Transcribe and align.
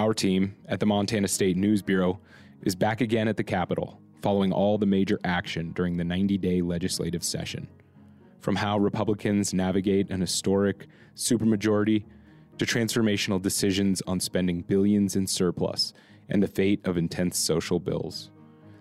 Our 0.00 0.14
team 0.14 0.56
at 0.66 0.80
the 0.80 0.86
Montana 0.86 1.28
State 1.28 1.58
News 1.58 1.82
Bureau 1.82 2.20
is 2.62 2.74
back 2.74 3.02
again 3.02 3.28
at 3.28 3.36
the 3.36 3.44
Capitol, 3.44 4.00
following 4.22 4.50
all 4.50 4.78
the 4.78 4.86
major 4.86 5.20
action 5.24 5.72
during 5.72 5.98
the 5.98 6.04
90 6.04 6.38
day 6.38 6.62
legislative 6.62 7.22
session. 7.22 7.68
From 8.40 8.56
how 8.56 8.78
Republicans 8.78 9.52
navigate 9.52 10.08
an 10.08 10.22
historic 10.22 10.86
supermajority 11.14 12.04
to 12.56 12.64
transformational 12.64 13.42
decisions 13.42 14.00
on 14.06 14.20
spending 14.20 14.62
billions 14.62 15.16
in 15.16 15.26
surplus 15.26 15.92
and 16.30 16.42
the 16.42 16.48
fate 16.48 16.80
of 16.86 16.96
intense 16.96 17.38
social 17.38 17.78
bills. 17.78 18.30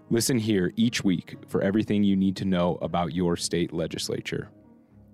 Listen 0.10 0.40
here 0.40 0.72
each 0.78 1.04
week 1.04 1.36
for 1.50 1.62
everything 1.62 2.02
you 2.02 2.16
need 2.16 2.38
to 2.38 2.46
know 2.46 2.78
about 2.82 3.14
your 3.14 3.36
state 3.36 3.74
legislature. 3.74 4.48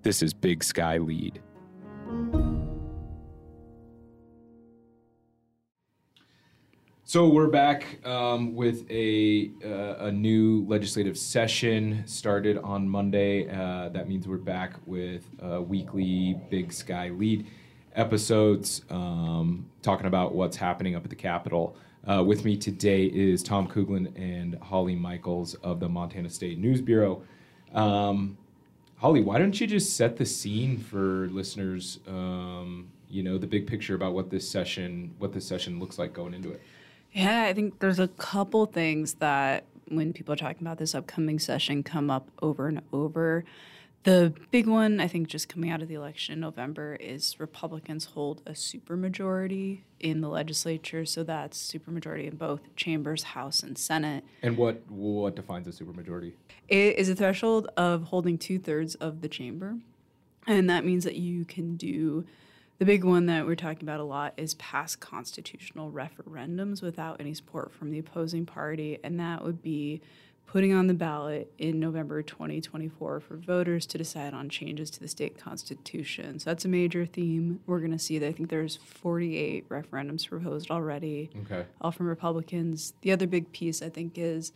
This 0.02 0.22
is 0.22 0.32
Big 0.32 0.62
Sky 0.62 0.98
Lead. 0.98 1.42
So 7.08 7.28
we're 7.28 7.46
back 7.46 8.04
um, 8.04 8.56
with 8.56 8.84
a 8.90 9.52
uh, 9.64 10.06
a 10.06 10.10
new 10.10 10.66
legislative 10.66 11.16
session 11.16 12.02
started 12.04 12.58
on 12.58 12.88
Monday. 12.88 13.48
Uh, 13.48 13.90
that 13.90 14.08
means 14.08 14.26
we're 14.26 14.38
back 14.38 14.74
with 14.86 15.22
weekly 15.68 16.36
Big 16.50 16.72
Sky 16.72 17.10
Lead 17.10 17.46
episodes, 17.94 18.82
um, 18.90 19.70
talking 19.82 20.06
about 20.06 20.34
what's 20.34 20.56
happening 20.56 20.96
up 20.96 21.04
at 21.04 21.10
the 21.10 21.14
Capitol. 21.14 21.76
Uh, 22.10 22.24
with 22.24 22.44
me 22.44 22.56
today 22.56 23.04
is 23.04 23.40
Tom 23.40 23.68
Kuglin 23.68 24.12
and 24.16 24.56
Holly 24.56 24.96
Michaels 24.96 25.54
of 25.62 25.78
the 25.78 25.88
Montana 25.88 26.28
State 26.28 26.58
News 26.58 26.80
Bureau. 26.80 27.22
Um, 27.72 28.36
Holly, 28.96 29.20
why 29.20 29.38
don't 29.38 29.60
you 29.60 29.68
just 29.68 29.94
set 29.96 30.16
the 30.16 30.26
scene 30.26 30.76
for 30.76 31.28
listeners? 31.28 32.00
Um, 32.08 32.88
you 33.08 33.22
know, 33.22 33.38
the 33.38 33.46
big 33.46 33.68
picture 33.68 33.94
about 33.94 34.12
what 34.12 34.28
this 34.28 34.50
session, 34.50 35.14
what 35.18 35.32
this 35.32 35.46
session 35.46 35.78
looks 35.78 36.00
like 36.00 36.12
going 36.12 36.34
into 36.34 36.50
it. 36.50 36.60
Yeah, 37.16 37.44
I 37.44 37.54
think 37.54 37.78
there's 37.78 37.98
a 37.98 38.08
couple 38.08 38.66
things 38.66 39.14
that 39.14 39.64
when 39.88 40.12
people 40.12 40.34
are 40.34 40.36
talking 40.36 40.66
about 40.66 40.76
this 40.76 40.94
upcoming 40.94 41.38
session 41.38 41.82
come 41.82 42.10
up 42.10 42.30
over 42.42 42.68
and 42.68 42.82
over. 42.92 43.44
The 44.02 44.34
big 44.50 44.66
one, 44.66 45.00
I 45.00 45.08
think, 45.08 45.26
just 45.26 45.48
coming 45.48 45.70
out 45.70 45.80
of 45.80 45.88
the 45.88 45.94
election 45.94 46.34
in 46.34 46.40
November 46.40 46.94
is 46.96 47.40
Republicans 47.40 48.04
hold 48.04 48.42
a 48.44 48.52
supermajority 48.52 49.80
in 49.98 50.20
the 50.20 50.28
legislature. 50.28 51.06
So 51.06 51.24
that's 51.24 51.58
supermajority 51.58 52.28
in 52.28 52.36
both 52.36 52.60
chambers, 52.76 53.22
House 53.22 53.62
and 53.62 53.78
Senate. 53.78 54.22
And 54.42 54.58
what 54.58 54.88
what 54.90 55.34
defines 55.34 55.66
a 55.66 55.70
supermajority? 55.70 56.34
It 56.68 56.98
is 56.98 57.08
a 57.08 57.16
threshold 57.16 57.68
of 57.78 58.04
holding 58.04 58.36
two 58.36 58.58
thirds 58.58 58.94
of 58.96 59.22
the 59.22 59.28
chamber, 59.28 59.78
and 60.46 60.68
that 60.68 60.84
means 60.84 61.04
that 61.04 61.16
you 61.16 61.46
can 61.46 61.76
do 61.76 62.26
the 62.78 62.84
big 62.84 63.04
one 63.04 63.26
that 63.26 63.46
we're 63.46 63.54
talking 63.54 63.82
about 63.82 64.00
a 64.00 64.04
lot 64.04 64.34
is 64.36 64.54
pass 64.54 64.94
constitutional 64.96 65.90
referendums 65.90 66.82
without 66.82 67.20
any 67.20 67.32
support 67.34 67.72
from 67.72 67.90
the 67.90 67.98
opposing 67.98 68.44
party, 68.46 68.98
and 69.02 69.18
that 69.18 69.42
would 69.44 69.62
be 69.62 70.00
putting 70.46 70.72
on 70.72 70.86
the 70.86 70.94
ballot 70.94 71.50
in 71.58 71.80
November 71.80 72.22
2024 72.22 73.18
for 73.20 73.36
voters 73.36 73.84
to 73.86 73.98
decide 73.98 74.32
on 74.32 74.48
changes 74.48 74.90
to 74.90 75.00
the 75.00 75.08
state 75.08 75.36
constitution. 75.38 76.38
So 76.38 76.50
that's 76.50 76.64
a 76.64 76.68
major 76.68 77.04
theme. 77.04 77.60
We're 77.66 77.80
going 77.80 77.90
to 77.90 77.98
see 77.98 78.18
that 78.20 78.28
I 78.28 78.32
think 78.32 78.48
there's 78.50 78.76
48 78.76 79.68
referendums 79.68 80.28
proposed 80.28 80.70
already, 80.70 81.30
Okay. 81.42 81.64
all 81.80 81.90
from 81.90 82.06
Republicans. 82.06 82.92
The 83.00 83.10
other 83.10 83.26
big 83.26 83.50
piece 83.52 83.82
I 83.82 83.88
think 83.88 84.18
is 84.18 84.52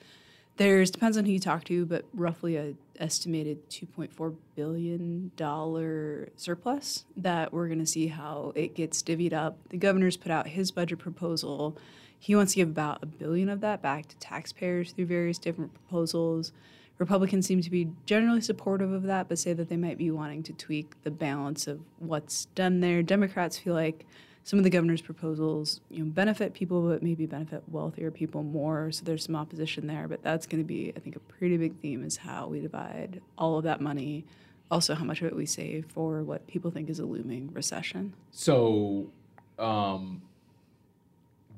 there's 0.61 0.91
depends 0.91 1.16
on 1.16 1.25
who 1.25 1.33
you 1.33 1.41
talk 1.41 1.64
to, 1.64 1.86
but 1.86 2.05
roughly 2.12 2.56
a 2.56 2.75
estimated 2.98 3.70
2.4 3.70 4.36
billion 4.55 5.30
dollar 5.34 6.28
surplus 6.36 7.06
that 7.17 7.50
we're 7.50 7.67
going 7.67 7.78
to 7.78 7.86
see 7.86 8.08
how 8.08 8.52
it 8.55 8.75
gets 8.75 9.02
divvied 9.02 9.33
up. 9.33 9.56
The 9.70 9.78
governor's 9.78 10.19
put 10.19 10.30
out 10.30 10.48
his 10.48 10.70
budget 10.70 10.98
proposal. 10.98 11.78
He 12.19 12.36
wants 12.36 12.52
to 12.52 12.56
give 12.56 12.69
about 12.69 13.02
a 13.02 13.06
billion 13.06 13.48
of 13.48 13.62
that 13.62 13.80
back 13.80 14.08
to 14.08 14.19
taxpayers 14.19 14.92
through 14.92 15.06
various 15.06 15.39
different 15.39 15.72
proposals. 15.72 16.52
Republicans 16.98 17.46
seem 17.46 17.62
to 17.62 17.70
be 17.70 17.89
generally 18.05 18.42
supportive 18.42 18.92
of 18.92 19.05
that, 19.05 19.30
but 19.30 19.39
say 19.39 19.55
that 19.55 19.70
they 19.70 19.79
might 19.79 19.96
be 19.96 20.11
wanting 20.11 20.42
to 20.42 20.52
tweak 20.52 20.92
the 21.05 21.11
balance 21.11 21.67
of 21.68 21.80
what's 22.01 22.45
done 22.55 22.80
there. 22.80 23.02
Democrats 23.02 23.58
feel 23.58 23.73
like 23.73 24.05
some 24.42 24.58
of 24.58 24.64
the 24.64 24.70
governor's 24.70 25.02
proposals, 25.02 25.80
you 25.90 26.05
know, 26.05 26.11
benefit 26.11 26.55
people, 26.55 26.89
but 26.89 27.02
maybe 27.02 27.27
benefit 27.27 27.62
wealthier 27.68 28.11
people 28.11 28.42
more. 28.42 28.90
So 28.90 29.05
there's 29.05 29.24
some 29.24 29.36
opposition 29.36 29.86
there, 29.86 30.08
but 30.08 30.23
that's 30.23 30.46
going 30.46 30.62
to 30.62 30.67
be, 30.67 30.92
I 30.96 31.01
think, 31.01 31.17
a 31.17 31.20
pretty 31.20 31.56
big 31.56 31.77
theme 31.80 32.05
is 32.05 32.17
how 32.17 32.48
we 32.48 32.61
divide 32.61 33.20
all 33.36 33.58
of 33.58 33.64
that 33.64 33.80
money. 33.80 34.24
Also, 34.70 34.95
how 34.95 35.05
much 35.05 35.20
of 35.20 35.27
it 35.27 35.36
we 35.36 35.46
save 35.46 35.86
for 35.86 36.23
what 36.23 36.46
people 36.46 36.70
think 36.70 36.89
is 36.89 37.00
a 37.00 37.05
looming 37.05 37.50
recession. 37.52 38.14
So, 38.30 39.11
um, 39.58 40.23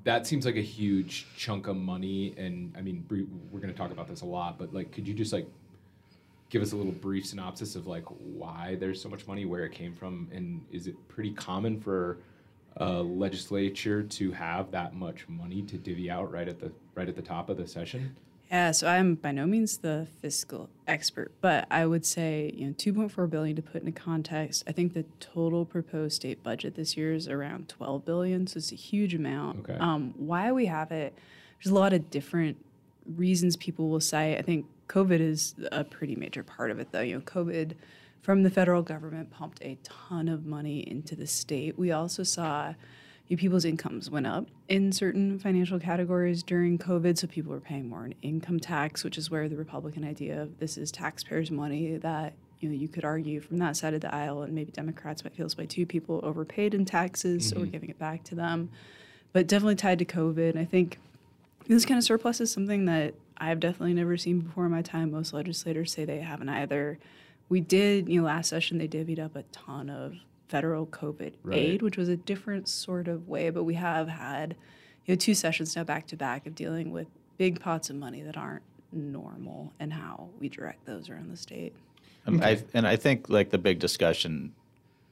that 0.05 0.27
seems 0.27 0.45
like 0.45 0.57
a 0.57 0.63
huge 0.63 1.27
chunk 1.37 1.69
of 1.69 1.77
money, 1.77 2.35
and 2.37 2.75
I 2.77 2.81
mean, 2.81 3.05
we're 3.09 3.61
going 3.61 3.73
to 3.73 3.79
talk 3.79 3.93
about 3.93 4.09
this 4.09 4.23
a 4.23 4.27
lot, 4.27 4.59
but 4.59 4.75
like, 4.75 4.91
could 4.91 5.07
you 5.07 5.15
just 5.15 5.33
like 5.33 5.47
give 6.51 6.63
us 6.63 6.73
a 6.73 6.77
little 6.77 6.93
brief 6.93 7.25
synopsis 7.27 7.77
of 7.77 7.87
like 7.87 8.05
why 8.07 8.77
there's 8.81 9.01
so 9.01 9.09
much 9.09 9.27
money, 9.27 9.45
where 9.45 9.65
it 9.65 9.73
came 9.73 9.95
from, 9.95 10.29
and 10.33 10.65
is 10.73 10.87
it 10.87 10.97
pretty 11.09 11.31
common 11.31 11.81
for 11.81 12.19
a 12.77 13.03
legislature 13.03 14.03
to 14.03 14.33
have 14.33 14.71
that 14.71 14.95
much 14.95 15.29
money 15.29 15.63
to 15.63 15.77
divvy 15.77 16.11
out 16.11 16.33
right 16.33 16.49
at 16.49 16.59
the 16.61 16.73
right 16.95 17.09
at 17.09 17.17
the 17.17 17.23
top 17.23 17.49
of 17.49 17.57
the 17.57 17.67
session? 17.67 18.17
Yeah, 18.51 18.73
so 18.73 18.87
I'm 18.87 19.15
by 19.15 19.33
no 19.33 19.47
means 19.47 19.79
the 19.79 20.07
fiscal 20.21 20.69
expert, 20.87 21.33
but 21.41 21.67
I 21.71 21.87
would 21.87 22.05
say, 22.05 22.53
you 22.55 22.67
know, 22.67 22.75
2.4 22.75 23.31
billion 23.31 23.57
to 23.57 23.63
put 23.63 23.83
into 23.83 23.99
context. 23.99 24.65
I 24.67 24.73
think 24.73 24.93
the 24.93 25.07
total 25.21 25.65
proposed 25.65 26.17
state 26.17 26.43
budget 26.43 26.75
this 26.75 26.95
year 26.95 27.15
is 27.15 27.29
around 27.29 27.71
12 27.71 28.05
billion, 28.05 28.47
so 28.47 28.59
it's 28.59 28.71
a 28.71 28.75
huge 28.75 29.15
amount. 29.15 29.61
Okay. 29.61 29.79
Um, 29.79 30.13
why 30.19 30.53
we 30.53 30.67
have 30.67 30.93
it, 30.93 31.17
there's 31.57 31.73
a 31.73 31.75
lot 31.75 31.95
of 31.95 32.11
different 32.11 32.59
reasons 33.17 33.57
people 33.57 33.89
will 33.89 34.01
say. 34.01 34.37
I 34.37 34.43
think 34.43 34.67
COVID 34.87 35.21
is 35.21 35.55
a 35.73 35.83
pretty 35.83 36.15
major 36.15 36.43
part 36.43 36.71
of 36.71 36.79
it, 36.79 36.93
though. 36.93 37.01
You 37.01 37.15
know, 37.15 37.21
COVID 37.23 37.73
from 38.23 38.45
the 38.45 38.51
federal 38.51 38.83
government 38.83 39.31
pumped 39.31 39.61
a 39.63 39.77
ton 39.83 40.29
of 40.29 40.47
money 40.47 40.89
into 40.89 41.15
the 41.15 41.27
state. 41.27 41.79
We 41.79 41.91
also 41.91 42.23
saw 42.23 42.75
people's 43.37 43.65
incomes 43.65 44.11
went 44.11 44.27
up 44.27 44.47
in 44.69 44.93
certain 44.93 45.39
financial 45.39 45.79
categories 45.79 46.43
during 46.43 46.79
COVID, 46.79 47.17
so 47.19 47.27
people 47.27 47.51
were 47.51 47.61
paying 47.61 47.89
more 47.89 48.05
in 48.05 48.15
income 48.23 48.61
tax, 48.61 49.05
which 49.05 49.17
is 49.17 49.31
where 49.31 49.49
the 49.49 49.57
Republican 49.57 50.05
idea 50.05 50.43
of 50.43 50.59
this 50.59 50.77
is 50.77 50.93
taxpayers' 50.93 51.51
money 51.51 51.97
that 51.97 52.35
you 52.61 52.69
know 52.69 52.75
you 52.75 52.89
could 52.89 53.05
argue 53.05 53.41
from 53.41 53.59
that 53.59 53.77
side 53.77 53.95
of 53.95 54.03
the 54.03 54.15
aisle, 54.15 54.43
and 54.43 54.55
maybe 54.55 54.71
Democrats 54.71 55.25
might 55.25 55.35
feel 55.35 55.47
this 55.47 55.57
way 55.57 55.67
too. 55.67 55.87
People 55.87 56.21
overpaid 56.23 56.75
in 56.75 56.85
taxes, 56.85 57.49
so 57.49 57.57
we're 57.57 57.63
mm-hmm. 57.63 57.73
giving 57.73 57.89
it 57.89 57.99
back 57.99 58.23
to 58.25 58.35
them, 58.35 58.71
but 59.33 59.47
definitely 59.47 59.77
tied 59.77 59.99
to 59.99 60.05
COVID. 60.05 60.57
I 60.57 60.67
think 60.67 60.99
this 61.67 61.87
kind 61.87 61.99
of 61.99 62.05
surplus 62.05 62.41
is 62.41 62.53
something 62.53 62.85
that 62.85 63.15
I've 63.39 63.61
definitely 63.61 63.95
never 63.95 64.17
seen 64.17 64.41
before 64.41 64.67
in 64.67 64.71
my 64.71 64.83
time. 64.83 65.11
Most 65.11 65.33
legislators 65.33 65.91
say 65.91 66.05
they 66.05 66.21
haven't 66.21 66.51
either. 66.51 66.99
We 67.53 67.61
did, 67.61 68.09
you 68.09 68.23
know, 68.23 68.29
last 68.29 68.49
session 68.49 68.79
they 68.79 68.89
divvied 68.89 69.19
up 69.19 69.37
a 69.37 69.43
ton 69.53 69.91
of 69.91 70.15
federal 70.49 70.87
COVID 70.87 71.35
Right. 71.43 71.59
aid, 71.59 71.83
which 71.83 71.99
was 71.99 72.09
a 72.09 72.17
different 72.17 72.67
sort 72.67 73.09
of 73.09 73.29
way, 73.29 73.51
but 73.51 73.65
we 73.65 73.75
have 73.75 74.09
had, 74.09 74.57
you 75.05 75.13
know, 75.13 75.19
two 75.19 75.35
sessions 75.35 75.77
now 75.77 75.85
back 75.85 76.07
to 76.07 76.17
back 76.17 76.47
of 76.47 76.55
dealing 76.55 76.93
with 76.93 77.09
big 77.37 77.61
pots 77.61 77.91
of 77.91 77.97
money 77.97 78.23
that 78.23 78.39
aren't 78.39 78.63
normal 78.91 79.71
and 79.79 79.93
how 79.93 80.31
we 80.41 80.49
direct 80.49 80.87
those 80.87 81.11
around 81.11 81.31
the 81.31 81.37
state. 81.37 81.75
And 82.25 82.43
I 82.43 82.63
and 82.73 82.89
I 82.89 82.97
think 82.97 83.29
like 83.29 83.51
the 83.51 83.59
big 83.59 83.81
discussion 83.81 84.55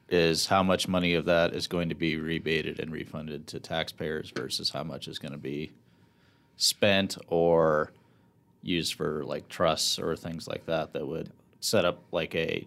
is 0.09 0.47
how 0.47 0.63
much 0.63 0.89
money 0.89 1.13
of 1.13 1.27
that 1.27 1.55
is 1.55 1.67
going 1.67 1.91
to 1.91 1.95
be 1.95 2.17
rebated 2.17 2.81
and 2.81 2.91
refunded 2.91 3.49
to 3.49 3.61
taxpayers 3.61 4.33
versus 4.35 4.71
how 4.71 4.83
much 4.83 5.09
is 5.09 5.19
going 5.19 5.33
to 5.33 5.39
be 5.39 5.73
spent 6.57 7.19
or 7.29 7.93
used 8.63 8.95
for 8.95 9.25
like 9.27 9.51
trusts 9.51 9.99
or 9.99 10.17
things 10.17 10.49
like 10.49 10.65
that 10.65 10.95
that 10.95 11.07
would 11.07 11.31
set 11.61 11.85
up 11.85 12.03
like 12.11 12.35
a 12.35 12.67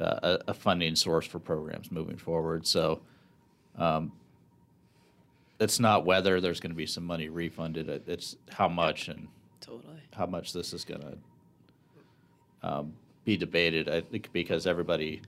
uh, 0.00 0.18
a 0.22 0.50
a 0.50 0.54
funding 0.54 0.96
source 0.96 1.26
for 1.26 1.38
programs 1.38 1.90
moving 1.92 2.16
forward. 2.16 2.66
So 2.66 3.00
um, 3.78 4.12
it's 5.60 5.78
not 5.78 6.04
whether 6.04 6.40
there's 6.40 6.60
going 6.60 6.72
to 6.72 6.76
be 6.76 6.86
some 6.86 7.04
money 7.04 7.28
refunded; 7.28 7.88
it's 8.06 8.36
how 8.50 8.68
much 8.68 9.08
and 9.08 9.28
Totally. 9.60 10.00
how 10.12 10.26
much 10.26 10.52
this 10.52 10.72
is 10.72 10.84
going 10.84 11.00
to 11.00 12.68
um, 12.68 12.94
be 13.24 13.36
debated. 13.36 13.88
I 13.88 14.00
think 14.00 14.32
because 14.32 14.66
everybody, 14.66 15.22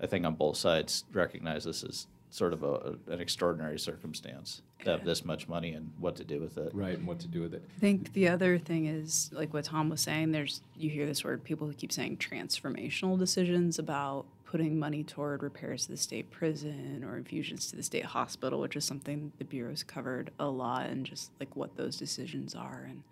I 0.00 0.06
think 0.06 0.24
on 0.24 0.34
both 0.34 0.56
sides, 0.56 1.04
recognize 1.12 1.64
this 1.64 1.82
is 1.82 2.06
sort 2.34 2.52
of 2.52 2.64
a, 2.64 2.96
an 3.06 3.20
extraordinary 3.20 3.78
circumstance 3.78 4.60
to 4.82 4.90
have 4.90 5.04
this 5.04 5.24
much 5.24 5.48
money 5.48 5.72
and 5.72 5.92
what 6.00 6.16
to 6.16 6.24
do 6.24 6.40
with 6.40 6.58
it. 6.58 6.74
Right, 6.74 6.98
and 6.98 7.06
what 7.06 7.20
to 7.20 7.28
do 7.28 7.40
with 7.40 7.54
it? 7.54 7.62
I 7.76 7.78
think 7.78 8.12
the 8.12 8.28
other 8.28 8.58
thing 8.58 8.86
is 8.86 9.30
like 9.32 9.54
what 9.54 9.66
Tom 9.66 9.88
was 9.88 10.00
saying. 10.00 10.32
There's 10.32 10.60
you 10.76 10.90
hear 10.90 11.06
this 11.06 11.22
word. 11.22 11.44
People 11.44 11.68
who 11.68 11.74
keep 11.74 11.92
saying 11.92 12.16
transformational 12.16 13.16
decisions 13.16 13.78
about 13.78 14.26
putting 14.44 14.80
money 14.80 15.04
toward 15.04 15.44
repairs 15.44 15.84
to 15.84 15.92
the 15.92 15.96
state 15.96 16.32
prison 16.32 17.04
or 17.08 17.16
infusions 17.16 17.70
to 17.70 17.76
the 17.76 17.84
state 17.84 18.04
hospital, 18.04 18.58
which 18.60 18.74
is 18.74 18.84
something 18.84 19.30
the 19.38 19.44
bureau's 19.44 19.84
covered 19.84 20.32
a 20.40 20.46
lot, 20.46 20.86
and 20.86 21.06
just 21.06 21.30
like 21.38 21.54
what 21.54 21.76
those 21.76 21.96
decisions 21.96 22.56
are 22.56 22.84
and 22.88 23.04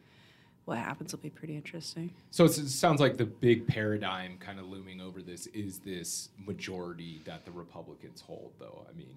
what 0.65 0.79
happens 0.79 1.13
will 1.13 1.21
be 1.21 1.31
pretty 1.31 1.57
interesting. 1.57 2.11
So 2.31 2.45
it 2.45 2.51
sounds 2.53 3.01
like 3.01 3.17
the 3.17 3.25
big 3.27 3.67
paradigm 3.67 4.39
kind 4.39 4.59
of 4.61 4.67
looming 4.67 5.01
over 5.01 5.21
this 5.21 5.47
is 5.49 5.79
this 5.79 6.29
majority 6.47 7.21
that 7.25 7.45
the 7.45 7.51
Republicans 7.51 8.21
hold, 8.21 8.53
though. 8.61 8.87
I 8.89 8.97
mean, 8.97 9.09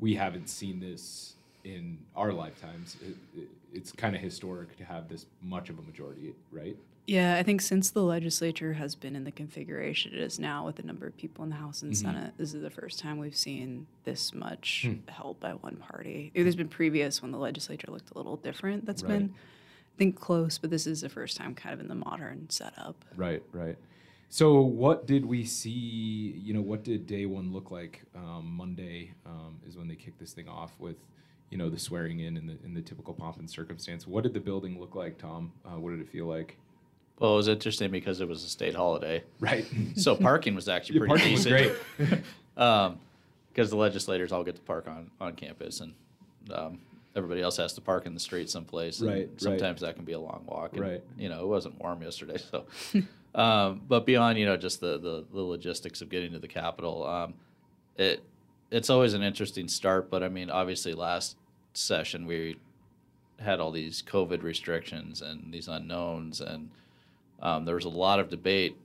we 0.00 0.14
haven't 0.14 0.48
seen 0.48 0.80
this 0.80 1.34
in 1.64 1.98
our 2.16 2.32
lifetimes. 2.32 2.96
It, 3.02 3.16
it, 3.38 3.48
it's 3.74 3.92
kind 3.92 4.16
of 4.16 4.22
historic 4.22 4.76
to 4.78 4.84
have 4.84 5.08
this 5.08 5.26
much 5.42 5.68
of 5.68 5.78
a 5.78 5.82
majority, 5.82 6.34
right? 6.50 6.76
Yeah, 7.06 7.36
I 7.36 7.42
think 7.42 7.62
since 7.62 7.90
the 7.90 8.02
legislature 8.02 8.74
has 8.74 8.94
been 8.94 9.16
in 9.16 9.24
the 9.24 9.30
configuration 9.30 10.12
it 10.12 10.20
is 10.20 10.38
now 10.38 10.66
with 10.66 10.76
the 10.76 10.82
number 10.82 11.06
of 11.06 11.16
people 11.16 11.42
in 11.42 11.48
the 11.50 11.56
House 11.56 11.82
and 11.82 11.92
Mhm. 11.92 11.96
Senate, 11.96 12.34
this 12.36 12.52
is 12.54 12.60
the 12.62 12.68
first 12.70 12.98
time 12.98 13.16
we've 13.18 13.36
seen 13.36 13.86
this 14.04 14.34
much 14.34 14.86
held 15.08 15.40
by 15.40 15.52
one 15.52 15.76
party. 15.76 16.30
There's 16.34 16.54
been 16.56 16.68
previous 16.68 17.22
when 17.22 17.30
the 17.30 17.38
legislature 17.38 17.90
looked 17.90 18.10
a 18.10 18.16
little 18.18 18.36
different. 18.36 18.84
That's 18.84 19.02
Right. 19.02 19.20
been, 19.20 19.34
think, 19.98 20.18
close, 20.18 20.56
but 20.58 20.70
this 20.70 20.86
is 20.86 21.00
the 21.02 21.08
first 21.08 21.36
time 21.36 21.54
kind 21.54 21.74
of 21.74 21.80
in 21.80 21.88
the 21.88 21.94
modern 21.94 22.48
setup. 22.50 23.04
Right, 23.16 23.42
right. 23.52 23.76
So, 24.30 24.60
what 24.60 25.06
did 25.06 25.24
we 25.24 25.44
see? 25.44 25.70
You 25.70 26.54
know, 26.54 26.60
what 26.60 26.84
did 26.84 27.06
day 27.06 27.26
one 27.26 27.52
look 27.52 27.70
like? 27.70 28.02
Um, 28.14 28.54
Monday 28.56 29.12
um, 29.26 29.56
is 29.66 29.76
when 29.76 29.88
they 29.88 29.94
kicked 29.96 30.18
this 30.20 30.32
thing 30.32 30.48
off 30.48 30.72
with, 30.78 30.96
you 31.50 31.56
know, 31.58 31.70
the 31.70 31.78
swearing 31.78 32.20
in 32.20 32.36
and 32.36 32.48
the 32.48 32.58
in 32.64 32.74
the 32.74 32.82
typical 32.82 33.14
pomp 33.14 33.38
and 33.38 33.48
circumstance. 33.50 34.06
What 34.06 34.22
did 34.24 34.34
the 34.34 34.40
building 34.40 34.78
look 34.78 34.94
like, 34.94 35.18
Tom? 35.18 35.52
Uh, 35.64 35.78
what 35.80 35.90
did 35.90 36.00
it 36.00 36.08
feel 36.08 36.26
like? 36.26 36.58
Well, 37.18 37.32
it 37.32 37.36
was 37.36 37.48
interesting 37.48 37.90
because 37.90 38.20
it 38.20 38.28
was 38.28 38.44
a 38.44 38.48
state 38.48 38.76
holiday, 38.76 39.24
Right. 39.40 39.66
so 39.96 40.14
parking 40.14 40.54
was 40.54 40.68
actually 40.68 41.00
The 41.00 41.06
pretty 41.06 41.14
parking 41.16 41.32
was 41.32 41.44
decent. 41.44 41.76
great. 41.98 42.22
um, 42.56 42.98
because 43.48 43.70
the 43.70 43.76
legislators 43.76 44.30
all 44.30 44.44
get 44.44 44.54
to 44.54 44.60
park 44.62 44.86
on, 44.86 45.10
on 45.20 45.34
campus 45.34 45.80
and 45.80 45.94
um, 46.54 46.78
everybody 47.16 47.40
else 47.40 47.56
has 47.56 47.72
to 47.74 47.80
park 47.80 48.06
in 48.06 48.14
the 48.14 48.20
street 48.20 48.50
someplace. 48.50 49.00
and 49.00 49.10
Right, 49.10 49.28
right. 49.28 49.40
Sometimes 49.40 49.80
that 49.80 49.96
can 49.96 50.04
be 50.04 50.12
a 50.12 50.20
long 50.20 50.44
walk. 50.46 50.72
And, 50.72 50.82
Right. 50.82 51.04
You 51.16 51.28
know, 51.28 51.40
it 51.40 51.46
wasn't 51.46 51.80
warm 51.80 52.02
yesterday, 52.02 52.38
so. 52.38 52.64
um, 53.34 53.82
but 53.88 54.06
beyond, 54.06 54.38
you 54.38 54.46
know, 54.46 54.56
just 54.56 54.80
the, 54.80 54.98
the, 54.98 55.24
the 55.32 55.40
logistics 55.40 56.00
of 56.00 56.08
getting 56.08 56.32
to 56.32 56.38
the 56.38 56.48
Capitol, 56.48 57.06
um, 57.06 57.34
it 57.96 58.22
it's 58.70 58.90
always 58.90 59.14
an 59.14 59.22
interesting 59.22 59.66
start. 59.66 60.10
But 60.10 60.22
I 60.22 60.28
mean, 60.28 60.50
obviously, 60.50 60.92
last 60.92 61.36
session 61.72 62.26
we 62.26 62.56
had 63.38 63.60
all 63.60 63.70
these 63.70 64.02
COVID 64.02 64.42
restrictions 64.42 65.22
and 65.22 65.52
these 65.52 65.68
unknowns, 65.68 66.40
and 66.40 66.70
um, 67.40 67.64
there 67.64 67.74
was 67.74 67.84
a 67.84 67.90
lot 67.90 68.20
of 68.20 68.28
debate 68.28 68.76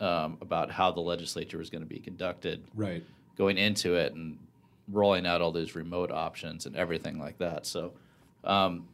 um, 0.00 0.38
about 0.40 0.70
how 0.70 0.90
the 0.90 1.00
legislature 1.00 1.58
was 1.58 1.70
going 1.70 1.82
to 1.82 1.88
be 1.88 1.98
conducted 1.98 2.62
right. 2.74 3.02
going 3.36 3.58
into 3.58 3.94
it 3.94 4.12
and 4.12 4.38
rolling 4.88 5.26
out 5.26 5.40
all 5.40 5.52
those 5.52 5.74
remote 5.74 6.10
options 6.10 6.66
and 6.66 6.76
everything 6.76 7.18
like 7.18 7.38
that. 7.38 7.64
So, 7.66 7.92
um, 8.44 8.86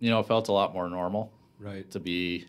you 0.00 0.10
know, 0.10 0.20
it 0.20 0.26
felt 0.26 0.48
a 0.48 0.52
lot 0.52 0.72
more 0.74 0.88
normal 0.88 1.32
Right. 1.58 1.88
to 1.92 2.00
be 2.00 2.46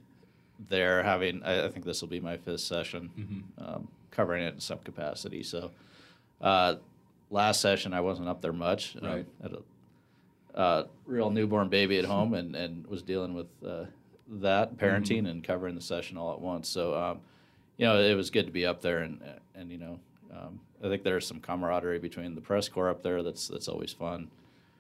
there 0.70 1.04
having, 1.04 1.44
I, 1.44 1.66
I 1.66 1.70
think 1.70 1.86
this 1.86 2.02
will 2.02 2.10
be 2.10 2.20
my 2.20 2.38
fifth 2.38 2.62
session, 2.62 3.44
um, 3.58 3.88
covering 4.12 4.44
it 4.44 4.54
in 4.56 4.60
some 4.60 4.80
capacity. 4.80 5.44
So, 5.44 5.72
uh, 6.42 6.76
last 7.30 7.62
session 7.62 7.94
I 7.94 8.02
wasn't 8.02 8.30
up 8.30 8.42
there 8.42 8.54
much. 8.54 8.96
Um, 9.02 9.08
Right. 9.08 9.26
had 9.42 9.52
a 9.54 10.58
uh, 10.58 10.84
real 11.08 11.32
newborn 11.32 11.70
baby 11.70 11.98
at 11.98 12.06
home 12.06 12.34
and, 12.36 12.56
and 12.56 12.86
was 12.86 13.02
dealing 13.02 13.34
with 13.34 13.48
uh, 13.66 13.86
that 14.30 14.78
parenting 14.78 15.28
and 15.28 15.44
covering 15.44 15.74
the 15.76 15.82
session 15.82 16.16
all 16.18 16.32
at 16.34 16.40
once. 16.40 16.70
So, 16.70 16.94
um, 16.96 17.22
you 17.78 17.86
know, 17.88 18.00
it 18.00 18.14
was 18.16 18.30
good 18.30 18.46
to 18.46 18.52
be 18.52 18.66
up 18.66 18.82
there 18.82 19.00
and, 19.00 19.20
and 19.56 19.72
you 19.72 19.80
know, 19.80 20.00
um, 20.32 20.60
I 20.84 20.90
think 20.90 21.04
there's 21.04 21.26
some 21.26 21.40
camaraderie 21.40 22.00
between 22.00 22.36
the 22.36 22.42
press 22.42 22.68
corps 22.70 22.90
up 22.90 23.04
there 23.04 23.24
that's 23.24 23.48
that's 23.48 23.68
always 23.68 23.94
fun. 23.94 24.30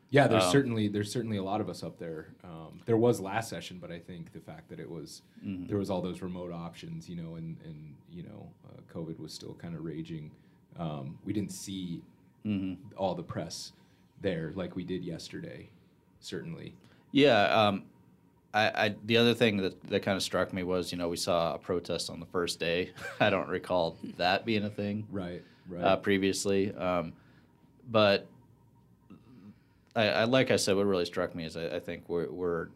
Yeah, 0.10 0.28
there's 0.28 0.44
Um, 0.44 0.52
certainly 0.52 0.88
there's 0.90 1.12
certainly 1.12 1.38
a 1.38 1.44
lot 1.44 1.60
of 1.62 1.70
us 1.70 1.82
up 1.82 1.98
there. 1.98 2.28
Um, 2.44 2.82
there 2.86 2.98
was 2.98 3.20
last 3.20 3.50
session, 3.50 3.80
but 3.82 3.92
I 3.92 3.98
think 4.00 4.32
the 4.34 4.40
fact 4.40 4.70
that 4.70 4.80
it 4.80 4.90
was 4.90 5.22
Mm-hmm. 5.46 5.68
there 5.68 5.78
was 5.78 5.90
all 5.90 6.02
those 6.02 6.22
remote 6.22 6.52
options, 6.52 7.10
you 7.10 7.16
know, 7.16 7.36
and 7.36 7.58
and 7.66 7.96
you 8.12 8.24
know, 8.24 8.50
uh, 8.70 8.82
COVID 8.94 9.20
was 9.20 9.34
still 9.34 9.54
kind 9.56 9.76
of 9.76 9.84
raging. 9.84 10.30
Um, 10.78 11.18
we 11.26 11.34
didn't 11.34 11.52
see 11.52 12.02
Mm-hmm. 12.46 12.98
all 12.98 13.16
the 13.16 13.24
press 13.24 13.72
there 14.22 14.52
like 14.56 14.76
we 14.76 14.84
did 14.84 15.04
yesterday. 15.06 15.70
Certainly, 16.20 16.74
Yeah, 17.12 17.44
um, 17.46 17.84
I, 18.54 18.86
I 18.86 18.96
the 19.06 19.18
other 19.18 19.34
thing 19.34 19.58
that, 19.58 19.82
that 19.90 20.02
kind 20.04 20.16
of 20.18 20.24
struck 20.24 20.54
me 20.54 20.64
was 20.64 20.92
you 20.92 20.98
know 20.98 21.08
we 21.10 21.18
saw 21.18 21.56
a 21.56 21.58
protest 21.58 22.10
on 22.10 22.20
the 22.20 22.26
first 22.28 22.60
day. 22.60 22.92
I 23.20 23.30
don't 23.30 23.48
recall 23.50 23.98
that 24.18 24.46
being 24.46 24.64
a 24.66 24.70
thing 24.70 25.08
right, 25.10 25.42
right, 25.68 25.84
uh, 25.84 25.96
previously, 25.98 26.74
um, 26.76 27.14
but 27.90 28.28
I, 29.96 30.08
I 30.08 30.24
like 30.26 30.52
I 30.52 30.56
said, 30.56 30.76
what 30.76 30.86
really 30.86 31.06
struck 31.06 31.36
me 31.36 31.46
is 31.46 31.58
I, 31.58 31.76
I 31.76 31.80
think 31.80 32.08
we're 32.08 32.30
we're 32.30 32.68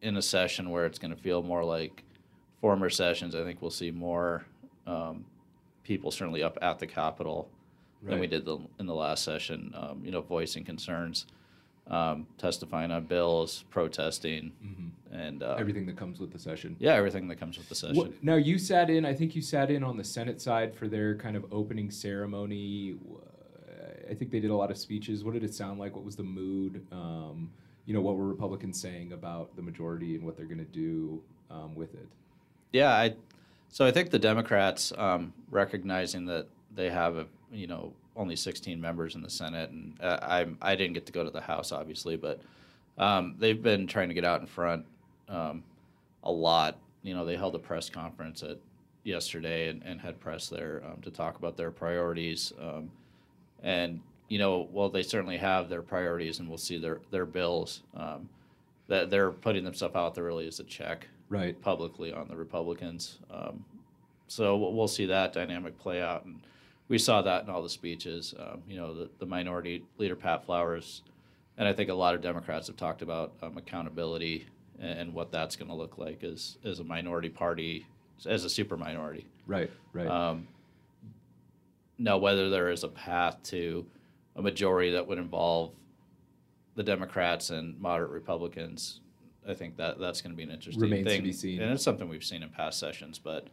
in 0.00 0.16
a 0.16 0.22
session 0.22 0.70
where 0.70 0.86
it's 0.86 0.98
going 0.98 1.14
to 1.14 1.20
feel 1.20 1.42
more 1.42 1.64
like 1.64 2.02
former 2.60 2.90
sessions. 2.90 3.34
I 3.34 3.44
think 3.44 3.62
we'll 3.62 3.70
see 3.70 3.90
more 3.90 4.44
um, 4.86 5.24
people 5.84 6.10
certainly 6.10 6.42
up 6.42 6.58
at 6.60 6.78
the 6.78 6.86
Capitol 6.86 7.48
than 8.02 8.18
we 8.18 8.26
did 8.26 8.44
the, 8.44 8.58
in 8.80 8.86
the 8.86 8.94
last 8.94 9.22
session. 9.22 9.72
Um, 9.76 10.02
you 10.04 10.10
know, 10.10 10.20
voicing 10.22 10.64
concerns, 10.64 11.26
um, 11.92 12.26
testifying 12.38 12.90
on 12.90 13.04
bills, 13.04 13.64
protesting, 13.70 14.52
and 15.12 15.42
uh, 15.42 15.56
everything 15.58 15.86
that 15.86 15.96
comes 15.96 16.18
with 16.18 16.32
the 16.32 16.38
session. 16.38 16.74
yeah, 16.78 16.94
everything 16.94 17.28
that 17.28 17.38
comes 17.38 17.58
with 17.58 17.68
the 17.68 17.74
session. 17.74 17.96
What, 17.96 18.24
now 18.24 18.36
you 18.36 18.58
sat 18.58 18.88
in. 18.88 19.04
I 19.04 19.12
think 19.14 19.36
you 19.36 19.42
sat 19.42 19.70
in 19.70 19.84
on 19.84 19.96
the 19.98 20.04
Senate 20.04 20.40
side 20.40 20.74
for 20.74 20.88
their 20.88 21.14
kind 21.16 21.36
of 21.36 21.44
opening 21.52 21.90
ceremony. 21.90 22.96
I 24.10 24.14
think 24.14 24.30
they 24.30 24.40
did 24.40 24.50
a 24.50 24.56
lot 24.56 24.70
of 24.70 24.78
speeches. 24.78 25.22
What 25.22 25.34
did 25.34 25.44
it 25.44 25.54
sound 25.54 25.78
like? 25.78 25.94
What 25.94 26.04
was 26.04 26.16
the 26.16 26.22
mood? 26.22 26.84
Um, 26.90 27.50
you 27.84 27.94
know, 27.94 28.00
what 28.00 28.16
were 28.16 28.26
Republicans 28.26 28.80
saying 28.80 29.12
about 29.12 29.54
the 29.54 29.62
majority 29.62 30.16
and 30.16 30.24
what 30.24 30.36
they're 30.36 30.46
going 30.46 30.58
to 30.58 30.64
do 30.64 31.22
um, 31.50 31.74
with 31.74 31.94
it? 31.94 32.08
Yeah, 32.72 32.90
I. 32.90 33.14
So 33.68 33.86
I 33.86 33.90
think 33.90 34.10
the 34.10 34.18
Democrats 34.18 34.92
um, 34.96 35.32
recognizing 35.50 36.26
that 36.26 36.46
they 36.74 36.90
have 36.90 37.16
a 37.16 37.26
you 37.52 37.66
know 37.66 37.92
only 38.16 38.36
16 38.36 38.80
members 38.80 39.14
in 39.14 39.22
the 39.22 39.30
Senate, 39.30 39.70
and 39.70 39.94
uh, 40.00 40.18
I 40.22 40.46
I 40.60 40.76
didn't 40.76 40.94
get 40.94 41.06
to 41.06 41.12
go 41.12 41.24
to 41.24 41.30
the 41.30 41.40
House 41.40 41.72
obviously, 41.72 42.16
but 42.16 42.40
um, 42.98 43.36
they've 43.38 43.62
been 43.62 43.86
trying 43.86 44.08
to 44.08 44.14
get 44.14 44.24
out 44.24 44.40
in 44.40 44.46
front 44.46 44.84
um, 45.28 45.62
a 46.24 46.30
lot. 46.30 46.78
You 47.02 47.14
know, 47.14 47.24
they 47.24 47.36
held 47.36 47.54
a 47.54 47.58
press 47.58 47.88
conference 47.88 48.42
at 48.42 48.58
yesterday 49.04 49.68
and, 49.68 49.82
and 49.82 50.00
had 50.00 50.20
press 50.20 50.48
there 50.48 50.82
um, 50.86 51.00
to 51.02 51.10
talk 51.10 51.36
about 51.38 51.56
their 51.56 51.70
priorities. 51.70 52.52
Um, 52.60 52.90
and 53.62 54.00
you 54.28 54.38
know, 54.38 54.68
well, 54.72 54.88
they 54.88 55.02
certainly 55.02 55.36
have 55.38 55.68
their 55.68 55.82
priorities, 55.82 56.38
and 56.38 56.48
we'll 56.48 56.58
see 56.58 56.78
their 56.78 57.00
their 57.10 57.26
bills. 57.26 57.82
Um, 57.96 58.28
that 58.88 59.10
they're 59.10 59.30
putting 59.30 59.64
themselves 59.64 59.94
out 59.94 60.14
there 60.14 60.24
really 60.24 60.46
as 60.46 60.60
a 60.60 60.64
check 60.64 61.06
Right. 61.28 61.58
publicly 61.62 62.12
on 62.12 62.28
the 62.28 62.36
Republicans. 62.36 63.18
Um, 63.30 63.64
so 64.26 64.56
we'll, 64.58 64.74
we'll 64.74 64.88
see 64.88 65.06
that 65.06 65.32
dynamic 65.32 65.78
play 65.78 66.02
out, 66.02 66.26
and 66.26 66.40
we 66.92 66.98
saw 66.98 67.22
that 67.22 67.42
in 67.42 67.48
all 67.48 67.62
the 67.62 67.70
speeches. 67.70 68.34
Um, 68.38 68.60
you 68.68 68.76
know, 68.76 68.92
the, 68.92 69.08
the 69.18 69.24
minority 69.24 69.82
leader 69.96 70.14
Pat 70.14 70.44
Flowers, 70.44 71.00
and 71.56 71.66
I 71.66 71.72
think 71.72 71.88
a 71.88 71.94
lot 71.94 72.14
of 72.14 72.20
Democrats 72.20 72.66
have 72.66 72.76
talked 72.76 73.00
about 73.00 73.32
um, 73.42 73.56
accountability 73.56 74.46
and, 74.78 74.98
and 74.98 75.14
what 75.14 75.32
that's 75.32 75.56
going 75.56 75.68
to 75.68 75.74
look 75.74 75.96
like 75.96 76.22
as 76.22 76.58
as 76.66 76.80
a 76.80 76.84
minority 76.84 77.30
party, 77.30 77.86
as 78.26 78.44
a 78.44 78.50
super 78.50 78.76
minority. 78.76 79.26
Right. 79.46 79.70
Right. 79.94 80.06
Um, 80.06 80.46
now, 81.96 82.18
whether 82.18 82.50
there 82.50 82.70
is 82.70 82.84
a 82.84 82.88
path 82.88 83.42
to 83.44 83.86
a 84.36 84.42
majority 84.42 84.92
that 84.92 85.06
would 85.08 85.18
involve 85.18 85.72
the 86.74 86.82
Democrats 86.82 87.48
and 87.48 87.80
moderate 87.80 88.10
Republicans, 88.10 89.00
I 89.48 89.54
think 89.54 89.78
that 89.78 89.98
that's 89.98 90.20
going 90.20 90.32
to 90.32 90.36
be 90.36 90.42
an 90.42 90.50
interesting 90.50 90.82
Remains 90.82 91.06
to 91.06 91.10
thing. 91.10 91.22
be 91.22 91.32
seen. 91.32 91.62
And 91.62 91.72
it's 91.72 91.82
something 91.82 92.06
we've 92.06 92.22
seen 92.22 92.42
in 92.42 92.50
past 92.50 92.78
sessions, 92.78 93.18
but 93.18 93.46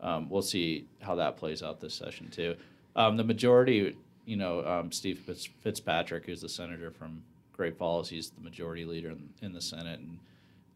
um, 0.00 0.28
we'll 0.28 0.42
see 0.42 0.86
how 1.00 1.14
that 1.14 1.38
plays 1.38 1.62
out 1.62 1.80
this 1.80 1.94
session 1.94 2.28
too. 2.28 2.54
Um, 2.96 3.16
the 3.16 3.24
majority, 3.24 3.96
you 4.24 4.36
know, 4.36 4.64
um, 4.64 4.92
Steve 4.92 5.18
Fitz- 5.20 5.48
Fitzpatrick, 5.60 6.26
who's 6.26 6.40
the 6.40 6.48
senator 6.48 6.90
from 6.90 7.22
Great 7.52 7.76
Falls, 7.76 8.08
he's 8.08 8.30
the 8.30 8.40
majority 8.40 8.84
leader 8.84 9.10
in, 9.10 9.28
in 9.42 9.52
the 9.52 9.60
Senate, 9.60 10.00
and 10.00 10.18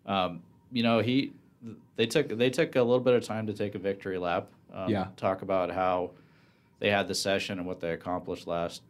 um, 0.06 0.42
you 0.72 0.82
know 0.82 1.00
he 1.00 1.32
they 1.96 2.06
took 2.06 2.28
they 2.28 2.50
took 2.50 2.76
a 2.76 2.82
little 2.82 3.00
bit 3.00 3.14
of 3.14 3.24
time 3.24 3.46
to 3.46 3.52
take 3.52 3.74
a 3.74 3.78
victory 3.78 4.18
lap. 4.18 4.48
Um, 4.72 4.90
Yeah. 4.90 5.08
Talk 5.16 5.42
about 5.42 5.70
how 5.70 6.10
they 6.78 6.90
had 6.90 7.08
the 7.08 7.14
session 7.14 7.58
and 7.58 7.66
what 7.66 7.80
they 7.80 7.92
accomplished 7.92 8.46
last 8.46 8.82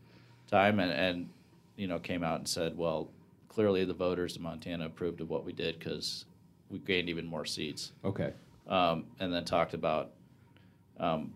time, 0.49 0.80
and 0.80 0.92
and 0.92 1.28
you 1.76 1.87
know 1.87 1.99
came 1.99 2.23
out 2.23 2.38
and 2.38 2.49
said, 2.49 2.76
well, 2.76 3.08
clearly 3.49 3.85
the 3.85 3.94
voters 3.94 4.37
in 4.37 4.42
Montana 4.42 4.87
approved 4.87 5.20
of 5.20 5.28
what 5.28 5.44
we 5.44 5.52
did 5.52 5.78
because 5.78 6.26
we 6.70 6.78
gained 6.78 7.08
even 7.08 7.26
more 7.26 7.44
seats 7.44 7.92
okay. 8.04 8.32
um, 8.68 9.04
and 9.20 9.32
then 9.32 9.44
talked 9.44 9.75
about 9.75 10.11
um, 11.00 11.32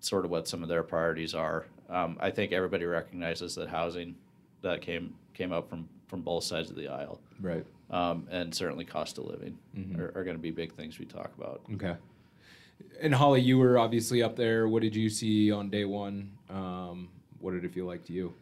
sort 0.00 0.24
of 0.24 0.30
what 0.30 0.46
some 0.48 0.62
of 0.62 0.68
their 0.68 0.82
priorities 0.82 1.34
are. 1.34 1.66
Um, 1.88 2.16
I 2.20 2.30
think 2.30 2.52
everybody 2.52 2.84
recognizes 2.84 3.54
that 3.56 3.68
housing 3.68 4.14
that 4.62 4.80
came 4.82 5.14
came 5.34 5.52
up 5.52 5.68
from 5.68 5.88
from 6.08 6.22
both 6.22 6.44
sides 6.44 6.70
of 6.70 6.76
the 6.76 6.88
aisle, 6.88 7.20
Right. 7.40 7.64
um, 7.90 8.26
and 8.30 8.54
certainly 8.54 8.84
cost 8.84 9.18
of 9.18 9.24
living 9.26 9.58
are, 9.98 10.10
are 10.14 10.24
going 10.24 10.36
to 10.36 10.42
be 10.42 10.50
big 10.50 10.72
things 10.72 10.98
we 10.98 11.04
talk 11.04 11.30
about. 11.36 11.60
Okay. 11.74 11.94
And 13.00 13.14
Holly, 13.14 13.40
you 13.42 13.58
were 13.58 13.78
obviously 13.78 14.22
up 14.22 14.34
there. 14.34 14.68
What 14.68 14.80
did 14.82 14.96
you 14.96 15.10
see 15.10 15.52
on 15.52 15.68
day 15.68 15.84
one? 15.84 16.30
Um, 16.48 17.08
what 17.40 17.50
did 17.52 17.64
it 17.64 17.74
feel 17.74 17.84
like 17.86 18.04
to 18.06 18.12
you? 18.14 18.32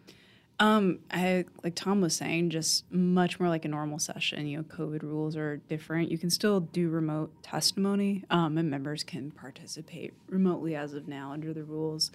Um, 0.59 1.01
I 1.11 1.45
like 1.63 1.75
Tom 1.75 2.01
was 2.01 2.17
saying, 2.17 2.51
just 2.51 2.91
much 2.91 3.39
more 3.39 3.49
like 3.49 3.65
a 3.65 3.69
normal 3.69 3.99
session. 3.99 4.47
You 4.47 4.59
know, 4.59 4.63
COVID 4.65 5.03
rules 5.03 5.37
are 5.37 5.59
different. 5.69 6.11
You 6.11 6.19
can 6.19 6.31
still 6.31 6.61
do 6.61 6.89
remote 6.89 7.31
testimony, 7.43 8.25
um, 8.31 8.57
and 8.57 8.71
members 8.71 9.05
can 9.05 9.31
participate 9.31 10.15
remotely 10.31 10.75
as 10.75 10.95
of 10.95 11.09
now 11.09 11.33
under 11.33 11.53
the 11.53 11.63
rules. 11.65 12.11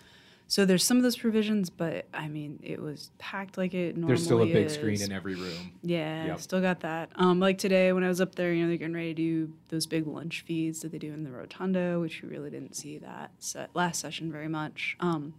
So 0.47 0.65
there's 0.65 0.83
some 0.83 0.97
of 0.97 1.03
those 1.03 1.15
provisions, 1.15 1.69
but 1.69 2.07
I 2.13 2.27
mean, 2.27 2.59
it 2.61 2.81
was 2.81 3.11
packed 3.19 3.57
like 3.57 3.73
it 3.73 3.95
normally 3.95 4.15
There's 4.15 4.25
still 4.25 4.41
a 4.41 4.45
big 4.47 4.65
is. 4.65 4.73
screen 4.73 5.01
in 5.01 5.11
every 5.13 5.35
room. 5.35 5.71
Yeah, 5.81 6.25
Yep. 6.25 6.39
still 6.41 6.59
got 6.59 6.81
that. 6.81 7.09
Um, 7.15 7.39
like 7.39 7.57
today 7.57 7.93
when 7.93 8.03
I 8.03 8.09
was 8.09 8.19
up 8.19 8.35
there, 8.35 8.51
you 8.51 8.63
know, 8.63 8.67
they're 8.67 8.75
getting 8.77 8.93
ready 8.93 9.13
to 9.13 9.21
do 9.47 9.53
those 9.69 9.85
big 9.85 10.07
lunch 10.07 10.41
feeds 10.45 10.81
that 10.81 10.91
they 10.91 10.97
do 10.97 11.13
in 11.13 11.23
the 11.23 11.31
rotunda, 11.31 11.99
which 12.01 12.21
we 12.21 12.27
really 12.27 12.49
didn't 12.49 12.75
see 12.75 12.97
that 12.97 13.31
se- 13.39 13.67
last 13.73 14.01
session 14.01 14.29
very 14.29 14.49
much. 14.49 14.97
Um, 14.99 15.35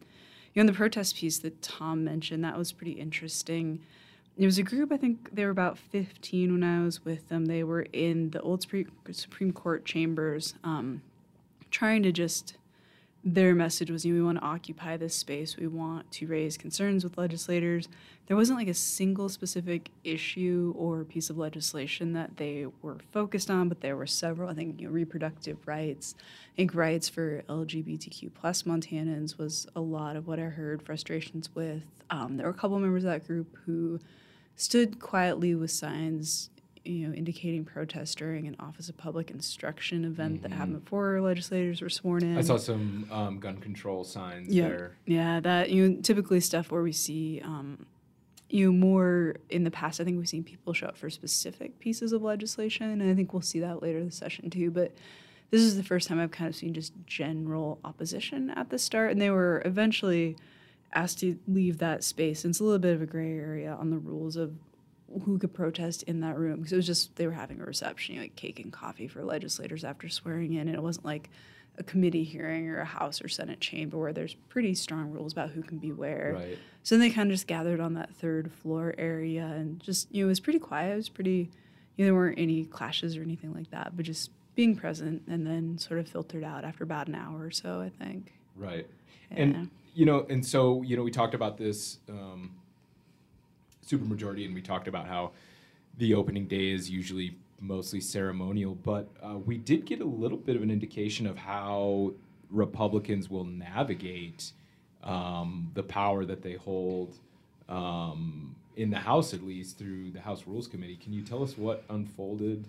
you 0.54 0.62
know, 0.62 0.71
the 0.71 0.76
protest 0.76 1.16
piece 1.16 1.38
that 1.38 1.62
Tom 1.62 2.04
mentioned, 2.04 2.44
that 2.44 2.59
was 2.59 2.73
pretty 2.73 2.92
interesting. 2.92 3.80
It 4.37 4.47
was 4.47 4.59
a 4.59 4.62
group, 4.62 4.92
I 4.92 4.97
think 4.97 5.35
they 5.35 5.44
were 5.44 5.50
about 5.50 5.78
15 5.78 6.52
when 6.52 6.64
I 6.64 6.85
was 6.85 7.04
with 7.04 7.28
them. 7.28 7.47
They 7.47 7.64
were 7.64 7.82
in 7.92 8.30
the 8.30 8.40
old 8.40 8.62
Supreme, 8.62 9.52
Court 9.52 9.85
chambers, 9.85 10.54
um, 10.64 11.02
trying 11.71 12.02
to 12.02 12.12
just 12.12 12.56
their 13.25 13.54
message 13.54 13.90
was 13.90 14.04
you 14.04 14.12
know, 14.12 14.18
we 14.18 14.26
want 14.26 14.38
to 14.38 14.44
occupy 14.44 14.97
this 14.97 15.14
space 15.14 15.56
we 15.56 15.66
want 15.68 16.11
to 16.11 16.26
raise 16.26 16.56
concerns 16.56 17.04
with 17.04 17.16
legislators 17.16 17.88
there 18.33 18.37
wasn't 18.39 18.59
like 18.59 18.69
a 18.69 18.73
single 18.73 19.29
specific 19.29 19.91
issue 20.05 20.73
or 20.75 21.05
piece 21.05 21.29
of 21.29 21.37
legislation 21.37 22.15
that 22.15 22.39
they 22.39 22.65
were 22.81 22.97
focused 23.12 23.51
on 23.51 23.69
but 23.69 23.83
there 23.83 23.95
were 23.95 24.07
several 24.07 24.49
i 24.49 24.55
think 24.55 24.81
you 24.81 24.87
know, 24.87 24.91
reproductive 24.91 25.59
rights 25.67 26.15
i 26.51 26.57
think 26.57 26.75
rights 26.75 27.11
for 27.11 27.43
lgbtq 27.47 28.33
plus 28.33 28.62
montanans 28.62 29.37
was 29.37 29.67
a 29.77 29.83
lot 29.83 30.17
of 30.17 30.27
what 30.27 30.39
i 30.39 30.45
heard 30.45 30.81
frustrations 30.81 31.55
with 31.55 31.83
um, 32.09 32.39
there 32.39 32.47
were 32.47 32.53
a 32.53 32.57
couple 32.57 32.79
members 32.79 33.05
of 33.05 33.11
that 33.11 33.27
group 33.27 33.55
who 33.67 34.01
stood 34.57 34.99
quietly 34.99 35.55
with 35.55 35.71
signs 35.71 36.49
you 36.85 37.07
know, 37.07 37.15
indicating 37.15 37.65
protest 37.65 38.19
during 38.19 38.49
an 38.49 38.57
Office 38.59 38.89
of 38.89 38.97
Public 38.97 39.31
Instruction 39.31 40.05
event 40.05 40.43
that 40.43 40.51
happened 40.51 40.83
before 40.83 41.21
legislators 41.21 41.81
were 41.81 41.89
sworn 41.89 42.25
in. 42.25 42.31
Mm-hmm. 42.31 42.39
I 42.39 42.43
saw 42.43 42.57
some 42.57 43.07
um, 43.12 43.39
gun 43.39 43.59
control 43.59 44.03
signs 44.03 44.53
yeah, 44.53 44.67
there. 44.67 44.97
yeah, 45.07 45.39
that 45.39 45.71
you 45.71 45.89
know, 45.89 46.01
typically 46.03 46.41
stuff 46.41 46.73
where 46.73 46.83
we 46.83 46.91
see, 46.91 47.41
um, 47.45 47.87
you 48.52 48.66
know, 48.66 48.78
more 48.78 49.37
in 49.49 49.64
the 49.64 49.71
past. 49.71 49.99
I 49.99 50.04
think 50.04 50.18
we've 50.18 50.28
seen 50.28 50.44
people 50.44 50.75
show 50.75 50.87
up 50.87 50.99
for 50.99 51.09
specific 51.09 51.78
pieces 51.78 52.12
of 52.12 52.21
legislation, 52.21 53.00
and 53.00 53.11
I 53.11 53.14
think 53.14 53.32
we'll 53.32 53.40
see 53.40 53.61
that 53.61 53.82
later 53.82 54.04
this 54.04 54.16
session 54.16 54.50
too. 54.50 54.71
But 54.71 54.92
this 55.50 55.62
is 55.62 55.78
the 55.78 55.82
first 55.82 56.06
time 56.06 56.21
I've 56.21 56.32
kind 56.32 56.50
of 56.50 56.54
seen 56.54 56.75
just 56.75 56.92
general 57.06 57.78
opposition 57.82 58.50
at 58.50 58.68
the 58.68 58.78
start, 58.78 59.11
and 59.11 59.21
they 59.23 59.30
were 59.30 59.62
eventually 59.64 60.37
asked 60.92 61.21
to 61.21 61.38
leave 61.49 61.78
that 61.78 62.04
space. 62.04 62.44
And 62.44 62.52
it's 62.52 62.61
a 62.61 62.64
little 62.64 62.78
bit 62.78 62.94
of 62.94 63.00
a 63.00 63.06
gray 63.06 63.32
area 63.32 63.73
on 63.73 63.88
the 63.88 63.97
rules 63.97 64.37
of 64.37 64.52
who 65.25 65.38
could 65.38 65.54
protest 65.54 66.02
in 66.02 66.21
that 66.21 66.38
room 66.38 66.56
because 66.56 66.75
it 66.75 66.76
was 66.76 66.87
just 66.87 67.16
they 67.16 67.26
were 67.26 67.32
having 67.32 67.59
a 67.59 67.64
reception, 67.64 68.14
you 68.14 68.21
know, 68.21 68.25
like 68.25 68.37
cake 68.37 68.61
and 68.61 68.71
coffee 68.71 69.09
for 69.09 69.25
legislators 69.25 69.82
after 69.82 70.11
swearing 70.11 70.52
in, 70.52 70.68
and 70.68 70.76
it 70.76 70.82
wasn't 70.82 71.06
like 71.06 71.30
a 71.79 71.83
committee 71.83 72.25
hearing 72.25 72.69
or 72.69 72.81
a 72.81 72.85
House 72.85 73.23
or 73.23 73.29
Senate 73.29 73.61
chamber 73.61 73.99
where 73.99 74.12
there's 74.12 74.35
pretty 74.49 74.75
strong 74.75 75.11
rules 75.11 75.33
about 75.33 75.50
who 75.50 75.62
can 75.62 75.79
be 75.79 75.93
where. 75.93 76.35
Right. 76.38 76.59
So 76.83 76.97
then 76.97 77.00
they 77.00 77.11
kind 77.11 77.31
of 77.31 77.35
just 77.35 77.47
gathered 77.47 77.81
on 77.81 77.95
that 77.95 78.14
third 78.14 78.52
floor 78.52 78.95
area 78.99 79.45
and 79.45 79.81
just 79.81 80.12
you 80.12 80.23
know 80.23 80.26
it 80.26 80.29
was 80.29 80.41
pretty 80.41 80.59
quiet. 80.59 80.93
It 80.93 80.97
was 80.97 81.09
pretty, 81.09 81.50
you 81.97 82.05
know, 82.05 82.07
there 82.07 82.14
weren't 82.14 82.38
any 82.38 82.64
clashes 82.64 83.17
or 83.17 83.23
anything 83.23 83.55
like 83.55 83.71
that, 83.71 83.97
but 83.97 84.05
just 84.05 84.31
being 84.55 84.76
present 84.76 85.23
and 85.29 85.47
then 85.47 85.79
sort 85.79 85.99
of 85.99 86.09
filtered 86.09 86.45
out 86.45 86.64
after 86.64 86.85
about 86.85 87.09
an 87.09 87.14
hour 87.14 87.43
or 87.43 87.50
so, 87.50 87.81
I 87.81 87.88
think. 87.88 88.33
Right. 88.57 88.87
Yeah. 89.31 89.43
And 89.43 89.71
you 89.95 90.05
know, 90.05 90.26
and 90.29 90.45
so 90.45 90.83
you 90.83 90.97
know, 90.97 91.02
we 91.02 91.11
talked 91.11 91.35
about 91.35 91.57
this 91.57 91.99
um, 92.09 92.55
supermajority, 93.87 94.45
and 94.45 94.55
we 94.55 94.62
talked 94.62 94.88
about 94.88 95.07
how 95.07 95.33
the 95.99 96.14
opening 96.14 96.47
day 96.47 96.71
is 96.71 96.91
usually 96.91 97.37
mostly 97.62 98.00
ceremonial, 98.00 98.75
but 98.75 99.09
uh, 99.23 99.38
we 99.38 99.57
did 99.57 99.87
get 99.87 100.00
a 100.00 100.04
little 100.04 100.37
bit 100.37 100.57
of 100.57 100.62
an 100.62 100.71
indication 100.71 101.26
of 101.26 101.38
how 101.38 102.12
Republicans 102.50 103.31
will 103.31 103.45
navigate 103.45 104.52
um, 105.04 105.71
the 105.75 105.83
power 105.83 106.25
that 106.25 106.42
they 106.42 106.54
hold 106.54 107.19
um, 107.69 108.54
in 108.76 108.90
the 108.90 108.99
House, 108.99 109.33
at 109.33 109.42
least 109.42 109.78
through 109.78 110.11
the 110.11 110.21
House 110.21 110.45
Rules 110.47 110.66
Committee. 110.66 110.97
Can 110.97 111.12
you 111.12 111.23
tell 111.23 111.42
us 111.42 111.57
what 111.57 111.85
unfolded 111.88 112.66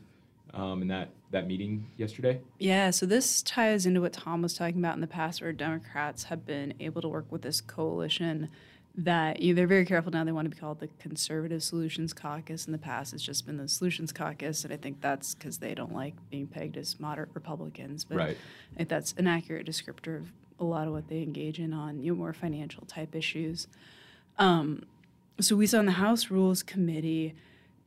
um, 0.53 0.81
in 0.81 0.87
that 0.89 1.09
that 1.31 1.47
meeting 1.47 1.87
yesterday? 1.97 2.39
Yeah, 2.59 2.91
so 2.91 3.05
this 3.05 3.41
ties 3.41 3.85
into 3.85 4.01
what 4.01 4.13
Tom 4.13 4.43
was 4.43 4.53
talking 4.53 4.77
about 4.77 4.95
in 4.95 5.01
the 5.01 5.07
past, 5.07 5.41
where 5.41 5.51
Democrats 5.51 6.25
have 6.25 6.45
been 6.45 6.75
able 6.79 7.01
to 7.01 7.07
work 7.07 7.31
with 7.31 7.41
this 7.41 7.59
coalition 7.59 8.49
that 8.95 9.41
you 9.41 9.53
know, 9.53 9.57
they're 9.57 9.67
very 9.67 9.85
careful 9.85 10.11
now. 10.11 10.23
They 10.23 10.31
want 10.31 10.45
to 10.45 10.55
be 10.55 10.59
called 10.59 10.79
the 10.79 10.87
Conservative 10.99 11.63
Solutions 11.63 12.13
Caucus. 12.13 12.65
In 12.65 12.71
the 12.71 12.77
past, 12.77 13.13
it's 13.13 13.23
just 13.23 13.45
been 13.45 13.57
the 13.57 13.67
Solutions 13.67 14.11
Caucus, 14.11 14.63
and 14.63 14.73
I 14.73 14.77
think 14.77 15.01
that's 15.01 15.33
because 15.33 15.57
they 15.57 15.73
don't 15.73 15.93
like 15.93 16.13
being 16.29 16.47
pegged 16.47 16.77
as 16.77 16.99
moderate 16.99 17.29
Republicans. 17.33 18.03
But 18.03 18.17
Right. 18.17 18.37
I 18.73 18.77
think 18.77 18.89
that's 18.89 19.13
an 19.17 19.25
accurate 19.27 19.65
descriptor 19.65 20.17
of 20.17 20.31
a 20.59 20.63
lot 20.63 20.87
of 20.87 20.93
what 20.93 21.07
they 21.07 21.23
engage 21.23 21.59
in 21.59 21.73
on 21.73 22.03
you 22.03 22.11
know, 22.11 22.17
more 22.17 22.33
financial 22.33 22.85
type 22.85 23.15
issues. 23.15 23.67
Um, 24.37 24.83
so 25.39 25.55
we 25.55 25.65
saw 25.65 25.79
in 25.79 25.87
the 25.87 25.93
House 25.93 26.29
Rules 26.29 26.61
Committee. 26.61 27.33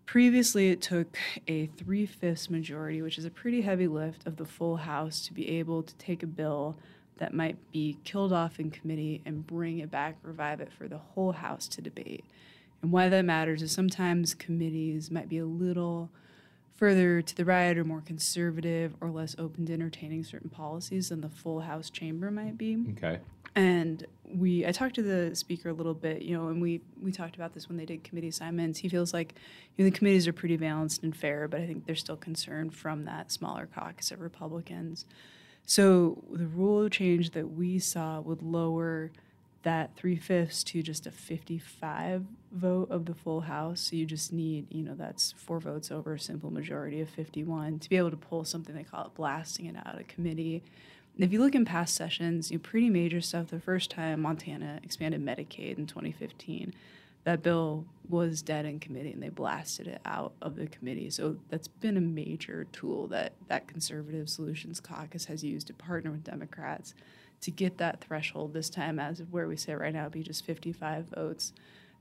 Previously, 0.04 0.70
it 0.70 0.80
took 0.82 1.16
a 1.46 1.66
three 1.66 2.06
fifths 2.06 2.50
majority, 2.50 3.02
which 3.02 3.18
is 3.18 3.24
a 3.24 3.30
pretty 3.30 3.62
heavy 3.62 3.86
lift 3.86 4.26
of 4.26 4.36
the 4.36 4.44
full 4.44 4.76
House, 4.78 5.24
to 5.26 5.32
be 5.32 5.48
able 5.58 5.82
to 5.84 5.94
take 5.94 6.22
a 6.24 6.26
bill 6.26 6.76
that 7.18 7.32
might 7.34 7.56
be 7.72 7.98
killed 8.04 8.32
off 8.32 8.58
in 8.60 8.70
committee 8.70 9.22
and 9.24 9.46
bring 9.46 9.78
it 9.78 9.90
back, 9.90 10.16
revive 10.22 10.60
it 10.60 10.72
for 10.72 10.86
the 10.88 10.98
whole 10.98 11.32
House 11.32 11.66
to 11.68 11.80
debate. 11.80 12.24
And 12.82 12.92
why 12.92 13.08
that 13.08 13.24
matters 13.24 13.62
is 13.62 13.72
sometimes 13.72 14.34
committees 14.34 15.10
might 15.10 15.28
be 15.28 15.38
a 15.38 15.46
little 15.46 16.10
further 16.74 17.22
to 17.22 17.34
the 17.34 17.44
right 17.44 17.76
or 17.78 17.84
more 17.84 18.02
conservative 18.02 18.94
or 19.00 19.10
less 19.10 19.34
open 19.38 19.64
to 19.66 19.72
entertaining 19.72 20.24
certain 20.24 20.50
policies 20.50 21.08
than 21.08 21.22
the 21.22 21.28
full 21.30 21.60
House 21.60 21.88
chamber 21.88 22.30
might 22.30 22.58
be 22.58 22.76
Okay. 22.98 23.18
and 23.54 24.04
we 24.34 24.66
i 24.66 24.72
talked 24.72 24.94
to 24.96 25.02
the 25.02 25.34
speaker 25.34 25.70
a 25.70 25.72
little 25.72 25.94
bit 25.94 26.20
you 26.20 26.36
know 26.36 26.48
and 26.48 26.60
we 26.60 26.82
we 27.00 27.10
talked 27.12 27.34
about 27.36 27.54
this 27.54 27.66
when 27.70 27.78
they 27.78 27.86
did 27.86 28.04
committee 28.04 28.28
assignments 28.28 28.80
he 28.80 28.90
feels 28.90 29.14
like 29.14 29.34
you 29.76 29.84
know 29.84 29.90
the 29.90 29.96
committees 29.96 30.28
are 30.28 30.34
pretty 30.34 30.58
balanced 30.58 31.02
and 31.02 31.16
fair 31.16 31.48
but 31.48 31.60
i 31.62 31.66
think 31.66 31.86
they're 31.86 31.94
still 31.94 32.16
concerned 32.16 32.74
from 32.74 33.06
that 33.06 33.32
smaller 33.32 33.66
caucus 33.74 34.10
of 34.10 34.20
republicans 34.20 35.06
so 35.66 36.22
the 36.32 36.46
rule 36.46 36.88
change 36.88 37.30
that 37.32 37.52
we 37.52 37.78
saw 37.78 38.20
would 38.20 38.42
lower 38.42 39.10
that 39.62 39.94
three 39.96 40.16
fifths 40.16 40.62
to 40.62 40.82
just 40.82 41.06
a 41.06 41.10
55 41.10 42.24
vote 42.52 42.90
of 42.90 43.04
the 43.04 43.14
full 43.14 43.42
house 43.42 43.80
so 43.80 43.96
you 43.96 44.06
just 44.06 44.32
need 44.32 44.66
you 44.72 44.82
know 44.82 44.94
that's 44.94 45.32
four 45.32 45.60
votes 45.60 45.90
over 45.90 46.14
a 46.14 46.20
simple 46.20 46.50
majority 46.50 47.00
of 47.00 47.10
51 47.10 47.80
to 47.80 47.88
be 47.90 47.96
able 47.96 48.10
to 48.10 48.16
pull 48.16 48.44
something 48.44 48.74
they 48.74 48.84
call 48.84 49.04
it 49.06 49.14
blasting 49.14 49.66
it 49.66 49.76
out 49.84 50.00
of 50.00 50.06
committee 50.06 50.62
if 51.18 51.32
you 51.32 51.40
look 51.40 51.54
in 51.54 51.64
past 51.64 51.94
sessions, 51.94 52.50
you 52.50 52.58
know, 52.58 52.62
pretty 52.62 52.90
major 52.90 53.20
stuff. 53.20 53.48
The 53.48 53.60
first 53.60 53.90
time 53.90 54.20
Montana 54.20 54.80
expanded 54.82 55.24
Medicaid 55.24 55.78
in 55.78 55.86
2015, 55.86 56.74
that 57.26 57.42
bill 57.42 57.84
was 58.08 58.40
dead 58.40 58.64
in 58.64 58.78
committee, 58.78 59.10
and 59.10 59.20
they 59.20 59.28
blasted 59.30 59.88
it 59.88 60.00
out 60.04 60.32
of 60.40 60.54
the 60.54 60.68
committee. 60.68 61.10
So 61.10 61.36
that's 61.48 61.66
been 61.66 61.96
a 61.96 62.00
major 62.00 62.68
tool 62.70 63.08
that 63.08 63.32
that 63.48 63.66
Conservative 63.66 64.30
Solutions 64.30 64.78
Caucus 64.78 65.24
has 65.24 65.42
used 65.42 65.66
to 65.66 65.74
partner 65.74 66.12
with 66.12 66.22
Democrats 66.22 66.94
to 67.40 67.50
get 67.50 67.78
that 67.78 68.00
threshold. 68.00 68.54
This 68.54 68.70
time, 68.70 69.00
as 69.00 69.18
of 69.18 69.32
where 69.32 69.48
we 69.48 69.56
sit 69.56 69.74
right 69.74 69.92
now, 69.92 70.08
be 70.08 70.22
just 70.22 70.44
55 70.44 71.08
votes 71.08 71.52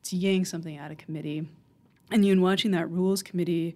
to 0.03 0.15
yank 0.15 0.45
something 0.45 0.77
out 0.77 0.91
of 0.91 0.99
committee. 0.99 1.49
And 2.11 2.23
you 2.23 2.31
in 2.31 2.41
watching 2.41 2.69
that 2.71 2.89
Rules 2.91 3.23
Committee 3.23 3.75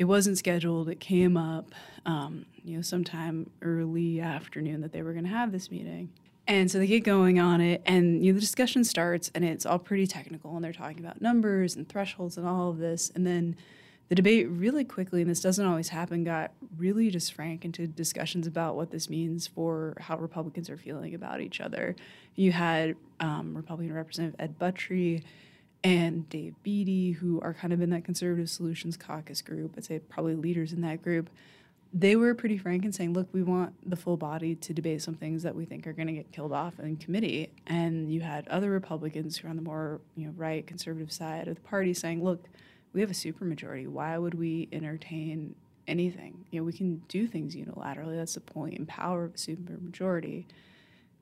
it 0.00 0.04
wasn't 0.04 0.38
scheduled. 0.38 0.88
It 0.88 0.98
came 0.98 1.36
up, 1.36 1.74
um, 2.06 2.46
you 2.64 2.74
know, 2.74 2.80
sometime 2.80 3.50
early 3.60 4.18
afternoon 4.18 4.80
that 4.80 4.92
they 4.92 5.02
were 5.02 5.12
going 5.12 5.26
to 5.26 5.30
have 5.30 5.52
this 5.52 5.70
meeting. 5.70 6.08
And 6.46 6.70
so 6.70 6.78
they 6.78 6.86
get 6.86 7.04
going 7.04 7.38
on 7.38 7.60
it, 7.60 7.80
and 7.86 8.24
you 8.24 8.32
know, 8.32 8.34
the 8.34 8.40
discussion 8.40 8.82
starts, 8.82 9.30
and 9.34 9.44
it's 9.44 9.64
all 9.64 9.78
pretty 9.78 10.06
technical, 10.06 10.56
and 10.56 10.64
they're 10.64 10.72
talking 10.72 10.98
about 10.98 11.20
numbers 11.20 11.76
and 11.76 11.88
thresholds 11.88 12.36
and 12.36 12.46
all 12.46 12.70
of 12.70 12.78
this. 12.78 13.12
And 13.14 13.24
then 13.24 13.56
the 14.08 14.16
debate 14.16 14.48
really 14.48 14.82
quickly, 14.82 15.22
and 15.22 15.30
this 15.30 15.40
doesn't 15.40 15.64
always 15.64 15.90
happen, 15.90 16.24
got 16.24 16.50
really 16.76 17.10
just 17.10 17.32
frank 17.32 17.64
into 17.64 17.86
discussions 17.86 18.48
about 18.48 18.74
what 18.74 18.90
this 18.90 19.08
means 19.08 19.46
for 19.46 19.96
how 20.00 20.18
Republicans 20.18 20.68
are 20.68 20.76
feeling 20.76 21.14
about 21.14 21.40
each 21.40 21.60
other. 21.60 21.94
You 22.34 22.50
had 22.50 22.96
um, 23.20 23.56
Republican 23.56 23.94
Representative 23.94 24.40
Ed 24.40 24.58
Buttrey 24.58 25.22
and 25.84 26.28
Dave 26.28 26.54
Beatty, 26.64 27.12
who 27.12 27.40
are 27.40 27.54
kind 27.54 27.72
of 27.72 27.80
in 27.80 27.90
that 27.90 28.04
Conservative 28.04 28.50
Solutions 28.50 28.96
Caucus 28.96 29.42
group, 29.42 29.74
I'd 29.76 29.84
say 29.84 30.00
probably 30.00 30.34
leaders 30.34 30.72
in 30.72 30.80
that 30.80 31.02
group, 31.02 31.30
they 31.92 32.14
were 32.14 32.34
pretty 32.34 32.56
frank 32.56 32.84
in 32.84 32.92
saying, 32.92 33.12
look, 33.12 33.28
we 33.32 33.42
want 33.42 33.74
the 33.88 33.96
full 33.96 34.16
body 34.16 34.54
to 34.54 34.72
debate 34.72 35.02
some 35.02 35.14
things 35.14 35.42
that 35.42 35.54
we 35.54 35.64
think 35.64 35.86
are 35.86 35.92
going 35.92 36.06
to 36.06 36.12
get 36.12 36.30
killed 36.30 36.52
off 36.52 36.78
in 36.78 36.96
committee. 36.96 37.50
And 37.66 38.12
you 38.12 38.20
had 38.20 38.46
other 38.48 38.70
Republicans 38.70 39.36
who 39.36 39.48
are 39.48 39.50
on 39.50 39.56
the 39.56 39.62
more 39.62 40.00
you 40.16 40.26
know 40.26 40.32
right 40.36 40.66
conservative 40.66 41.12
side 41.12 41.48
of 41.48 41.56
the 41.56 41.60
party 41.62 41.92
saying, 41.92 42.22
look, 42.22 42.46
we 42.92 43.00
have 43.00 43.10
a 43.10 43.14
supermajority. 43.14 43.88
Why 43.88 44.18
would 44.18 44.34
we 44.34 44.68
entertain 44.72 45.54
anything? 45.88 46.44
You 46.50 46.60
know, 46.60 46.64
we 46.64 46.72
can 46.72 47.02
do 47.08 47.26
things 47.26 47.56
unilaterally. 47.56 48.16
That's 48.16 48.34
the 48.34 48.40
point 48.40 48.78
and 48.78 48.86
power 48.86 49.24
of 49.24 49.34
a 49.34 49.38
supermajority. 49.38 50.44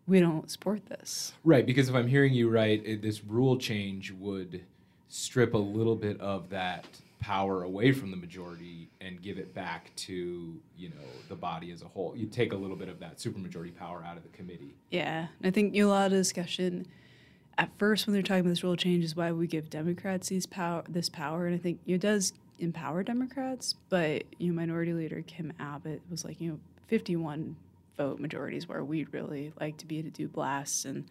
We 0.06 0.20
don't 0.20 0.50
support 0.50 0.86
this. 0.86 1.32
Right, 1.44 1.66
because 1.66 1.88
if 1.88 1.94
I'm 1.94 2.08
hearing 2.08 2.32
you 2.32 2.48
right, 2.48 2.82
it, 2.84 3.02
this 3.02 3.24
rule 3.24 3.58
change 3.58 4.10
would 4.12 4.64
strip 5.08 5.54
a 5.54 5.58
little 5.58 5.96
bit 5.96 6.20
of 6.20 6.50
that 6.50 6.86
power 7.20 7.64
away 7.64 7.92
from 7.92 8.10
the 8.10 8.16
majority 8.16 8.90
and 9.00 9.20
give 9.20 9.38
it 9.38 9.54
back 9.54 9.94
to 9.96 10.60
you 10.76 10.88
know 10.88 11.06
the 11.28 11.34
body 11.34 11.70
as 11.72 11.82
a 11.82 11.86
whole. 11.86 12.14
You 12.16 12.26
take 12.26 12.52
a 12.52 12.56
little 12.56 12.76
bit 12.76 12.88
of 12.88 13.00
that 13.00 13.18
supermajority 13.18 13.74
power 13.76 14.04
out 14.06 14.16
of 14.16 14.22
the 14.22 14.28
committee. 14.30 14.76
Yeah, 14.90 15.28
I 15.42 15.50
think 15.50 15.74
a 15.76 15.84
lot 15.84 16.06
of 16.06 16.12
discussion 16.12 16.86
at 17.56 17.70
first 17.78 18.06
when 18.06 18.14
they're 18.14 18.22
talking 18.22 18.40
about 18.40 18.50
this 18.50 18.62
rule 18.62 18.76
change 18.76 19.04
is 19.04 19.16
why 19.16 19.32
we 19.32 19.46
give 19.46 19.68
Democrats 19.68 20.28
these 20.28 20.46
power, 20.46 20.84
this 20.88 21.08
power, 21.08 21.46
and 21.46 21.54
I 21.54 21.58
think 21.58 21.80
it 21.86 22.00
does 22.00 22.32
empower 22.58 23.02
Democrats. 23.02 23.74
But 23.88 24.24
you 24.38 24.52
know, 24.52 24.60
Minority 24.60 24.92
Leader 24.92 25.22
Kim 25.26 25.52
Abbott 25.58 26.02
was 26.10 26.24
like, 26.24 26.40
you 26.40 26.52
know, 26.52 26.60
51 26.86 27.56
vote 27.96 28.20
majorities 28.20 28.68
where 28.68 28.84
we'd 28.84 29.12
really 29.12 29.52
like 29.60 29.76
to 29.78 29.86
be 29.86 30.02
to 30.02 30.10
do 30.10 30.28
blasts, 30.28 30.84
and 30.84 31.04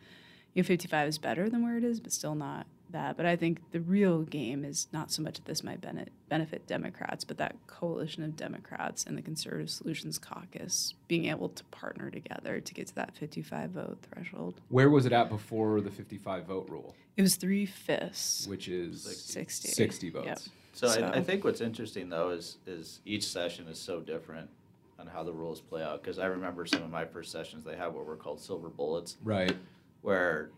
you 0.53 0.63
know, 0.63 0.67
55 0.67 1.07
is 1.09 1.17
better 1.17 1.49
than 1.49 1.63
where 1.63 1.77
it 1.77 1.83
is, 1.83 1.99
but 1.99 2.13
still 2.13 2.35
not 2.35 2.65
that. 2.91 3.17
But 3.17 3.25
I 3.25 3.35
think 3.35 3.59
the 3.71 3.79
real 3.79 4.23
game 4.23 4.63
is 4.63 4.87
not 4.91 5.11
so 5.11 5.21
much 5.21 5.35
that 5.35 5.45
this 5.45 5.63
might 5.63 5.81
benefit, 5.81 6.11
benefit 6.29 6.67
Democrats, 6.67 7.23
but 7.23 7.37
that 7.37 7.55
coalition 7.67 8.23
of 8.23 8.35
Democrats 8.35 9.05
and 9.05 9.17
the 9.17 9.21
Conservative 9.21 9.69
Solutions 9.69 10.17
Caucus 10.17 10.93
being 11.07 11.25
able 11.25 11.49
to 11.49 11.63
partner 11.65 12.09
together 12.09 12.59
to 12.59 12.73
get 12.73 12.87
to 12.87 12.95
that 12.95 13.15
55 13.15 13.71
vote 13.71 13.97
threshold. 14.11 14.61
Where 14.69 14.89
was 14.89 15.05
it 15.05 15.13
at 15.13 15.29
before 15.29 15.81
the 15.81 15.91
55 15.91 16.45
vote 16.45 16.69
rule, 16.69 16.95
It 17.15 17.21
was 17.21 17.35
three 17.35 17.65
fifths. 17.65 18.47
which 18.47 18.67
is 18.67 19.03
60. 19.03 19.69
60 19.69 20.09
votes? 20.09 20.25
Yep. 20.25 20.39
So, 20.73 20.87
So- 20.89 21.03
I, 21.05 21.17
I 21.17 21.21
think 21.23 21.43
what's 21.43 21.61
interesting 21.61 22.09
though 22.09 22.29
is 22.29 22.57
is 22.67 22.99
each 23.05 23.25
session 23.27 23.67
is 23.67 23.79
so 23.79 23.99
different 23.99 24.49
on 24.99 25.07
how 25.07 25.23
the 25.23 25.31
rules 25.33 25.61
play 25.61 25.83
out. 25.83 26.01
Because 26.01 26.17
I 26.19 26.25
remember 26.25 26.65
some 26.65 26.81
of 26.83 26.89
my 26.89 27.05
first 27.05 27.31
sessions 27.31 27.63
they 27.63 27.75
had 27.75 27.87
what 27.93 28.05
were 28.05 28.15
called 28.15 28.39
silver 28.39 28.69
bullets, 28.69 29.17
Right. 29.23 29.55
where 30.01 30.49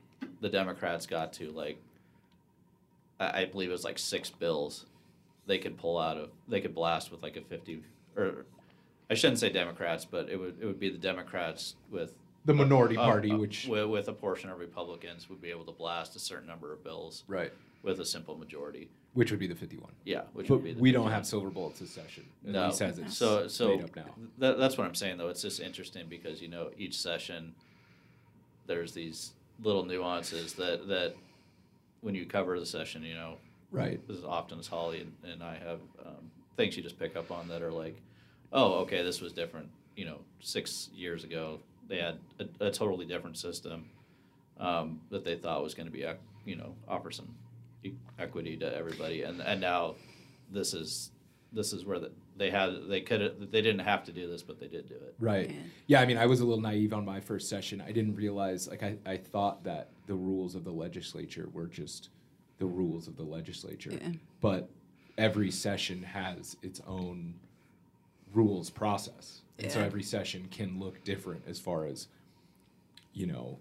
the 0.41 0.47
Democrats 0.49 1.05
got 1.05 1.33
to 1.33 1.51
like, 1.51 1.77
I, 3.19 3.45
believe 3.45 3.69
it 3.69 3.73
was 3.73 3.83
like 3.83 3.99
six 3.99 4.29
bills, 4.29 4.85
they 5.45 5.57
could 5.57 5.77
pull 5.77 5.97
out 5.99 6.17
of 6.17 6.29
they 6.47 6.61
could 6.61 6.73
blast 6.73 7.11
with 7.11 7.21
like 7.23 7.35
a 7.37 7.41
fifty 7.41 7.81
or. 8.15 8.45
I 9.11 9.15
shouldn't 9.15 9.39
say 9.39 9.49
Democrats, 9.49 10.05
but 10.05 10.29
it 10.29 10.37
would 10.37 10.57
it 10.61 10.65
would 10.65 10.79
be 10.79 10.89
the 10.89 10.97
Democrats 10.99 11.75
with 11.89 12.13
The 12.45 12.53
minority 12.53 12.95
uh, 12.95 13.03
party, 13.03 13.31
uh, 13.31 13.37
which 13.37 13.65
with, 13.67 13.87
with 13.87 14.07
a 14.07 14.13
portion 14.13 14.49
of 14.51 14.59
Republicans 14.59 15.29
would 15.29 15.41
be 15.41 15.49
able 15.49 15.65
to 15.65 15.71
blast 15.71 16.15
a 16.15 16.19
certain 16.19 16.47
number 16.47 16.71
of 16.71 16.83
bills 16.83 17.23
right, 17.27 17.51
with 17.81 17.99
a 17.99 18.05
simple 18.05 18.37
majority. 18.37 18.87
which 19.13 19.31
would 19.31 19.39
be 19.39 19.47
the 19.47 19.55
51. 19.55 19.91
Yeah, 20.05 20.21
which 20.33 20.47
But 20.47 20.55
would 20.57 20.63
be 20.63 20.73
the 20.73 20.79
we 20.79 20.91
don't 20.91 21.09
have 21.09 21.25
silver 21.25 21.49
bullets 21.49 21.79
this 21.79 21.89
session. 21.89 22.25
At 22.45 22.51
No. 22.51 22.67
least 22.67 22.81
as 22.83 22.99
it's 22.99 23.17
So 23.17 23.47
so 23.47 23.69
made 23.77 23.83
up 23.85 23.95
now. 23.95 24.05
that, 24.37 24.59
that's 24.59 24.77
what 24.77 24.85
I'm 24.85 24.93
saying 24.95 25.17
though. 25.17 25.29
It's 25.29 25.41
just 25.41 25.59
interesting 25.59 26.05
because 26.07 26.39
you 26.39 26.47
know 26.47 26.69
each 26.77 26.95
session 26.95 27.55
there's 28.67 28.93
these 28.93 29.31
little 29.63 29.83
nuances 29.85 30.53
that 30.53 30.87
that 30.87 31.15
when 32.01 32.15
you 32.15 32.25
cover 32.25 32.59
the 32.59 32.65
session, 32.65 33.03
you 33.03 33.13
know, 33.15 33.35
Right. 33.71 34.05
this 34.07 34.17
is 34.17 34.23
often 34.23 34.57
as 34.59 34.67
Holly 34.67 35.01
and, 35.01 35.13
and 35.31 35.43
I 35.43 35.55
have 35.55 35.79
um, 36.05 36.31
things 36.57 36.75
you 36.75 36.81
just 36.83 36.97
pick 36.97 37.15
up 37.15 37.31
on 37.31 37.47
that 37.49 37.61
are 37.61 37.71
like, 37.71 38.01
oh, 38.51 38.75
okay, 38.79 39.03
this 39.03 39.21
was 39.21 39.31
different. 39.31 39.69
You 39.95 40.05
know, 40.05 40.19
six 40.39 40.89
years 40.93 41.23
ago 41.23 41.59
they 41.87 41.97
had 41.97 42.17
a, 42.39 42.65
a 42.67 42.71
totally 42.71 43.05
different 43.05 43.37
system 43.37 43.85
um, 44.59 45.01
that 45.09 45.23
they 45.23 45.35
thought 45.35 45.63
was 45.63 45.73
going 45.73 45.87
to 45.87 45.91
be, 45.91 46.05
you 46.45 46.55
know, 46.55 46.75
offer 46.87 47.11
some 47.11 47.35
equity 48.17 48.57
to 48.57 48.75
everybody, 48.75 49.23
and 49.23 49.41
and 49.41 49.61
now 49.61 49.95
this 50.51 50.73
is 50.73 51.11
this 51.53 51.73
is 51.73 51.85
where 51.85 51.99
the, 51.99 52.11
they 52.39 52.49
had 52.49 52.87
they 52.87 53.01
could 53.01 53.51
they 53.51 53.61
didn't 53.61 53.81
have 53.81 54.03
to 54.05 54.11
do 54.11 54.27
this, 54.27 54.41
but 54.41 54.59
they 54.59 54.67
did 54.67 54.87
do 54.87 54.95
it. 54.95 55.13
Right. 55.19 55.51
Yeah. 55.51 55.57
Yeah, 55.87 56.01
I 56.01 56.05
mean, 56.05 56.17
I 56.17 56.25
was 56.25 56.39
a 56.39 56.45
little 56.45 56.61
naive 56.61 56.93
on 56.93 57.05
my 57.05 57.19
first 57.19 57.49
session. 57.49 57.83
I 57.85 57.91
didn't 57.91 58.15
realize, 58.15 58.67
like, 58.67 58.81
I, 58.81 58.97
I 59.05 59.17
thought 59.17 59.63
that 59.65 59.89
the 60.07 60.15
rules 60.15 60.55
of 60.55 60.63
the 60.63 60.71
legislature 60.71 61.49
were 61.53 61.67
just 61.67 62.09
the 62.57 62.65
rules 62.65 63.07
of 63.07 63.17
the 63.17 63.23
legislature. 63.23 63.91
Yeah. 63.91 64.13
But 64.41 64.69
every 65.17 65.51
session 65.51 66.01
has 66.03 66.57
its 66.63 66.81
own 66.87 67.35
rules 68.33 68.69
process. 68.69 69.41
And 69.59 69.69
so 69.69 69.81
every 69.81 70.03
session 70.03 70.47
can 70.49 70.79
look 70.79 71.03
different 71.03 71.43
as 71.45 71.59
far 71.59 71.85
as, 71.85 72.07
you 73.13 73.27
know, 73.27 73.59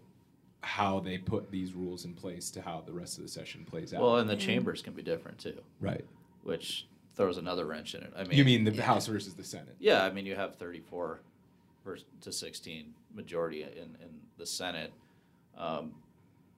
how 0.61 1.01
they 1.01 1.19
put 1.19 1.51
these 1.51 1.73
rules 1.73 2.05
in 2.05 2.15
place 2.15 2.51
to 2.53 2.63
how 2.63 2.83
the 2.87 2.93
rest 2.93 3.19
of 3.19 3.25
the 3.25 3.29
session 3.29 3.65
plays 3.65 3.93
out. 3.93 4.03
Well, 4.03 4.19
and 4.19 4.31
the 4.31 4.37
chambers 4.37 4.81
can 4.81 4.93
be 4.93 5.03
different 5.03 5.39
too, 5.39 5.61
right. 5.81 6.05
which 6.43 6.87
throws 7.19 7.37
another 7.37 7.67
wrench 7.67 7.97
in 7.97 8.03
it. 8.03 8.13
I 8.17 8.23
mean, 8.23 8.39
you 8.39 8.45
mean 8.45 8.63
the 8.65 8.71
Yeah. 8.73 8.83
House 8.85 9.09
versus 9.09 9.35
the 9.35 9.43
Senate? 9.43 9.75
Yeah, 9.81 10.05
I 10.05 10.11
mean, 10.11 10.25
you 10.25 10.37
have 10.37 10.55
34 10.55 11.21
vers- 11.85 12.05
to 12.21 12.31
16 12.33 12.95
majority 13.13 13.65
in, 13.65 13.69
in 14.01 14.21
the 14.39 14.47
Senate. 14.47 14.93
Um, 15.57 15.97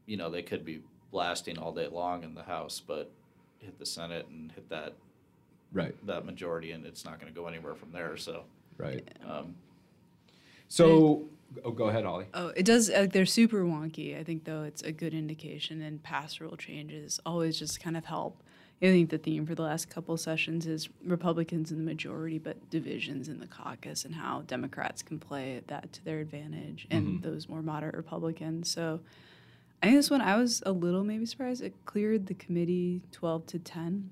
you 0.04 0.18
know, 0.18 0.28
they 0.28 0.42
could 0.42 0.62
be 0.66 0.82
blasting 1.11 1.56
all 1.58 1.72
day 1.72 1.88
long 1.88 2.24
in 2.24 2.35
the 2.35 2.42
House, 2.42 2.78
but 2.78 3.11
hit 3.58 3.78
the 3.78 3.87
Senate 3.87 4.26
and 4.28 4.52
hit 4.52 4.68
that 4.68 4.92
Right. 5.72 5.94
that 6.06 6.26
majority, 6.26 6.72
and 6.72 6.85
it's 6.85 7.04
not 7.06 7.18
going 7.20 7.32
to 7.32 7.40
go 7.40 7.46
anywhere 7.46 7.74
from 7.74 7.90
there. 7.92 8.16
So, 8.18 8.44
Right. 8.76 9.06
um, 9.24 9.54
So, 10.68 11.28
oh, 11.64 11.70
go 11.70 11.85
ahead, 11.88 12.04
Holly. 12.04 12.26
Oh, 12.35 12.48
it 12.48 12.64
does. 12.66 12.90
Uh, 12.90 13.06
they're 13.11 13.24
super 13.24 13.62
wonky. 13.64 14.18
I 14.18 14.24
think 14.24 14.44
though 14.44 14.64
it's 14.64 14.82
a 14.82 14.92
good 14.92 15.14
indication, 15.14 15.80
and 15.80 16.02
past 16.02 16.38
rule 16.40 16.56
changes 16.56 17.18
always 17.24 17.58
just 17.58 17.80
kind 17.80 17.96
of 17.96 18.04
help. 18.04 18.42
I 18.82 18.86
think 18.86 19.10
the 19.10 19.18
theme 19.18 19.44
for 19.44 19.54
the 19.54 19.62
last 19.62 19.90
couple 19.90 20.16
sessions 20.16 20.66
is 20.66 20.88
Republicans 21.04 21.70
in 21.70 21.78
the 21.78 21.84
majority, 21.84 22.38
but 22.38 22.70
divisions 22.70 23.28
in 23.28 23.38
the 23.38 23.46
caucus, 23.46 24.06
and 24.06 24.14
how 24.14 24.42
Democrats 24.46 25.02
can 25.02 25.18
play 25.18 25.60
that 25.66 25.92
to 25.92 26.04
their 26.04 26.20
advantage, 26.20 26.86
and 26.90 27.06
mm-hmm. 27.06 27.28
those 27.28 27.48
more 27.48 27.62
moderate 27.62 27.94
Republicans. 27.94 28.70
So, 28.70 29.00
I 29.82 29.86
think 29.86 29.98
this 29.98 30.10
one 30.10 30.22
I 30.22 30.36
was 30.36 30.62
a 30.64 30.72
little 30.72 31.04
maybe 31.04 31.26
surprised. 31.26 31.62
It 31.62 31.74
cleared 31.84 32.26
the 32.26 32.34
committee 32.34 33.02
twelve 33.12 33.46
to 33.48 33.58
ten, 33.58 34.10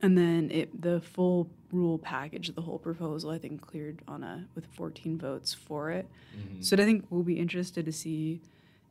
and 0.00 0.16
then 0.16 0.50
it 0.50 0.80
the 0.80 1.00
full 1.00 1.50
rule 1.70 1.98
package, 1.98 2.54
the 2.54 2.62
whole 2.62 2.78
proposal, 2.78 3.30
I 3.30 3.38
think 3.38 3.60
cleared 3.60 4.00
on 4.08 4.22
a 4.22 4.46
with 4.54 4.66
fourteen 4.66 5.18
votes 5.18 5.52
for 5.52 5.90
it. 5.90 6.06
Mm-hmm. 6.34 6.62
So 6.62 6.76
I 6.76 6.84
think 6.84 7.04
we'll 7.10 7.22
be 7.22 7.38
interested 7.38 7.84
to 7.84 7.92
see 7.92 8.40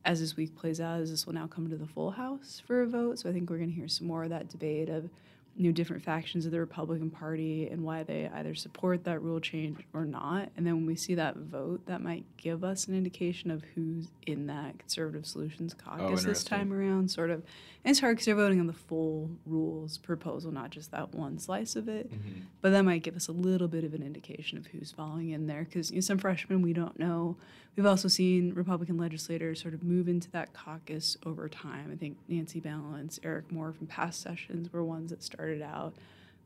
as 0.04 0.20
this 0.20 0.36
week 0.36 0.56
plays 0.56 0.80
out, 0.80 1.00
as 1.00 1.10
this 1.10 1.26
will 1.26 1.34
now 1.34 1.46
come 1.46 1.68
to 1.68 1.76
the 1.76 1.86
full 1.86 2.12
House 2.12 2.62
for 2.66 2.82
a 2.82 2.86
vote. 2.86 3.18
So 3.18 3.28
I 3.28 3.32
think 3.32 3.50
we're 3.50 3.58
going 3.58 3.70
to 3.70 3.74
hear 3.74 3.88
some 3.88 4.06
more 4.06 4.24
of 4.24 4.30
that 4.30 4.48
debate 4.48 4.88
of 4.88 5.10
you 5.58 5.64
know 5.64 5.72
different 5.72 6.04
factions 6.04 6.46
of 6.46 6.52
the 6.52 6.60
Republican 6.60 7.10
Party 7.10 7.66
and 7.68 7.82
why 7.82 8.04
they 8.04 8.30
either 8.32 8.54
support 8.54 9.02
that 9.04 9.20
rule 9.20 9.40
change 9.40 9.80
or 9.92 10.04
not. 10.04 10.50
And 10.56 10.64
then 10.64 10.76
when 10.76 10.86
we 10.86 10.94
see 10.94 11.16
that 11.16 11.36
vote, 11.36 11.84
that 11.86 12.00
might 12.00 12.24
give 12.36 12.62
us 12.62 12.86
an 12.86 12.94
indication 12.94 13.50
of 13.50 13.64
who's 13.74 14.06
in 14.24 14.46
that 14.46 14.78
Conservative 14.78 15.26
Solutions 15.26 15.74
oh, 15.80 15.96
Caucus 15.98 16.22
this 16.22 16.44
time 16.44 16.72
around. 16.72 17.10
Sort 17.10 17.30
of, 17.30 17.42
and 17.84 17.90
it's 17.90 17.98
hard 17.98 18.16
because 18.16 18.26
they're 18.26 18.36
voting 18.36 18.60
on 18.60 18.68
the 18.68 18.72
full 18.72 19.30
rules 19.46 19.98
proposal, 19.98 20.52
not 20.52 20.70
just 20.70 20.92
that 20.92 21.12
one 21.12 21.40
slice 21.40 21.74
of 21.74 21.88
it. 21.88 22.08
Mm-hmm. 22.08 22.42
But 22.60 22.70
that 22.70 22.82
might 22.82 23.02
give 23.02 23.16
us 23.16 23.26
a 23.26 23.32
little 23.32 23.68
bit 23.68 23.82
of 23.82 23.94
an 23.94 24.02
indication 24.04 24.58
of 24.58 24.66
who's 24.66 24.92
falling 24.92 25.30
in 25.30 25.48
there 25.48 25.64
because 25.64 25.90
you 25.90 25.96
know, 25.96 26.02
some 26.02 26.18
freshmen 26.18 26.62
we 26.62 26.72
don't 26.72 27.00
know. 27.00 27.36
We've 27.78 27.86
also 27.86 28.08
seen 28.08 28.54
Republican 28.54 28.98
legislators 28.98 29.62
sort 29.62 29.72
of 29.72 29.84
move 29.84 30.08
into 30.08 30.28
that 30.32 30.52
caucus 30.52 31.16
over 31.24 31.48
time. 31.48 31.90
I 31.92 31.96
think 31.96 32.16
Nancy 32.26 32.60
Ballance, 32.60 33.20
Eric 33.22 33.52
Moore 33.52 33.72
from 33.72 33.86
past 33.86 34.20
sessions 34.20 34.72
were 34.72 34.82
ones 34.82 35.10
that 35.10 35.22
started 35.22 35.47
out 35.54 35.94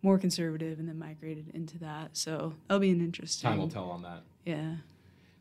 more 0.03 0.19
conservative 0.19 0.79
and 0.79 0.89
then 0.89 0.99
migrated 0.99 1.51
into 1.55 1.79
that. 1.79 2.17
So 2.17 2.55
that'll 2.69 2.81
be 2.81 2.91
an 2.91 3.01
interesting. 3.01 3.49
Time 3.49 3.59
will 3.59 3.69
tell 3.69 3.91
on 3.91 4.03
that. 4.03 4.23
Yeah. 4.45 4.77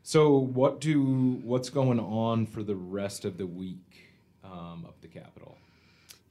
So, 0.04 0.36
what 0.36 0.80
do 0.80 1.40
what's 1.44 1.70
going 1.70 2.00
on 2.00 2.46
for 2.46 2.62
the 2.62 2.74
rest 2.74 3.24
of 3.24 3.38
the 3.38 3.46
week 3.46 4.10
um, 4.44 4.84
up 4.86 5.00
the 5.00 5.08
Capitol? 5.08 5.56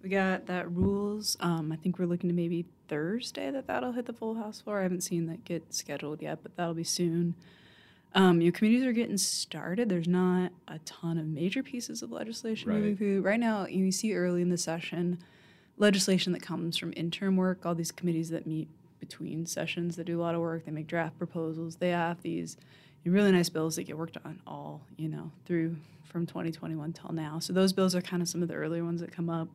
We 0.04 0.10
got 0.10 0.48
that 0.48 0.70
rules. 0.72 1.38
Um, 1.40 1.72
I 1.72 1.76
think 1.78 1.98
we're 1.98 2.06
looking 2.06 2.30
to 2.30 2.36
maybe 2.36 2.66
Thursday 2.88 3.50
that 3.52 3.68
that'll 3.68 3.94
hit 3.94 4.08
the 4.08 4.14
full 4.14 4.36
House 4.36 4.60
floor. 4.60 4.80
I 4.80 4.84
haven't 4.84 5.02
seen 5.02 5.28
that 5.28 5.46
get 5.46 5.74
scheduled 5.74 6.22
yet, 6.22 6.40
but 6.44 6.58
that'll 6.58 6.74
be 6.74 6.84
soon. 6.84 7.36
Um, 8.14 8.42
your 8.42 8.52
committees 8.52 8.84
are 8.84 8.92
getting 8.92 9.18
started. 9.18 9.88
There's 9.88 10.08
not 10.08 10.52
a 10.68 10.80
ton 10.80 11.18
of 11.18 11.28
major 11.28 11.64
pieces 11.64 12.02
of 12.02 12.12
legislation 12.12 12.70
moving 12.70 12.98
through 12.98 13.22
right 13.22 13.40
now. 13.40 13.68
You 13.68 13.90
see 13.92 14.14
early 14.14 14.42
in 14.42 14.50
the 14.50 14.58
session 14.58 15.20
legislation 15.78 16.34
that 16.34 16.42
comes 16.42 16.78
from 16.78 16.94
interim 16.96 17.38
work. 17.38 17.66
All 17.66 17.76
these 17.76 17.92
committees 17.92 18.30
that 18.30 18.46
meet 18.46 18.68
between 19.00 19.46
sessions 19.46 19.96
that 19.96 20.06
do 20.06 20.20
a 20.20 20.22
lot 20.22 20.36
of 20.36 20.42
work. 20.42 20.66
They 20.66 20.72
make 20.72 20.88
draft 20.88 21.18
proposals. 21.18 21.78
They 21.78 21.90
have 21.90 22.22
these 22.22 22.58
really 23.04 23.32
nice 23.32 23.50
bills 23.50 23.76
that 23.76 23.84
get 23.84 23.98
worked 23.98 24.18
on 24.24 24.40
all 24.46 24.82
you 24.96 25.10
know 25.10 25.32
through 25.46 25.76
from 26.06 26.26
2021 26.26 26.94
till 26.94 27.12
now. 27.12 27.40
So 27.40 27.54
those 27.54 27.74
bills 27.74 27.96
are 27.96 28.02
kind 28.02 28.22
of 28.22 28.28
some 28.28 28.42
of 28.42 28.48
the 28.48 28.54
earlier 28.54 28.84
ones 28.84 29.02
that 29.02 29.12
come 29.12 29.30
up. 29.30 29.48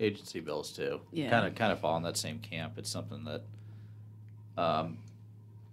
agency 0.00 0.40
bills 0.40 0.72
too. 0.72 1.00
Yeah. 1.12 1.30
Kind 1.30 1.46
of 1.46 1.54
kind 1.54 1.72
of 1.72 1.80
fall 1.80 1.96
in 1.96 2.02
that 2.04 2.16
same 2.16 2.38
camp. 2.38 2.74
It's 2.78 2.90
something 2.90 3.24
that 3.24 3.42
um, 4.56 4.98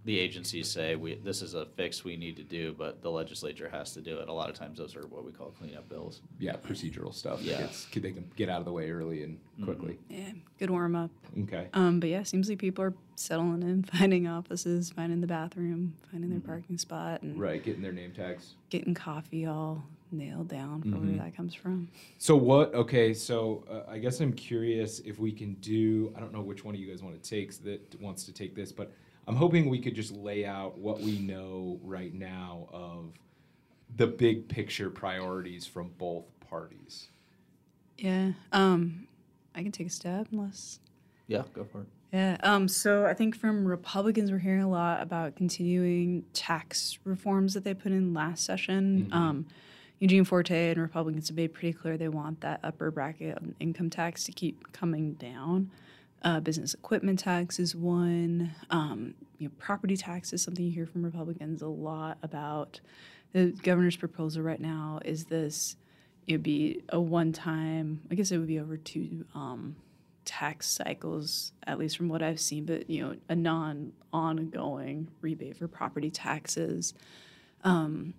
the 0.04 0.18
agencies 0.18 0.68
say 0.70 0.96
we 0.96 1.16
this 1.16 1.42
is 1.44 1.54
a 1.54 1.66
fix 1.66 2.04
we 2.04 2.18
need 2.18 2.36
to 2.38 2.44
do, 2.44 2.74
but 2.78 3.02
the 3.04 3.10
legislature 3.12 3.70
has 3.70 3.94
to 3.94 4.02
do 4.02 4.18
it. 4.18 4.30
A 4.30 4.34
lot 4.34 4.50
of 4.50 4.56
times 4.56 4.80
those 4.80 4.96
are 4.96 5.06
what 5.08 5.24
we 5.24 5.32
call 5.32 5.52
cleanup 5.52 5.88
bills. 5.90 6.22
Yeah, 6.40 6.56
procedural 6.56 7.14
stuff. 7.14 7.42
Yeah. 7.44 7.62
gets- 7.62 7.86
they 7.94 8.12
can 8.12 8.30
get 8.36 8.50
out 8.50 8.60
of 8.60 8.66
the 8.66 8.72
way 8.72 8.90
early 8.90 9.22
and 9.24 9.38
quickly. 9.64 10.00
Yeah, 10.10 10.32
good 10.58 10.72
warm 10.72 10.96
up. 10.96 11.12
Okay. 11.44 11.68
Um, 11.74 12.00
but 12.00 12.10
yeah, 12.10 12.24
seems 12.24 12.50
like 12.50 12.58
people 12.58 12.84
are 12.84 12.96
settling 13.16 13.62
in, 13.62 13.84
finding 13.98 14.28
offices, 14.28 14.90
finding 14.90 15.22
the 15.22 15.28
bathroom, 15.28 15.94
finding 16.12 16.32
their 16.32 16.40
parking 16.40 16.80
spot, 16.80 17.22
and 17.22 17.40
Right, 17.40 17.64
getting 17.64 17.84
their 17.84 17.92
name 17.94 18.12
tags. 18.12 18.56
getting 18.72 18.96
coffee 18.96 19.46
all 19.46 19.84
nailed 20.12 20.48
down 20.50 20.82
for 20.82 20.90
Mhm. 20.98 21.10
where 21.16 21.18
that 21.26 21.36
comes 21.38 21.54
from. 21.54 21.88
So 22.18 22.36
what? 22.36 22.74
Okay, 22.74 23.14
so 23.14 23.64
uh, 23.70 23.90
I 23.90 24.00
guess 24.00 24.20
I'm 24.20 24.34
curious 24.34 25.00
if 25.02 25.20
we 25.20 25.32
can 25.32 25.54
do. 25.62 26.12
I 26.18 26.20
don't 26.20 26.34
know 26.34 26.42
which 26.42 26.66
one 26.66 26.74
of 26.74 26.82
you 26.82 26.88
guys 26.88 27.04
want 27.04 27.22
to 27.22 27.30
take 27.30 27.54
that 27.64 28.02
wants 28.02 28.24
to 28.26 28.34
take 28.34 28.56
this, 28.56 28.72
but 28.72 28.92
I'm 29.28 29.36
hoping 29.36 29.70
we 29.70 29.80
could 29.80 29.96
just 29.96 30.12
lay 30.12 30.46
out 30.46 30.78
what 30.78 31.00
we 31.00 31.20
know 31.20 31.80
right 31.84 32.14
now 32.14 32.68
of 32.72 33.14
the 33.96 34.08
big 34.08 34.48
picture 34.48 34.90
priorities 34.90 35.66
from 35.66 35.92
both 35.98 36.26
parties. 36.50 37.08
Yeah. 37.98 38.32
Um, 38.52 39.08
I 39.54 39.64
can 39.64 39.72
take 39.72 39.88
a 39.88 39.92
stab 39.92 40.28
unless. 40.32 40.80
Yeah, 41.28 41.44
go 41.54 41.64
for 41.64 41.82
it. 41.82 41.88
Yeah. 42.12 42.38
Um, 42.44 42.68
so 42.68 43.06
I 43.06 43.14
think 43.14 43.38
from 43.38 43.66
Republicans, 43.66 44.32
we're 44.32 44.40
hearing 44.40 44.64
a 44.64 44.70
lot 44.70 45.02
about 45.02 45.36
continuing 45.36 46.26
tax 46.34 46.98
reforms 47.06 47.54
that 47.54 47.64
they 47.64 47.74
put 47.74 47.92
in 47.92 48.14
last 48.14 48.44
session. 48.44 49.08
Mhm. 49.10 49.14
Um, 49.16 49.46
Gianforte 50.02 50.72
and 50.72 50.82
Republicans 50.82 51.28
have 51.28 51.38
made 51.38 51.54
pretty 51.54 51.74
clear 51.74 51.96
they 51.96 52.10
want 52.10 52.42
that 52.42 52.60
upper 52.64 52.90
bracket 52.90 53.38
of 53.38 53.54
income 53.60 53.90
tax 53.92 54.24
to 54.24 54.32
keep 54.32 54.72
coming 54.74 55.14
down. 55.14 55.70
Uh, 56.24 56.40
business 56.40 56.76
equipment 56.76 57.20
tax 57.20 57.58
is 57.58 57.76
one. 57.76 58.54
Um, 58.70 59.16
you 59.40 59.48
know, 59.48 59.54
property 59.58 59.98
tax 59.98 60.34
is 60.34 60.44
something 60.44 60.64
you 60.64 60.72
hear 60.72 60.86
from 60.86 61.04
Republicans 61.04 61.62
a 61.64 61.68
lot 61.68 62.20
about. 62.22 62.80
The 63.34 63.48
governor's 63.64 63.96
proposal 63.96 64.44
right 64.44 64.60
now 64.60 65.00
is 65.04 65.26
this: 65.26 65.78
it'd 66.28 66.44
be 66.44 66.84
a 66.90 67.00
one-time. 67.00 68.02
I 68.12 68.16
guess 68.16 68.32
it 68.32 68.38
would 68.38 68.48
be 68.48 68.60
over 68.60 68.78
two 68.78 69.26
um, 69.34 69.76
tax 70.26 70.68
cycles, 70.68 71.54
at 71.66 71.80
least 71.80 71.98
from 71.98 72.08
what 72.08 72.22
I've 72.22 72.40
seen. 72.40 72.66
But 72.66 72.88
you 72.88 73.02
know, 73.02 73.16
a 73.28 73.36
non-ongoing 73.36 75.08
rebate 75.22 75.58
for 75.58 75.68
property 75.68 76.12
taxes. 76.12 76.94
Um, 77.64 78.14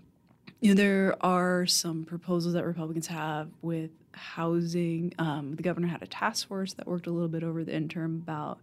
you 0.61 0.75
know, 0.75 0.81
there 0.81 1.17
are 1.21 1.67
some 1.67 2.05
proposals 2.05 2.55
that 2.55 2.65
Republicans 2.65 3.07
have 3.09 3.49
with 3.63 3.91
housing. 4.15 5.13
Um, 5.19 5.57
the 5.57 5.63
governor 5.63 5.89
had 5.89 6.03
a 6.03 6.07
task 6.07 6.49
force 6.49 6.73
that 6.75 6.87
worked 6.87 7.07
a 7.07 7.11
little 7.11 7.29
bit 7.29 7.43
over 7.43 7.65
the 7.65 7.75
interim 7.75 8.23
about 8.23 8.59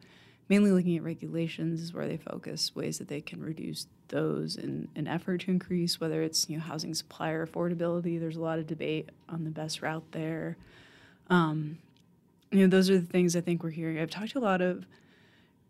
mainly 0.49 0.71
looking 0.71 0.97
at 0.97 1.03
regulations 1.03 1.81
is 1.81 1.93
where 1.93 2.07
they 2.07 2.17
focus 2.17 2.75
ways 2.75 2.97
that 2.97 3.07
they 3.07 3.21
can 3.21 3.41
reduce 3.41 3.85
those 4.09 4.55
in 4.55 4.87
an 4.95 5.07
effort 5.07 5.41
to 5.41 5.51
increase 5.51 6.01
whether 6.01 6.23
it's 6.23 6.49
you 6.49 6.57
know 6.57 6.63
housing 6.63 6.93
supply 6.93 7.29
or 7.29 7.45
affordability. 7.45 8.19
There's 8.19 8.35
a 8.35 8.41
lot 8.41 8.59
of 8.59 8.67
debate 8.67 9.09
on 9.29 9.43
the 9.43 9.51
best 9.51 9.81
route 9.81 10.11
there. 10.11 10.57
Um, 11.29 11.77
you 12.51 12.61
know 12.61 12.67
those 12.67 12.89
are 12.89 12.97
the 12.97 13.05
things 13.05 13.35
i 13.35 13.41
think 13.41 13.63
we're 13.63 13.69
hearing. 13.69 13.99
I've 13.99 14.09
talked 14.09 14.31
to 14.31 14.39
a 14.39 14.41
lot 14.41 14.61
of 14.61 14.85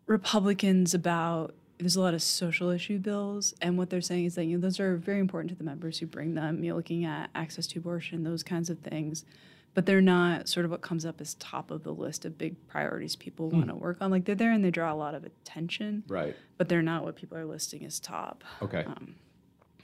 republicans 0.06 0.94
about 0.94 1.54
there's 1.78 1.96
a 1.96 2.00
lot 2.00 2.14
of 2.14 2.22
social 2.22 2.70
issue 2.70 2.98
bills 2.98 3.54
and 3.62 3.78
what 3.78 3.90
they're 3.90 4.00
saying 4.00 4.24
is 4.24 4.34
that 4.34 4.44
you 4.44 4.56
know 4.56 4.62
those 4.62 4.80
are 4.80 4.96
very 4.96 5.20
important 5.20 5.50
to 5.50 5.54
the 5.56 5.64
members 5.64 5.98
who 5.98 6.06
bring 6.06 6.34
them. 6.34 6.64
You 6.64 6.70
know 6.70 6.76
looking 6.76 7.04
at 7.04 7.28
access 7.34 7.66
to 7.68 7.78
abortion 7.78 8.24
those 8.24 8.42
kinds 8.42 8.70
of 8.70 8.78
things 8.78 9.26
but 9.74 9.86
they're 9.86 10.00
not 10.00 10.48
sort 10.48 10.64
of 10.64 10.70
what 10.70 10.80
comes 10.80 11.06
up 11.06 11.20
as 11.20 11.34
top 11.34 11.70
of 11.70 11.84
the 11.84 11.92
list 11.94 12.24
of 12.24 12.36
big 12.36 12.54
priorities 12.68 13.14
people 13.16 13.48
want 13.50 13.68
to 13.68 13.74
work 13.74 13.98
on. 14.00 14.10
Like 14.10 14.24
they're 14.24 14.34
there 14.34 14.52
and 14.52 14.64
they 14.64 14.70
draw 14.70 14.92
a 14.92 14.94
lot 14.96 15.14
of 15.14 15.24
attention 15.24 16.02
Right. 16.08 16.34
but 16.58 16.68
they're 16.68 16.82
not 16.82 17.04
what 17.04 17.16
people 17.16 17.36
are 17.38 17.44
listing 17.46 17.84
as 17.84 18.00
top. 18.00 18.42
Okay. 18.62 18.84
um, 18.84 19.14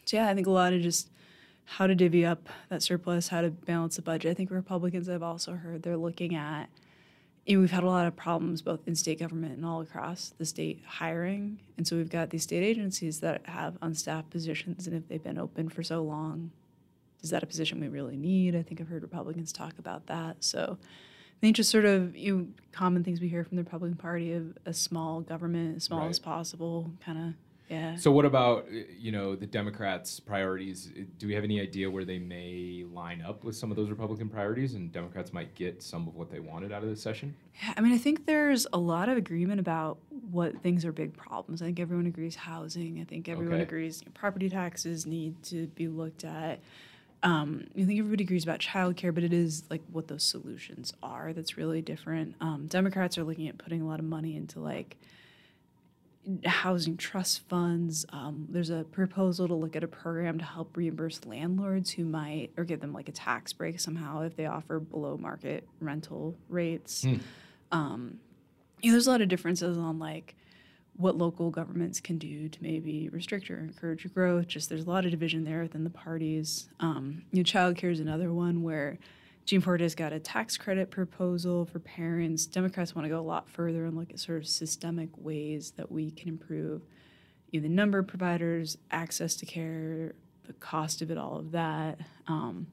so 0.04 0.16
yeah 0.18 0.28
i 0.28 0.34
think 0.34 0.46
a 0.46 0.50
lot 0.50 0.72
of 0.72 0.80
just 0.82 1.08
how 1.64 1.86
to 1.86 1.94
divvy 1.96 2.24
up 2.24 2.48
that 2.68 2.80
surplus 2.82 3.28
how 3.28 3.40
to 3.40 3.50
balance 3.50 3.96
the 3.96 4.02
budget. 4.02 4.30
I 4.30 4.34
think 4.34 4.50
republicans 4.50 5.08
i've 5.08 5.22
also 5.22 5.54
heard 5.54 5.82
they're 5.82 5.96
looking 5.96 6.34
at 6.34 6.68
you 7.44 7.56
know, 7.56 7.60
we've 7.60 7.70
had 7.70 7.84
a 7.84 7.88
lot 7.88 8.08
of 8.08 8.16
problems 8.16 8.60
both 8.62 8.80
in 8.88 8.96
state 8.96 9.20
government 9.20 9.56
and 9.56 9.64
all 9.64 9.80
across 9.80 10.32
the 10.36 10.44
state 10.44 10.82
hiring. 10.84 11.60
And 11.76 11.86
so 11.86 11.94
we've 11.96 12.10
got 12.10 12.30
these 12.30 12.42
state 12.42 12.64
agencies 12.64 13.20
that 13.20 13.46
have 13.46 13.78
unstaffed 13.80 14.30
positions 14.30 14.88
and 14.88 14.96
if 14.96 15.06
they've 15.08 15.22
been 15.22 15.38
open 15.38 15.68
for 15.68 15.84
so 15.84 16.02
long 16.02 16.50
is 17.26 17.30
that 17.30 17.42
a 17.42 17.46
position 17.46 17.80
we 17.80 17.88
really 17.88 18.16
need 18.16 18.54
i 18.54 18.62
think 18.62 18.80
i've 18.80 18.86
heard 18.88 19.02
republicans 19.02 19.52
talk 19.52 19.76
about 19.80 20.06
that 20.06 20.36
so 20.38 20.78
i 20.80 21.36
think 21.40 21.56
just 21.56 21.70
sort 21.70 21.84
of 21.84 22.16
you 22.16 22.36
know, 22.36 22.46
common 22.70 23.02
things 23.02 23.20
we 23.20 23.28
hear 23.28 23.42
from 23.42 23.56
the 23.56 23.64
republican 23.64 23.96
party 23.96 24.32
of 24.32 24.56
a 24.64 24.72
small 24.72 25.20
government 25.20 25.76
as 25.76 25.82
small 25.84 26.00
Right. 26.02 26.10
as 26.10 26.20
possible 26.20 26.92
kind 27.04 27.18
of 27.18 27.34
yeah 27.68 27.96
So 27.96 28.12
what 28.12 28.24
about 28.24 28.66
you 28.96 29.10
know 29.10 29.34
the 29.34 29.46
Democrats' 29.58 30.20
priorities? 30.20 30.92
Do 31.18 31.26
we 31.26 31.34
have 31.34 31.42
any 31.42 31.60
idea 31.60 31.90
where 31.90 32.04
they 32.04 32.20
may 32.20 32.84
line 33.00 33.20
up 33.28 33.42
with 33.42 33.56
some 33.56 33.72
of 33.72 33.76
those 33.76 33.90
Republican 33.90 34.28
priorities, 34.28 34.74
and 34.74 34.92
Democrats 34.92 35.32
might 35.32 35.52
get 35.56 35.82
some 35.82 36.06
of 36.06 36.14
what 36.14 36.30
they 36.30 36.38
wanted 36.38 36.70
out 36.70 36.84
of 36.84 36.88
this 36.88 37.02
session? 37.02 37.34
Yeah, 37.60 37.74
I 37.76 37.80
mean, 37.80 37.92
I 37.92 37.98
think 37.98 38.24
there's 38.24 38.68
a 38.72 38.78
lot 38.78 39.08
of 39.08 39.16
agreement 39.18 39.58
about 39.58 39.98
what 40.30 40.62
things 40.62 40.84
are 40.84 40.92
big 40.92 41.12
problems. 41.16 41.60
I 41.60 41.64
think 41.64 41.80
everyone 41.80 42.06
agrees 42.06 42.36
housing. 42.36 43.00
I 43.00 43.04
think 43.04 43.28
everyone 43.28 43.54
Okay. 43.54 43.64
agrees 43.64 44.00
you 44.00 44.06
know, 44.06 44.12
property 44.14 44.48
taxes 44.48 45.04
need 45.04 45.42
to 45.50 45.66
be 45.80 45.88
looked 45.88 46.22
at. 46.24 46.60
Um, 47.22 47.66
I 47.72 47.84
think 47.84 47.98
everybody 47.98 48.24
agrees 48.24 48.44
about 48.44 48.60
childcare, 48.60 49.12
but 49.14 49.24
it 49.24 49.32
is 49.32 49.64
like 49.70 49.82
what 49.90 50.06
those 50.06 50.22
solutions 50.22 50.92
are 51.02 51.32
that's 51.32 51.56
really 51.56 51.82
different. 51.82 52.36
Um, 52.40 52.66
Democrats 52.68 53.18
are 53.18 53.24
looking 53.24 53.48
at 53.48 53.58
putting 53.58 53.82
a 53.82 53.86
lot 53.86 53.98
of 53.98 54.04
money 54.04 54.36
into 54.36 54.60
like 54.60 54.96
housing 56.44 56.96
trust 56.96 57.48
funds. 57.48 58.04
Um, 58.12 58.46
there's 58.50 58.70
a 58.70 58.84
proposal 58.84 59.48
to 59.48 59.54
look 59.54 59.76
at 59.76 59.84
a 59.84 59.88
program 59.88 60.38
to 60.38 60.44
help 60.44 60.76
reimburse 60.76 61.24
landlords 61.24 61.90
who 61.90 62.04
might 62.04 62.50
or 62.56 62.64
give 62.64 62.80
them 62.80 62.92
like 62.92 63.08
a 63.08 63.12
tax 63.12 63.52
break 63.52 63.80
somehow 63.80 64.22
if 64.22 64.36
they 64.36 64.46
offer 64.46 64.78
below 64.78 65.16
market 65.16 65.66
rental 65.80 66.36
rates. 66.48 67.02
Hmm. 67.02 67.16
Um, 67.72 68.20
you 68.82 68.90
know, 68.90 68.94
there's 68.94 69.06
a 69.06 69.10
lot 69.10 69.20
of 69.20 69.28
differences 69.28 69.78
on 69.78 69.98
like 69.98 70.35
what 70.96 71.16
local 71.16 71.50
governments 71.50 72.00
can 72.00 72.18
do 72.18 72.48
to 72.48 72.62
maybe 72.62 73.08
restrict 73.10 73.50
or 73.50 73.58
encourage 73.58 74.12
growth. 74.14 74.48
Just 74.48 74.68
there's 74.68 74.84
a 74.84 74.90
lot 74.90 75.04
of 75.04 75.10
division 75.10 75.44
there 75.44 75.62
within 75.62 75.84
the 75.84 75.90
parties. 75.90 76.68
Um, 76.80 77.22
you 77.32 77.38
know, 77.38 77.44
childcare 77.44 77.90
is 77.90 78.00
another 78.00 78.32
one 78.32 78.62
where 78.62 78.98
Gene 79.44 79.60
has 79.60 79.94
got 79.94 80.12
a 80.12 80.18
tax 80.18 80.56
credit 80.56 80.90
proposal 80.90 81.66
for 81.66 81.78
parents. 81.78 82.46
Democrats 82.46 82.94
want 82.94 83.04
to 83.04 83.08
go 83.08 83.20
a 83.20 83.22
lot 83.22 83.48
further 83.48 83.84
and 83.84 83.96
look 83.96 84.10
at 84.10 84.18
sort 84.18 84.38
of 84.38 84.46
systemic 84.46 85.10
ways 85.16 85.72
that 85.76 85.92
we 85.92 86.10
can 86.10 86.28
improve 86.28 86.82
you 87.50 87.60
know, 87.60 87.68
the 87.68 87.74
number 87.74 87.98
of 87.98 88.08
providers, 88.08 88.76
access 88.90 89.36
to 89.36 89.46
care, 89.46 90.14
the 90.46 90.52
cost 90.54 91.00
of 91.00 91.10
it, 91.10 91.18
all 91.18 91.36
of 91.36 91.52
that. 91.52 92.00
Um, 92.26 92.66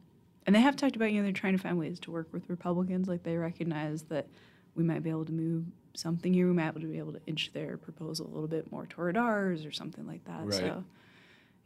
and 0.47 0.55
they 0.55 0.61
have 0.61 0.75
talked 0.75 0.95
about, 0.95 1.11
you 1.11 1.19
know, 1.19 1.23
they're 1.23 1.31
trying 1.31 1.55
to 1.55 1.61
find 1.61 1.77
ways 1.77 1.99
to 2.01 2.11
work 2.11 2.27
with 2.31 2.49
Republicans. 2.49 3.07
Like 3.07 3.23
they 3.23 3.37
recognize 3.37 4.03
that 4.03 4.27
we 4.75 4.83
might 4.83 5.03
be 5.03 5.09
able 5.09 5.25
to 5.25 5.31
move 5.33 5.65
something 5.93 6.33
here. 6.33 6.47
We 6.47 6.53
might 6.53 6.73
be 6.75 6.97
able 6.97 7.13
to 7.13 7.21
inch 7.27 7.51
their 7.53 7.77
proposal 7.77 8.27
a 8.27 8.33
little 8.33 8.47
bit 8.47 8.71
more 8.71 8.85
toward 8.87 9.17
ours 9.17 9.65
or 9.65 9.71
something 9.71 10.07
like 10.07 10.23
that. 10.25 10.45
Right. 10.45 10.53
So, 10.53 10.83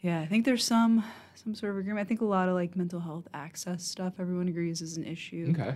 yeah, 0.02 0.20
I 0.20 0.26
think 0.28 0.46
there's 0.46 0.63
some 0.63 1.04
some 1.36 1.56
sort 1.56 1.72
of 1.72 1.78
agreement. 1.80 2.06
I 2.06 2.08
think 2.08 2.22
a 2.22 2.26
lot 2.26 2.50
of 2.50 2.56
like 2.56 2.76
mental 2.76 3.00
health 3.00 3.28
access 3.34 3.84
stuff 3.84 4.13
everyone 4.20 4.48
agrees 4.48 4.82
is 4.82 4.98
an 4.98 5.06
issue. 5.06 5.54
Okay. 5.58 5.76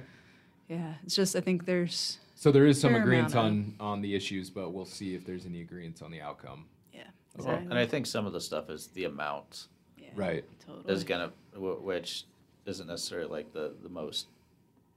Yeah, 0.68 0.94
it's 1.04 1.16
just 1.16 1.36
I 1.36 1.42
think 1.42 1.66
there's 1.66 2.20
So 2.36 2.52
there 2.52 2.66
is 2.66 2.80
some 2.80 2.92
Fair 2.94 3.02
agreement 3.02 3.34
amount 3.34 3.48
on 3.48 3.76
on 3.80 4.02
the 4.02 4.16
issues, 4.16 4.50
but 4.50 4.72
we'll 4.72 4.86
see 4.86 5.16
if 5.16 5.26
there's 5.26 5.46
any 5.46 5.62
agreement 5.62 6.02
on 6.02 6.12
the 6.12 6.22
outcome. 6.22 6.66
yeah, 6.94 7.04
Well, 7.38 7.48
exactly. 7.48 7.70
and 7.72 7.80
I 7.80 7.86
think 7.86 8.06
some 8.06 8.26
of 8.26 8.34
the 8.34 8.42
stuff 8.42 8.70
is 8.70 8.88
the 8.88 9.06
amount 9.06 9.68
yeah, 9.98 10.10
Right. 10.16 10.46
Totally. 10.66 10.94
is 10.94 11.04
gonna, 11.04 11.32
which 11.56 12.26
isn't 12.66 12.88
necessarily 12.88 13.30
like 13.30 13.52
the, 13.54 13.74
the 13.82 13.90
most 13.90 14.28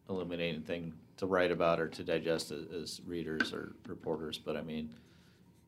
illuminating 0.09 0.63
thing 0.63 0.93
to 1.17 1.27
write 1.27 1.51
about 1.51 1.81
or 1.81 1.89
to 1.89 2.03
digest 2.05 2.51
as, 2.51 2.65
as 2.73 3.01
readers 3.07 3.53
or 3.53 3.73
reporters, 3.87 4.39
but 4.39 4.57
I 4.57 4.63
mean, 4.63 4.91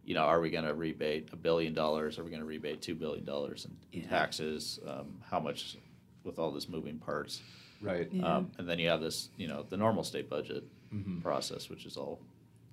you 0.05 0.15
know, 0.15 0.23
are 0.23 0.41
we 0.41 0.51
gonna 0.51 0.75
rebate 0.75 1.29
a 1.33 1.37
billion 1.37 1.73
dollars? 1.75 2.19
Are 2.19 2.25
we 2.25 2.31
gonna 2.31 2.45
rebate 2.45 2.83
two 2.83 2.95
billion 2.95 3.25
dollars 3.25 3.67
in 3.93 4.01
Yeah. 4.01 4.09
taxes? 4.09 4.79
Um, 4.87 5.21
how 5.29 5.41
much 5.41 5.77
with 6.25 6.39
all 6.39 6.51
this 6.51 6.69
moving 6.69 6.99
parts? 6.99 7.41
Right. 7.81 8.09
Yeah. 8.13 8.37
Um, 8.37 8.51
and 8.59 8.69
then 8.69 8.79
you 8.79 8.89
have 8.89 9.01
this, 9.01 9.31
you 9.37 9.49
know, 9.49 9.65
the 9.69 9.77
normal 9.77 10.03
state 10.05 10.29
budget 10.29 10.65
Mhm. 10.93 11.23
process, 11.23 11.69
which 11.69 11.87
is 11.87 11.97
all, 11.97 12.21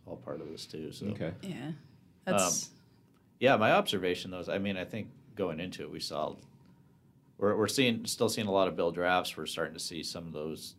all 0.05 0.17
part 0.17 0.41
of 0.41 0.49
this 0.49 0.65
too, 0.65 0.91
so. 0.91 1.07
Okay. 1.07 1.33
yeah, 1.41 1.71
that's 2.25 2.69
Yeah, 3.39 3.57
my 3.57 3.71
observation 3.71 4.31
though 4.31 4.39
is, 4.39 4.49
I 4.49 4.57
mean, 4.57 4.77
I 4.77 4.85
think 4.85 5.07
going 5.35 5.59
into 5.59 5.83
it, 5.83 5.91
we 5.91 5.99
saw, 5.99 6.35
we're, 7.37 7.55
we're 7.57 7.67
seeing, 7.67 8.05
still 8.05 8.29
seeing 8.29 8.47
a 8.47 8.51
lot 8.51 8.67
of 8.67 8.75
bill 8.75 8.91
drafts. 8.91 9.35
We're 9.35 9.45
starting 9.47 9.73
to 9.73 9.79
see 9.79 10.03
some 10.03 10.27
of 10.27 10.33
those 10.33 10.71
t- 10.71 10.77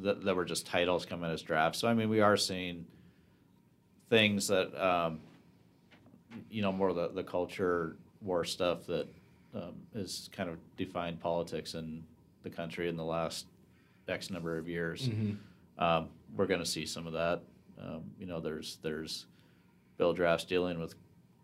that, 0.00 0.24
that 0.24 0.34
were 0.34 0.44
just 0.44 0.66
titles 0.66 1.06
come 1.06 1.24
in 1.24 1.30
as 1.30 1.42
drafts. 1.42 1.78
So 1.78 1.88
I 1.88 1.94
mean, 1.94 2.08
we 2.08 2.20
are 2.20 2.36
seeing 2.36 2.86
things 4.10 4.48
that, 4.48 4.74
um, 4.82 5.20
you 6.50 6.62
know, 6.62 6.72
more 6.72 6.92
the, 6.92 7.08
the 7.08 7.22
culture 7.22 7.96
war 8.20 8.44
stuff 8.44 8.86
that 8.86 9.06
um, 9.54 9.74
has 9.94 10.30
kind 10.32 10.48
of 10.48 10.56
defined 10.76 11.20
politics 11.20 11.74
in 11.74 12.04
the 12.42 12.50
country 12.50 12.88
in 12.88 12.96
the 12.96 13.04
last 13.04 13.46
X 14.08 14.30
number 14.30 14.58
of 14.58 14.68
years. 14.68 15.08
Mhm. 15.08 15.36
Um, 15.78 16.08
we're 16.36 16.46
going 16.46 16.60
to 16.60 16.66
see 16.66 16.86
some 16.86 17.06
of 17.06 17.12
that. 17.12 17.42
Um, 17.80 18.02
you 18.18 18.26
know, 18.26 18.40
there's 18.40 18.78
there's 18.82 19.26
bill 19.98 20.12
drafts 20.12 20.44
dealing 20.44 20.78
with 20.78 20.94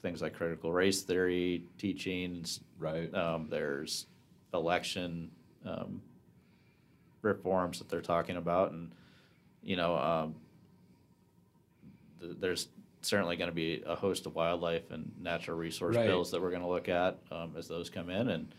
things 0.02 0.22
like 0.22 0.34
critical 0.34 0.72
race 0.72 1.02
theory 1.02 1.64
teachings. 1.78 2.60
Right. 2.78 3.12
Um, 3.14 3.48
there's 3.50 4.06
election 4.54 5.30
um, 5.64 6.00
reforms 7.22 7.78
that 7.78 7.88
they're 7.88 8.00
talking 8.00 8.36
about, 8.36 8.72
and 8.72 8.90
you 9.62 9.76
know, 9.76 9.96
um, 9.96 10.34
th- 12.20 12.36
there's 12.38 12.68
certainly 13.02 13.36
going 13.36 13.50
to 13.50 13.54
be 13.54 13.82
a 13.86 13.94
host 13.94 14.26
of 14.26 14.34
wildlife 14.34 14.90
and 14.90 15.12
natural 15.20 15.56
resource 15.56 15.96
Right. 15.96 16.06
bills 16.06 16.30
that 16.32 16.40
we're 16.42 16.50
going 16.50 16.62
to 16.62 16.68
look 16.68 16.88
at 16.88 17.18
um, 17.30 17.54
as 17.56 17.68
those 17.68 17.90
come 17.90 18.10
in, 18.10 18.28
and 18.28 18.54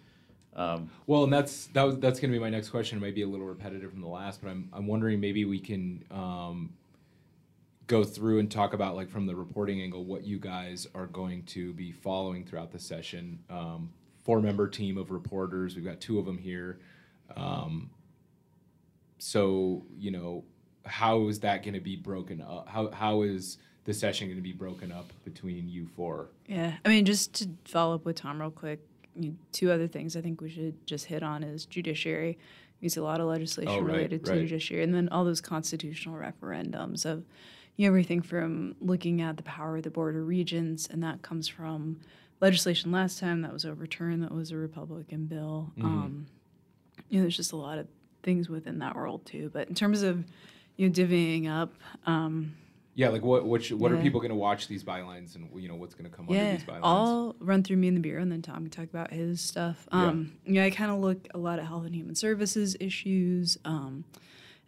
Um, 0.56 0.90
Well, 1.06 1.24
and 1.26 1.32
that's 1.32 1.68
that 1.68 1.84
was 1.84 1.98
that's 2.00 2.20
going 2.20 2.32
to 2.32 2.36
be 2.38 2.42
my 2.42 2.50
next 2.50 2.70
question. 2.70 2.98
It 2.98 3.02
might 3.02 3.16
be 3.16 3.22
a 3.22 3.28
little 3.28 3.46
repetitive 3.46 3.92
from 3.92 4.02
the 4.02 4.08
last, 4.08 4.42
but 4.42 4.50
I'm 4.50 4.70
I'm 4.74 4.88
wondering 4.88 5.20
maybe 5.20 5.46
we 5.46 5.60
can 5.60 6.04
um, 6.12 6.74
go 7.88 8.04
through 8.04 8.40
and 8.40 8.50
talk 8.52 8.74
about 8.74 8.96
like 8.96 9.10
from 9.10 9.26
the 9.28 9.36
reporting 9.36 9.82
angle 9.82 10.06
what 10.06 10.24
you 10.24 10.40
guys 10.40 10.88
are 10.96 11.06
going 11.08 11.44
to 11.44 11.74
be 11.74 11.92
following 11.92 12.44
throughout 12.46 12.72
the 12.72 12.80
session. 12.80 13.40
Um, 13.50 13.92
Four 14.24 14.42
member 14.42 14.68
team 14.68 14.98
of 14.98 15.10
reporters. 15.12 15.76
We've 15.76 15.86
got 15.86 16.00
two 16.02 16.20
of 16.20 16.26
them 16.26 16.38
here. 16.38 16.80
So 19.20 19.86
you 19.98 20.12
know, 20.12 20.44
how 20.86 21.28
is 21.28 21.40
that 21.42 21.64
going 21.64 21.76
to 21.76 21.80
be 21.80 21.96
broken 21.96 22.42
up? 22.42 22.68
How 22.68 22.90
how 22.92 23.22
is 23.22 23.58
the 23.86 23.94
session 23.94 24.28
going 24.28 24.38
to 24.38 24.44
be 24.44 24.54
broken 24.54 24.92
up 24.92 25.12
between 25.24 25.68
you 25.70 25.88
four? 25.96 26.30
Yeah, 26.48 26.74
I 26.84 26.90
mean, 26.90 27.06
just 27.06 27.34
to 27.36 27.50
follow 27.66 27.96
up 27.96 28.06
with 28.06 28.18
Tom 28.18 28.42
real 28.42 28.52
quick, 28.52 28.80
you 29.16 29.30
know, 29.30 29.36
two 29.52 29.72
other 29.72 29.88
things 29.88 30.16
I 30.16 30.22
think 30.22 30.42
we 30.42 30.50
should 30.50 30.86
just 30.86 31.06
hit 31.06 31.24
on 31.24 31.44
is 31.44 31.66
judiciary. 31.66 32.38
We 32.82 32.90
see 32.90 33.02
a 33.02 33.04
lot 33.04 33.20
of 33.20 33.28
legislation 33.28 33.74
Oh, 33.74 33.82
right, 33.82 33.94
related 33.96 34.26
to 34.26 34.32
right. 34.32 34.42
judiciary, 34.42 34.84
and 34.84 34.94
then 34.94 35.10
all 35.10 35.26
those 35.26 35.42
constitutional 35.42 36.16
referendums 36.16 37.06
of 37.06 37.26
you 37.76 37.86
know, 37.86 37.92
everything 37.92 38.22
from 38.22 38.76
looking 38.82 39.22
at 39.22 39.38
the 39.38 39.44
power 39.44 39.78
of 39.78 39.84
the 39.84 39.90
board 39.90 40.16
of 40.16 40.28
regents, 40.28 40.88
and 40.88 41.04
that 41.04 41.22
comes 41.22 41.48
from 41.48 42.00
legislation 42.42 42.92
last 42.92 43.20
time 43.20 43.42
that 43.42 43.52
was 43.52 43.66
overturned 43.66 44.24
that 44.24 44.34
was 44.34 44.52
a 44.52 44.58
Republican 44.58 45.26
bill. 45.26 45.72
Mm-hmm. 45.78 45.86
Um, 45.86 46.28
you 47.10 47.18
know, 47.18 47.24
there's 47.24 47.38
just 47.38 47.52
a 47.52 47.58
lot 47.58 47.80
of 47.80 47.88
things 48.24 48.50
within 48.50 48.80
that 48.80 48.96
world 48.96 49.26
too. 49.26 49.50
But 49.54 49.68
in 49.70 49.76
terms 49.76 50.02
of 50.04 50.24
you 50.78 50.88
know 50.88 50.94
divvying 50.94 51.48
up, 51.50 51.74
um, 52.06 52.54
Yeah, 52.96 53.10
like 53.10 53.22
what 53.24 53.46
what 53.46 53.64
should, 53.64 53.80
what 53.80 53.92
are 53.92 53.98
people 53.98 54.20
going 54.20 54.30
to 54.32 54.36
watch 54.36 54.68
these 54.68 54.84
bylines 54.84 55.36
and 55.36 55.50
you 55.62 55.68
know 55.68 55.76
what's 55.76 55.94
going 55.96 56.10
to 56.10 56.16
come 56.16 56.26
under 56.30 56.36
Yeah, 56.36 56.52
these 56.58 56.64
bylines? 56.64 56.80
I'll 56.84 57.36
run 57.40 57.64
through 57.64 57.78
me 57.78 57.88
and 57.88 57.98
the 57.98 58.02
bureau, 58.02 58.22
and 58.22 58.32
then 58.32 58.42
Tom 58.42 58.58
can 58.64 58.70
talk 58.70 58.86
about 58.90 59.12
his 59.12 59.42
stuff. 59.42 59.88
Um, 59.92 60.34
yeah, 60.46 60.64
I 60.66 60.70
kind 60.70 60.92
of 60.92 61.00
look 61.00 61.28
a 61.34 61.38
lot 61.38 61.60
at 61.60 61.66
health 61.66 61.86
and 61.86 61.96
human 61.96 62.16
services 62.16 62.76
issues, 62.80 63.58
um, 63.66 64.04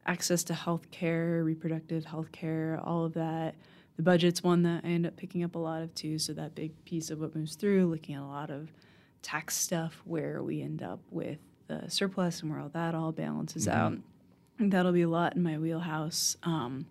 access 0.06 0.44
to 0.46 0.54
health 0.54 0.90
care, 0.92 1.44
reproductive 1.44 2.06
health 2.06 2.32
care, 2.32 2.80
all 2.84 3.06
of 3.06 3.14
that. 3.14 3.56
The 3.98 4.04
budget's 4.04 4.42
one 4.42 4.64
that 4.64 4.84
I 4.84 4.88
end 4.88 5.06
up 5.06 5.16
picking 5.18 5.44
up 5.44 5.56
a 5.56 5.60
lot 5.60 5.82
of 5.84 5.94
too. 5.94 6.18
So 6.18 6.34
that 6.34 6.56
big 6.56 6.72
piece 6.86 7.10
of 7.12 7.20
what 7.20 7.36
moves 7.36 7.56
through, 7.56 7.86
looking 7.88 8.16
at 8.16 8.22
a 8.22 8.26
lot 8.26 8.50
of 8.50 8.72
tax 9.22 9.56
stuff, 9.56 10.02
where 10.06 10.42
we 10.42 10.62
end 10.62 10.82
up 10.82 11.02
with 11.12 11.38
the 11.72 11.90
surplus 11.90 12.42
and 12.42 12.52
where 12.52 12.60
all 12.60 12.70
that 12.70 12.96
all 12.96 13.12
balances 13.12 13.68
out. 13.68 13.94
I 13.94 14.60
think 14.60 14.72
that'll 14.72 14.92
be 14.92 15.02
a 15.02 15.10
lot 15.10 15.36
in 15.36 15.44
my 15.44 15.58
wheelhouse. 15.58 16.38
Um, 16.44 16.86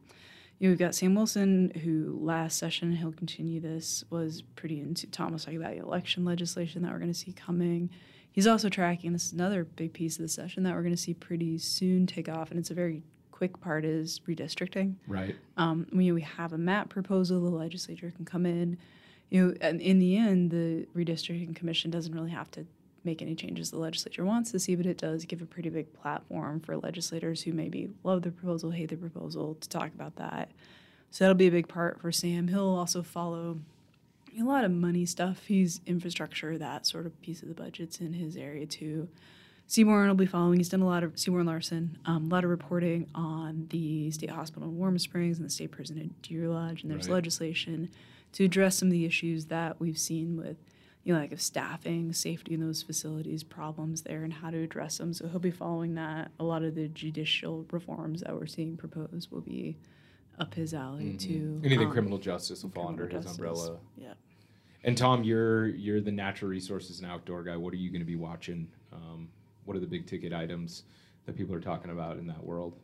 you 0.58 0.68
know, 0.68 0.72
we've 0.72 0.78
got 0.78 0.94
Sam 0.94 1.14
Wilson, 1.14 1.72
who 1.82 2.18
last 2.20 2.58
session, 2.58 2.92
he'll 2.92 3.12
continue 3.12 3.60
this, 3.60 4.04
was 4.10 4.42
pretty 4.56 4.80
into 4.80 5.06
Tom 5.06 5.32
was 5.32 5.44
talking 5.44 5.60
about 5.60 5.74
the 5.74 5.82
election 5.82 6.24
legislation 6.24 6.82
that 6.82 6.92
we're 6.92 6.98
going 6.98 7.12
to 7.12 7.18
see 7.18 7.32
coming. 7.32 7.90
He's 8.32 8.46
also 8.46 8.68
tracking, 8.68 9.12
this 9.12 9.26
is 9.26 9.32
another 9.32 9.64
big 9.64 9.92
piece 9.92 10.16
of 10.16 10.22
the 10.22 10.28
session 10.28 10.62
that 10.64 10.74
we're 10.74 10.82
going 10.82 10.94
to 10.94 11.00
see 11.00 11.14
pretty 11.14 11.58
soon 11.58 12.06
take 12.06 12.28
off, 12.28 12.50
and 12.50 12.60
it's 12.60 12.70
a 12.70 12.74
very 12.74 13.02
quick 13.30 13.58
part 13.60 13.86
is 13.86 14.20
redistricting. 14.28 14.96
right. 15.06 15.34
Um, 15.56 15.86
we, 15.92 16.12
we 16.12 16.20
have 16.20 16.52
a 16.52 16.58
map 16.58 16.90
proposal, 16.90 17.40
the 17.40 17.48
legislature 17.48 18.12
can 18.14 18.24
come 18.26 18.44
in. 18.44 18.76
You 19.30 19.46
know, 19.46 19.54
and 19.60 19.80
in 19.80 19.98
the 19.98 20.16
end, 20.16 20.50
the 20.50 20.86
redistricting 20.94 21.54
commission 21.56 21.90
doesn't 21.90 22.12
really 22.12 22.30
have 22.32 22.50
to 22.50 22.66
make 23.04 23.22
any 23.22 23.34
changes 23.34 23.70
the 23.70 23.78
legislature 23.78 24.24
wants 24.24 24.50
to 24.52 24.58
see, 24.58 24.74
but 24.74 24.86
it 24.86 24.98
does 24.98 25.24
give 25.24 25.40
a 25.42 25.46
pretty 25.46 25.68
big 25.70 25.92
platform 25.94 26.60
for 26.60 26.76
legislators 26.76 27.42
who 27.42 27.52
maybe 27.52 27.90
love 28.04 28.22
the 28.22 28.30
proposal, 28.30 28.70
hate 28.70 28.90
the 28.90 28.96
proposal, 28.96 29.56
to 29.60 29.68
talk 29.68 29.88
about 29.94 30.16
that. 30.16 30.50
So 31.10 31.24
that'll 31.24 31.34
be 31.34 31.46
a 31.48 31.50
big 31.50 31.68
part 31.68 32.00
for 32.00 32.12
Sam. 32.12 32.48
He'll 32.48 32.68
also 32.68 33.02
follow 33.02 33.58
a 34.38 34.42
lot 34.42 34.64
of 34.64 34.70
money 34.70 35.06
stuff. 35.06 35.46
He's 35.46 35.80
infrastructure, 35.86 36.56
that 36.58 36.86
sort 36.86 37.06
of 37.06 37.20
piece 37.20 37.42
of 37.42 37.48
the 37.48 37.54
budget's 37.54 38.00
in 38.00 38.12
his 38.12 38.36
area 38.36 38.66
too. 38.66 39.08
Seaborn 39.66 40.08
will 40.08 40.14
be 40.16 40.26
following. 40.26 40.58
He's 40.58 40.68
done 40.68 40.82
a 40.82 40.86
lot 40.86 41.04
of 41.04 41.18
Seaborn 41.18 41.46
Larson, 41.46 41.96
um, 42.04 42.26
a 42.26 42.28
lot 42.28 42.42
of 42.44 42.50
reporting 42.50 43.06
on 43.14 43.66
the 43.70 44.10
state 44.10 44.30
hospital 44.30 44.68
in 44.68 44.76
Warm 44.76 44.98
Springs 44.98 45.38
and 45.38 45.46
the 45.46 45.50
state 45.50 45.70
prison 45.70 45.96
in 45.98 46.12
Deer 46.22 46.48
Lodge. 46.48 46.82
And 46.82 46.90
there's 46.90 47.06
Right. 47.08 47.14
legislation 47.14 47.88
to 48.32 48.44
address 48.44 48.76
some 48.78 48.88
of 48.88 48.92
the 48.92 49.04
issues 49.04 49.46
that 49.46 49.80
we've 49.80 49.98
seen 49.98 50.36
with, 50.36 50.56
you 51.04 51.14
know, 51.14 51.20
like 51.20 51.32
of 51.32 51.40
staffing, 51.40 52.12
safety 52.12 52.54
in 52.54 52.60
those 52.60 52.82
facilities, 52.82 53.42
problems 53.42 54.02
there, 54.02 54.22
and 54.22 54.32
how 54.32 54.50
to 54.50 54.58
address 54.62 54.98
them. 54.98 55.12
So 55.14 55.28
he'll 55.28 55.38
be 55.38 55.50
following 55.50 55.94
that. 55.94 56.30
A 56.38 56.44
lot 56.44 56.62
of 56.62 56.74
the 56.74 56.88
judicial 56.88 57.66
reforms 57.70 58.20
that 58.20 58.34
we're 58.34 58.46
seeing 58.46 58.76
proposed 58.76 59.30
will 59.30 59.40
be 59.40 59.78
up 60.38 60.54
his 60.54 60.74
alley 60.74 61.16
too. 61.16 61.60
Anything 61.64 61.86
Um, 61.86 61.92
criminal 61.92 62.18
justice 62.18 62.62
will 62.62 62.70
fall 62.70 62.86
criminal 62.86 63.04
under 63.04 63.16
his 63.16 63.24
justice. 63.24 63.38
umbrella. 63.40 63.78
Yeah. 63.96 64.14
And 64.84 64.96
Tom, 64.96 65.24
you're 65.24 65.68
you're 65.68 66.00
the 66.00 66.12
natural 66.12 66.50
resources 66.50 67.00
and 67.00 67.10
outdoor 67.10 67.42
guy. 67.44 67.56
What 67.56 67.72
are 67.74 67.76
you 67.78 67.90
going 67.90 68.00
to 68.00 68.06
be 68.06 68.16
watching? 68.16 68.68
Um, 68.92 69.28
what 69.64 69.76
are 69.76 69.80
the 69.80 69.86
big 69.86 70.06
ticket 70.06 70.32
items 70.32 70.84
that 71.26 71.36
people 71.36 71.54
are 71.54 71.60
talking 71.60 71.90
about 71.90 72.16
in 72.18 72.26
that 72.26 72.42
world? 72.42 72.74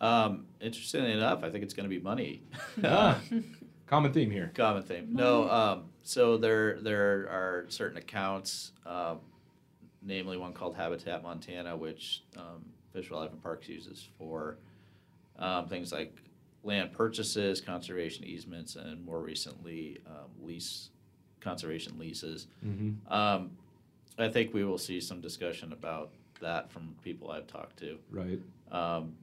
um, 0.00 0.46
interestingly 0.60 1.10
enough, 1.12 1.42
I 1.42 1.50
think 1.50 1.64
it's 1.64 1.74
going 1.74 1.88
to 1.88 1.94
be 1.94 1.98
money. 2.00 2.42
Ah, 2.84 3.20
common 3.88 4.12
theme 4.12 4.30
here. 4.30 4.50
Common 4.54 4.82
theme. 4.82 5.08
No, 5.10 5.48
um, 5.50 5.84
so 6.02 6.36
there 6.36 6.80
there 6.80 7.28
are 7.28 7.66
certain 7.68 7.98
accounts, 7.98 8.72
um, 8.86 9.18
namely 10.02 10.36
one 10.36 10.52
called 10.52 10.76
Habitat 10.76 11.22
Montana, 11.22 11.76
which 11.76 12.22
um, 12.36 12.64
Fish, 12.92 13.10
Wildlife, 13.10 13.32
and 13.32 13.42
Parks 13.42 13.68
uses 13.68 14.08
for 14.18 14.58
um, 15.38 15.66
things 15.68 15.92
like 15.92 16.14
land 16.64 16.92
purchases, 16.92 17.60
conservation 17.60 18.24
easements, 18.24 18.76
and 18.76 19.04
more 19.04 19.20
recently 19.20 19.98
um, 20.06 20.30
lease 20.46 20.90
conservation 21.40 21.98
leases. 21.98 22.48
Mm-hmm. 22.66 23.12
Um, 23.12 23.50
I 24.18 24.28
think 24.28 24.52
we 24.52 24.64
will 24.64 24.78
see 24.78 25.00
some 25.00 25.20
discussion 25.20 25.72
about 25.72 26.10
that 26.40 26.70
from 26.70 26.94
people 27.02 27.30
I've 27.30 27.46
talked 27.46 27.78
to 27.78 27.98
Right. 28.10 28.40
um, 28.70 29.14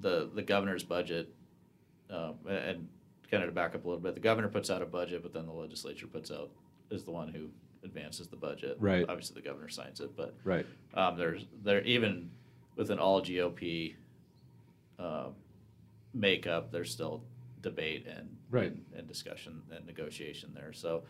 the 0.00 0.30
the 0.34 0.42
governor's 0.42 0.84
budget, 0.84 1.32
um, 2.10 2.34
and 2.48 2.88
kind 3.30 3.42
of 3.42 3.48
to 3.50 3.54
back 3.54 3.74
up 3.74 3.84
a 3.84 3.88
little 3.88 4.02
bit, 4.02 4.14
the 4.14 4.20
governor 4.20 4.48
puts 4.48 4.70
out 4.70 4.82
a 4.82 4.86
budget, 4.86 5.22
but 5.22 5.32
then 5.32 5.46
the 5.46 5.52
legislature 5.52 6.06
puts 6.06 6.30
out 6.30 6.50
is 6.90 7.04
the 7.04 7.10
one 7.10 7.28
who 7.28 7.48
advances 7.84 8.28
the 8.28 8.36
budget. 8.36 8.76
Right. 8.80 9.04
Obviously, 9.08 9.34
the 9.40 9.46
governor 9.46 9.68
signs 9.68 10.00
it, 10.00 10.16
but 10.16 10.34
Right. 10.44 10.66
um, 10.94 11.16
there's 11.16 11.46
there 11.62 11.82
even 11.82 12.30
with 12.76 12.90
an 12.90 12.98
all 12.98 13.20
GOP 13.22 13.94
uh, 14.98 15.28
makeup, 16.14 16.70
there's 16.72 16.90
still 16.90 17.22
debate 17.62 18.06
and 18.08 18.28
Right. 18.50 18.68
and, 18.72 18.84
and 18.96 19.06
discussion 19.06 19.62
and 19.70 19.84
negotiation 19.86 20.52
there. 20.54 20.72
So 20.72 21.02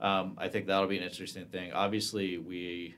um, 0.00 0.34
I 0.36 0.48
think 0.48 0.66
that'll 0.66 0.88
be 0.88 0.98
an 0.98 1.04
interesting 1.04 1.46
thing. 1.46 1.72
Obviously, 1.72 2.36
we 2.38 2.94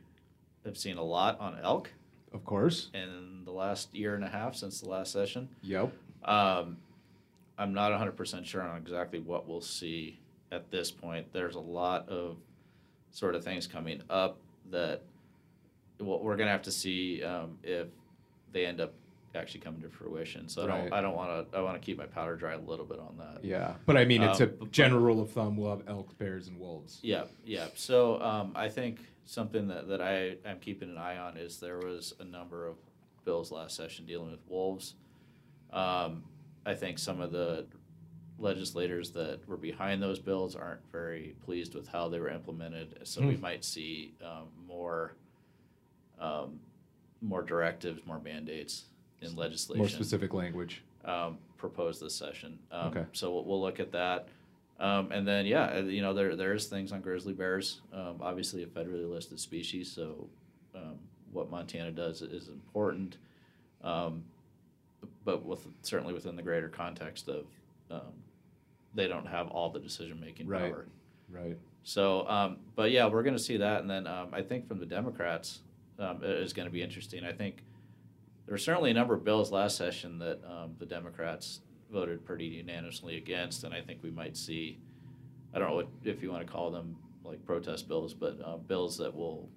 have 0.65 0.77
seen 0.77 0.97
a 0.97 1.03
lot 1.03 1.39
on 1.39 1.59
elk 1.63 1.91
Of 2.33 2.45
course. 2.45 2.91
in 2.95 3.43
the 3.45 3.53
last 3.53 3.95
year 3.95 4.15
and 4.15 4.25
a 4.25 4.29
half 4.29 4.57
since 4.57 4.81
the 4.81 4.89
last 4.89 5.13
session. 5.13 5.49
Yep. 5.63 5.93
Um, 6.25 6.79
I'm 7.59 7.73
not 7.73 7.93
100% 7.93 8.45
sure 8.45 8.63
on 8.63 8.77
exactly 8.77 9.21
what 9.21 9.49
we'll 9.49 9.61
see 9.61 10.19
at 10.51 10.71
this 10.71 10.91
point. 10.91 11.33
There's 11.33 11.55
a 11.55 11.61
lot 11.61 12.09
of 12.09 12.37
sort 13.11 13.35
of 13.35 13.45
things 13.45 13.67
coming 13.67 14.03
up 14.11 14.39
that 14.71 15.03
what 15.99 16.23
we're 16.25 16.37
going 16.37 16.47
to 16.49 16.53
have 16.53 16.63
to 16.63 16.73
see 16.73 17.23
um, 17.23 17.59
if 17.63 17.87
they 18.53 18.67
end 18.67 18.81
up 18.81 18.93
actually 19.37 19.61
coming 19.61 19.83
to 19.83 19.89
fruition. 19.89 20.49
So 20.49 20.63
I 20.65 20.67
don't 20.67 20.93
I 20.93 21.01
don't 21.01 21.15
want 21.17 21.51
to 21.53 21.59
I 21.59 21.61
want 21.61 21.81
to 21.81 21.85
keep 21.85 21.99
my 21.99 22.07
powder 22.07 22.37
dry 22.37 22.53
a 22.55 22.59
little 22.59 22.85
bit 22.85 22.99
on 23.01 23.17
that. 23.19 23.45
Yeah. 23.45 23.75
But 23.87 23.97
I 23.97 24.05
mean, 24.05 24.23
it's 24.23 24.41
a 24.41 24.45
Um, 24.45 24.53
but- 24.61 24.71
general 24.73 25.03
rule 25.03 25.21
of 25.21 25.31
thumb. 25.31 25.57
We'll 25.57 25.71
have 25.71 25.83
elk, 25.89 26.17
bears, 26.19 26.49
and 26.49 26.59
wolves. 26.59 26.99
Yeah, 27.03 27.25
yeah. 27.45 27.67
So 27.75 28.21
um, 28.21 28.53
I 28.55 28.69
think 28.69 29.01
something 29.25 29.69
that, 29.69 29.89
that 29.89 30.01
I 30.01 30.37
am 30.45 30.59
keeping 30.61 30.91
an 30.91 30.99
eye 30.99 31.17
on 31.19 31.37
is 31.37 31.59
there 31.59 31.79
was 31.79 32.15
a 32.21 32.25
number 32.25 32.67
of 32.67 32.77
bills 33.25 33.51
last 33.51 33.77
session 33.77 34.07
dealing 34.07 34.31
with 34.31 34.41
wolves. 34.49 34.95
Um, 35.73 36.23
I 36.67 36.75
think 36.75 36.99
some 36.99 37.21
of 37.21 37.31
the 37.33 37.67
legislators 38.39 39.11
that 39.13 39.47
were 39.49 39.57
behind 39.57 40.03
those 40.03 40.19
bills 40.19 40.57
aren't 40.57 40.81
very 40.91 41.35
pleased 41.45 41.75
with 41.75 41.87
how 41.89 42.09
they 42.09 42.19
were 42.19 42.29
implemented. 42.31 42.99
So 43.05 43.21
we 43.21 43.35
Hmm. 43.35 43.41
might 43.43 43.65
see 43.65 44.15
um, 44.25 44.49
more 44.67 45.15
um, 46.21 46.61
more 47.21 47.43
directives, 47.43 48.01
more 48.07 48.21
mandates 48.21 48.85
in 49.21 49.35
legislation 49.35 49.79
More 49.81 49.89
specific 49.89 50.33
language. 50.33 50.83
um, 51.05 51.39
proposed 51.59 52.01
this 52.01 52.15
session. 52.15 52.59
Um, 52.71 52.89
Okay. 52.89 53.05
So 53.13 53.33
we'll, 53.33 53.45
we'll 53.45 53.61
look 53.61 53.81
at 53.81 53.91
that. 53.93 54.29
Um, 54.79 55.11
and 55.11 55.27
then, 55.27 55.45
yeah, 55.47 55.77
uh, 55.79 55.81
you 55.83 56.03
know, 56.03 56.15
there, 56.15 56.37
there's 56.37 56.67
things 56.67 56.93
on 56.93 57.01
grizzly 57.01 57.33
bears, 57.33 57.81
um, 57.93 58.17
obviously 58.21 58.63
a 58.63 58.67
federally 58.67 59.09
listed 59.11 59.41
species. 59.41 59.91
So 59.91 60.29
um, 60.75 60.99
what 61.33 61.51
Montana 61.51 61.91
does 61.91 62.23
is 62.23 62.49
important. 62.49 63.17
Um, 63.83 64.23
but 65.25 65.45
with 65.45 65.67
certainly 65.83 66.13
within 66.15 66.37
the 66.37 66.43
greater 66.43 66.69
context 66.69 67.29
of 67.29 67.47
um, 67.91 68.13
they 68.95 69.09
don't 69.09 69.27
have 69.27 69.49
all 69.49 69.71
the 69.71 69.81
decision 69.81 70.21
making 70.21 70.47
Right. 70.47 70.71
power. 70.73 70.87
Right. 71.31 71.59
So, 71.83 72.29
um, 72.29 72.59
but 72.77 72.91
yeah, 72.93 73.07
we're 73.09 73.23
going 73.23 73.37
to 73.37 73.43
see 73.43 73.57
that, 73.59 73.81
and 73.83 73.91
then 73.91 74.07
um, 74.07 74.29
I 74.33 74.43
think 74.43 74.67
from 74.69 74.79
the 74.79 74.87
Democrats 74.87 75.61
um, 75.99 76.23
it 76.23 76.31
is 76.31 76.53
going 76.53 76.67
to 76.67 76.73
be 76.73 76.83
interesting. 76.83 77.25
I 77.25 77.33
think 77.33 77.63
there 78.47 78.53
were 78.55 78.59
certainly 78.59 78.91
a 78.91 78.95
number 78.95 79.15
of 79.15 79.25
bills 79.25 79.51
last 79.53 79.77
session 79.77 80.19
that 80.19 80.41
um, 80.45 80.75
the 80.79 80.87
Democrats 80.87 81.61
voted 81.93 82.25
pretty 82.25 82.47
unanimously 82.47 83.17
against, 83.17 83.65
and 83.65 83.75
I 83.75 83.81
think 83.81 84.03
we 84.03 84.11
might 84.11 84.37
see. 84.37 84.79
I 85.55 85.59
don't 85.59 85.69
know 85.71 85.77
what, 85.77 85.89
if 86.05 86.23
you 86.23 86.31
want 86.33 86.47
to 86.47 86.53
call 86.53 86.71
them 86.71 86.97
like 87.23 87.45
protest 87.47 87.87
bills, 87.89 88.13
but 88.15 88.39
uh, 88.45 88.57
bills 88.57 88.97
that 88.99 89.15
will 89.15 89.49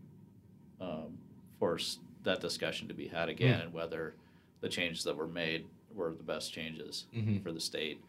um, 0.79 1.17
force 1.59 1.99
that 2.23 2.39
discussion 2.39 2.87
to 2.87 2.93
be 2.93 3.07
had 3.07 3.29
again 3.29 3.59
Mm. 3.59 3.63
and 3.65 3.73
whether 3.73 4.15
the 4.61 4.69
changes 4.69 5.03
that 5.03 5.15
were 5.15 5.27
made 5.27 5.65
were 5.93 6.13
the 6.13 6.23
best 6.23 6.51
changes 6.53 7.05
Mhm. 7.13 7.41
for 7.43 7.51
the 7.51 7.59
state. 7.59 8.01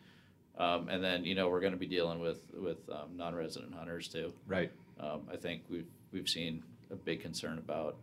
Um, 0.57 0.89
and 0.89 1.03
then 1.03 1.25
you 1.25 1.35
know 1.35 1.49
we're 1.49 1.61
going 1.61 1.73
to 1.73 1.79
be 1.79 1.87
dealing 1.87 2.19
with 2.21 2.41
with 2.55 2.79
um, 2.91 3.17
non-resident 3.17 3.73
hunters 3.75 4.09
too. 4.09 4.33
Right. 4.47 4.73
Um, 4.99 5.29
I 5.33 5.37
think 5.37 5.63
we've 5.69 5.87
we've 6.13 6.29
seen 6.29 6.63
a 6.91 6.97
big 6.97 7.21
concern 7.21 7.59
about 7.59 7.97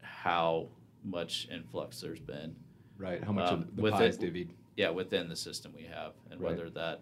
how 0.00 0.68
much 1.04 1.48
influx 1.50 2.00
there's 2.00 2.20
been, 2.20 2.54
Right. 2.98 3.22
How 3.24 3.32
much 3.32 3.50
Um, 3.50 3.62
of 3.62 3.76
the 3.76 3.82
with 3.82 3.92
pie 3.94 4.04
is 4.06 4.18
divvied? 4.18 4.48
yeah, 4.76 4.90
within 4.90 5.28
the 5.28 5.34
system 5.36 5.72
we 5.74 5.82
have, 5.84 6.12
and 6.30 6.40
Right. 6.40 6.50
whether 6.50 6.70
that, 6.70 7.00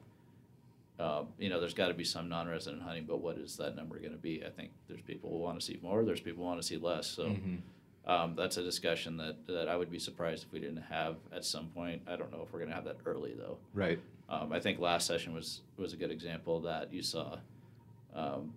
uh, 0.98 1.24
you 1.38 1.48
know, 1.50 1.60
there's 1.60 1.74
got 1.74 1.88
to 1.88 1.94
be 1.94 2.04
some 2.04 2.28
non-resident 2.28 2.80
hunting, 2.82 3.04
but 3.04 3.20
what 3.20 3.36
is 3.36 3.56
that 3.58 3.76
number 3.76 3.98
going 3.98 4.12
to 4.12 4.18
be? 4.18 4.44
I 4.44 4.50
think 4.50 4.70
there's 4.88 5.02
people 5.02 5.28
who 5.30 5.38
want 5.38 5.58
to 5.60 5.64
see 5.66 5.78
more, 5.82 6.04
there's 6.04 6.20
people 6.20 6.42
who 6.42 6.48
want 6.48 6.60
to 6.62 6.66
see 6.66 6.76
less. 6.78 7.06
So 7.08 7.24
Mhm. 7.30 7.60
Um, 8.06 8.34
that's 8.36 8.56
a 8.56 8.62
discussion 8.62 9.16
that 9.18 9.46
that 9.46 9.68
I 9.68 9.76
would 9.76 9.90
be 9.90 9.98
surprised 9.98 10.44
if 10.44 10.52
we 10.52 10.58
didn't 10.60 10.82
have 10.90 11.16
at 11.34 11.44
some 11.44 11.66
point. 11.68 12.02
I 12.08 12.16
don't 12.16 12.32
know 12.32 12.42
if 12.46 12.52
we're 12.52 12.58
going 12.60 12.70
to 12.70 12.74
have 12.74 12.84
that 12.84 12.98
early 13.06 13.34
though. 13.36 13.58
Right. 13.74 13.98
Um, 14.28 14.52
I 14.52 14.60
think 14.60 14.78
last 14.78 15.06
session 15.06 15.34
was 15.34 15.60
was 15.76 15.92
a 15.92 15.96
good 15.96 16.10
example 16.10 16.56
of 16.58 16.62
that 16.64 16.92
you 16.92 17.02
saw. 17.02 17.38
Um, 18.14 18.52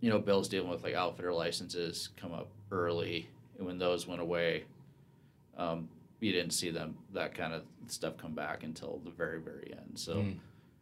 you 0.00 0.10
know, 0.10 0.18
bills 0.18 0.48
dealing 0.48 0.68
with 0.70 0.82
like 0.82 0.94
outfitter 0.94 1.32
licenses 1.32 2.10
come 2.16 2.32
up 2.32 2.48
early, 2.70 3.28
and 3.58 3.66
when 3.66 3.78
those 3.78 4.06
went 4.06 4.20
away, 4.20 4.64
um, 5.56 5.88
you 6.20 6.32
didn't 6.32 6.52
see 6.52 6.70
them 6.70 6.96
that 7.14 7.34
kind 7.34 7.52
of 7.54 7.62
stuff 7.86 8.16
come 8.16 8.32
back 8.34 8.62
until 8.64 9.00
the 9.04 9.10
very 9.10 9.40
very 9.40 9.72
end. 9.72 9.92
So 9.98 10.16
Mm. 10.16 10.38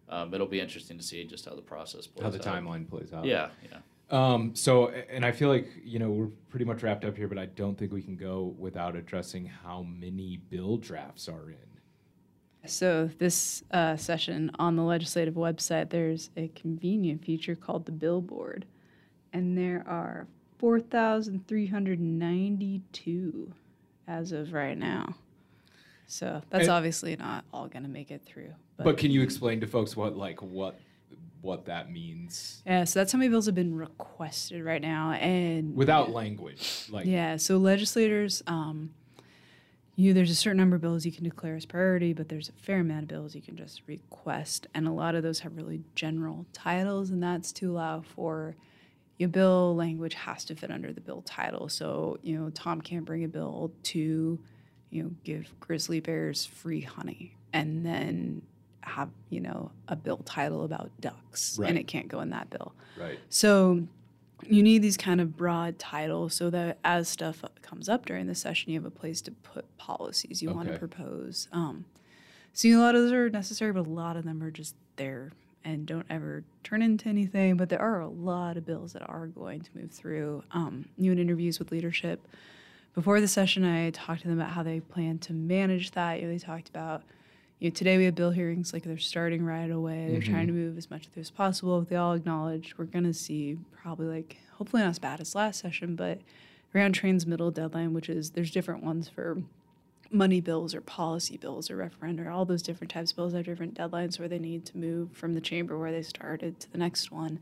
um, 0.09 0.35
it'll 0.35 0.47
be 0.47 0.61
interesting 0.61 0.97
to 0.99 1.05
see 1.05 1.25
just 1.25 1.45
how 1.45 1.55
the 1.55 1.63
process 1.63 2.07
plays 2.07 2.25
out. 2.27 2.33
How 2.33 2.39
the 2.39 2.49
out. 2.49 2.65
timeline 2.65 2.89
plays 2.89 3.13
out. 3.13 3.25
Yeah, 3.25 3.51
yeah. 3.71 3.79
Um, 4.11 4.55
so, 4.55 4.89
and 4.89 5.25
I 5.25 5.33
feel 5.33 5.49
like, 5.49 5.69
you 5.83 5.99
know, 5.99 6.11
we're 6.11 6.29
pretty 6.51 6.65
much 6.65 6.83
wrapped 6.83 7.05
up 7.05 7.17
here, 7.17 7.27
but 7.27 7.39
I 7.39 7.47
don't 7.47 7.77
think 7.77 7.93
we 7.93 8.03
can 8.03 8.17
go 8.17 8.55
without 8.59 8.97
addressing 8.97 9.47
how 9.47 9.83
many 9.83 10.41
bill 10.51 10.77
drafts 10.77 11.29
are 11.29 11.51
in. 11.51 11.57
So 12.67 13.11
this 13.19 13.63
uh, 13.73 13.97
session 13.97 14.51
on 14.59 14.77
the 14.77 14.83
legislative 14.83 15.35
website, 15.35 15.91
there's 15.91 16.31
a 16.37 16.49
convenient 16.49 17.25
feature 17.25 17.55
called 17.55 17.85
the 17.87 17.93
billboard, 17.93 18.65
and 19.33 19.57
there 19.59 19.85
are 19.87 20.27
four 20.59 20.81
thousand 20.81 21.47
three 21.47 21.67
hundred 21.67 22.01
ninety-two 22.01 23.53
as 24.09 24.33
of 24.33 24.53
right 24.55 24.79
now. 24.79 25.15
So 26.07 26.41
that's 26.49 26.65
And- 26.65 26.73
obviously 26.73 27.17
not 27.17 27.45
all 27.53 27.69
going 27.69 27.83
to 27.83 27.89
make 27.91 28.11
it 28.11 28.23
through. 28.25 28.55
But 28.79 28.97
can 28.97 29.11
you 29.11 29.23
explain 29.23 29.61
to 29.61 29.67
folks 29.67 29.95
what, 29.97 30.17
like, 30.17 30.41
what, 30.43 30.81
what 31.45 31.67
that 31.67 31.93
means 31.93 32.63
yeah, 32.67 32.85
so 32.85 32.99
that's 32.99 33.13
how 33.13 33.19
many 33.19 33.29
bills 33.29 33.47
have 33.47 33.55
been 33.55 33.75
requested 33.75 34.65
right 34.65 34.81
now, 34.81 35.13
and 35.13 35.77
without 35.77 36.11
language? 36.11 36.87
Like, 36.91 37.07
Yeah, 37.07 37.37
so 37.37 37.59
legislators, 37.59 38.43
um, 38.47 38.95
you 39.97 40.13
there's 40.13 40.31
a 40.31 40.35
certain 40.35 40.57
number 40.57 40.77
of 40.77 40.83
bills 40.83 41.05
you 41.05 41.13
can 41.13 41.25
declare 41.25 41.55
as 41.55 41.67
priority, 41.67 42.13
but 42.13 42.29
there's 42.29 42.49
a 42.49 42.53
fair 42.53 42.81
amount 42.81 43.03
of 43.03 43.09
bills 43.09 43.35
you 43.35 43.43
can 43.43 43.57
just 43.57 43.83
request, 43.87 44.67
and 44.75 44.89
a 44.89 44.93
lot 44.93 45.15
of 45.15 45.23
those 45.23 45.41
have 45.41 45.57
really 45.57 45.83
general 45.95 46.47
titles, 46.53 47.11
and 47.11 47.23
that's 47.23 47.53
to 47.53 47.71
allow 47.71 48.01
for 48.01 48.57
your 49.19 49.29
bill 49.29 49.77
language 49.77 50.15
has 50.15 50.45
to 50.47 50.57
fit 50.57 50.71
under 50.71 50.93
the 50.93 51.01
bill 51.01 51.23
title. 51.23 51.69
So 51.69 52.19
you 52.23 52.39
know, 52.39 52.51
Tom 52.51 52.81
can't 52.81 53.05
bring 53.05 53.23
a 53.25 53.29
bill 53.29 53.73
to, 53.85 54.39
you 54.91 55.03
know, 55.03 55.11
give 55.23 55.53
grizzly 55.61 56.01
bears 56.01 56.45
free 56.47 56.81
honey, 56.81 57.37
and 57.53 57.85
then 57.85 58.43
have 58.87 59.09
you 59.31 59.41
know 59.41 59.71
a 59.89 59.97
bill 59.97 60.19
title 60.19 60.65
about 60.65 60.91
ducks, 61.01 61.59
Right. 61.59 61.71
and 61.71 61.79
it 61.79 61.87
can't 61.87 62.09
go 62.09 62.21
in 62.21 62.31
that 62.31 62.51
bill. 62.51 62.73
right. 62.99 63.19
So 63.29 63.87
you 64.47 64.63
need 64.63 64.83
these 64.83 64.97
kind 64.97 65.21
of 65.21 65.37
broad 65.37 65.79
titles 65.79 66.35
so 66.35 66.51
that 66.51 66.79
as 66.85 67.09
stuff 67.09 67.43
comes 67.63 67.89
up 67.89 68.05
during 68.05 68.27
the 68.27 68.35
session, 68.35 68.73
you 68.73 68.79
have 68.79 68.85
a 68.85 68.91
place 68.91 69.21
to 69.23 69.31
put 69.31 69.65
policies 69.79 70.43
you 70.43 70.51
want 70.51 70.69
to 70.71 70.79
propose. 70.79 71.49
Um, 71.53 71.87
so 72.53 72.69
a 72.69 72.77
lot 72.79 72.95
of 72.95 73.03
those 73.03 73.13
are 73.13 73.31
necessary, 73.31 73.73
but 73.73 73.87
a 73.87 73.91
lot 73.91 74.17
of 74.17 74.25
them 74.25 74.43
are 74.43 74.51
just 74.51 74.75
there 74.97 75.33
and 75.65 75.87
don't 75.87 76.05
ever 76.11 76.45
turn 76.63 76.83
into 76.83 77.09
anything. 77.09 77.57
But 77.57 77.71
there 77.71 77.81
are 77.81 78.01
a 78.01 78.09
lot 78.09 78.57
of 78.59 78.67
bills 78.67 78.93
that 78.93 79.03
are 79.09 79.29
going 79.29 79.63
to 79.63 79.71
move 79.75 79.91
through. 79.93 80.43
Um, 80.51 80.85
you 80.99 81.11
interviews 81.13 81.59
with 81.59 81.73
leadership 81.73 82.21
before 82.95 83.21
the 83.23 83.29
session. 83.29 83.65
I 83.65 83.91
talked 83.91 84.23
to 84.23 84.29
them 84.29 84.39
about 84.39 84.53
how 84.53 84.63
they 84.63 84.81
plan 84.81 85.19
to 85.21 85.33
manage 85.33 85.93
that. 85.93 86.21
You 86.21 86.27
know, 86.27 86.33
they 86.35 86.39
talked 86.39 86.69
about 86.69 87.03
you 87.65 87.71
know, 87.71 87.75
today 87.75 87.97
we 87.97 88.05
have 88.05 88.15
bill 88.15 88.31
hearings, 88.31 88.75
like 88.75 88.83
they're 88.83 88.99
starting 88.99 89.43
right 89.43 89.71
away. 89.71 90.09
They're 90.11 90.21
mm-hmm. 90.21 90.33
trying 90.35 90.47
to 90.49 90.53
move 90.53 90.77
as 90.77 90.91
much 90.91 91.07
through 91.07 91.23
as 91.23 91.31
possible. 91.31 91.81
They 91.81 91.97
all 91.97 92.13
acknowledge 92.13 92.75
we're 92.77 92.85
going 92.85 93.07
to 93.07 93.15
see 93.15 93.57
probably 93.73 94.07
like, 94.07 94.37
hopefully 94.59 94.83
not 94.83 94.91
as 94.91 94.99
bad 94.99 95.19
as 95.19 95.35
last 95.35 95.61
session, 95.61 95.97
but 95.97 96.21
around 96.75 96.93
transmittal 96.93 97.51
deadline, 97.51 97.95
which 97.95 98.11
is 98.11 98.33
there's 98.33 98.51
different 98.51 98.83
ones 98.83 99.09
for 99.09 99.43
money 100.11 100.43
bills 100.43 100.75
or 100.75 100.83
policy 100.83 101.39
bills 101.39 101.71
or 101.71 101.79
referenda, 101.79 102.31
all 102.31 102.45
those 102.45 102.61
different 102.61 102.91
types 102.91 103.13
of 103.13 103.17
bills 103.17 103.33
have 103.33 103.47
different 103.47 103.73
deadlines 103.73 104.19
where 104.19 104.29
they 104.29 104.39
need 104.39 104.67
to 104.67 104.77
move 104.77 105.11
from 105.13 105.33
the 105.33 105.41
chamber 105.41 105.79
where 105.79 105.91
they 105.91 106.03
started 106.03 106.61
to 106.61 106.71
the 106.71 106.77
next 106.77 107.11
one. 107.11 107.41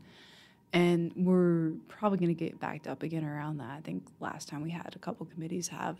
And 0.71 1.11
we're 1.17 1.73
probably 1.89 2.17
going 2.17 2.33
to 2.33 2.33
get 2.33 2.61
backed 2.61 2.87
up 2.87 3.03
again 3.03 3.25
around 3.25 3.57
that. 3.57 3.71
I 3.71 3.81
think 3.81 4.03
last 4.21 4.47
time 4.47 4.63
we 4.63 4.71
had 4.71 4.93
a 4.95 4.99
couple 4.99 5.25
committees 5.25 5.67
have, 5.67 5.97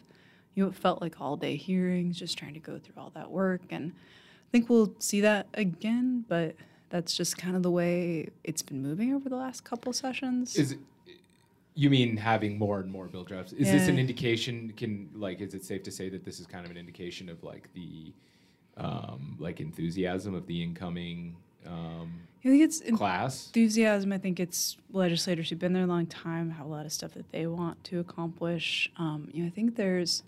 you 0.56 0.64
know, 0.64 0.70
it 0.70 0.76
felt 0.76 1.02
like 1.02 1.20
all 1.20 1.36
day 1.36 1.56
hearings, 1.56 2.18
just 2.18 2.38
trying 2.38 2.54
to 2.54 2.60
go 2.60 2.78
through 2.78 2.96
all 2.98 3.12
that 3.16 3.32
work. 3.32 3.62
And 3.70 3.92
I 3.92 4.52
think 4.52 4.70
we'll 4.70 4.94
see 5.00 5.22
that 5.22 5.48
again, 5.54 6.26
but 6.28 6.56
that's 6.90 7.16
just 7.16 7.38
kind 7.38 7.56
of 7.56 7.64
the 7.64 7.72
way 7.72 8.30
it's 8.44 8.62
been 8.62 8.82
moving 8.82 9.14
over 9.14 9.30
the 9.30 9.36
last 9.36 9.64
couple 9.64 9.94
sessions. 9.94 10.56
Is 10.56 10.74
it, 10.74 10.80
you 11.74 11.90
mean 11.90 12.18
having 12.18 12.60
more 12.60 12.80
and 12.80 12.92
more 12.92 13.08
bill 13.08 13.24
drafts? 13.24 13.52
Is 13.54 13.72
this 13.72 13.88
an 13.88 13.98
indication? 13.98 14.74
Can 14.78 15.10
like, 15.16 15.42
is 15.42 15.56
it 15.56 15.66
safe 15.66 15.82
to 15.84 15.92
say 15.92 16.10
that 16.10 16.24
this 16.24 16.40
is 16.40 16.46
kind 16.46 16.66
of 16.66 16.72
an 16.72 16.78
indication 16.78 17.30
of 17.30 17.44
like 17.44 17.74
the, 17.74 18.14
um, 18.78 19.36
like 19.40 19.60
enthusiasm 19.60 20.36
of 20.36 20.46
the 20.46 20.62
incoming 20.62 21.36
um, 21.66 22.12
I 22.46 22.50
think 22.50 22.62
it's 22.62 22.82
class? 22.96 23.48
enthusiasm. 23.48 24.12
I 24.12 24.20
think 24.20 24.40
it's 24.40 24.78
legislators 24.92 25.50
who've 25.50 25.58
been 25.58 25.74
there 25.74 25.84
a 25.84 25.88
long 25.88 26.06
time 26.06 26.52
have 26.52 26.66
a 26.68 26.70
lot 26.70 26.86
of 26.86 26.92
stuff 26.92 27.14
that 27.16 27.32
they 27.32 27.48
want 27.48 27.84
to 27.86 28.00
accomplish. 28.00 28.92
Um, 28.98 29.30
you 29.34 29.42
know, 29.42 29.48
I 29.48 29.52
think 29.52 29.78
there's. 29.78 30.22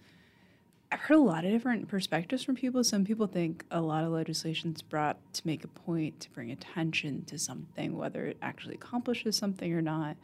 I've 0.91 0.99
heard 0.99 1.17
a 1.17 1.21
lot 1.21 1.45
of 1.45 1.51
different 1.51 1.87
perspectives 1.87 2.43
from 2.43 2.55
people. 2.55 2.83
Some 2.83 3.05
people 3.05 3.27
think 3.27 3.65
a 3.71 3.81
lot 3.81 4.03
of 4.03 4.11
legislation's 4.11 4.81
brought 4.81 5.17
to 5.33 5.41
make 5.45 5.63
a 5.63 5.67
point 5.67 6.19
to 6.21 6.29
bring 6.31 6.51
attention 6.51 7.25
to 7.25 7.37
something, 7.37 7.97
whether 7.97 8.25
it 8.25 8.37
actually 8.41 8.75
accomplishes 8.75 9.35
something 9.35 9.73
or 9.73 9.81
not. 9.81 10.15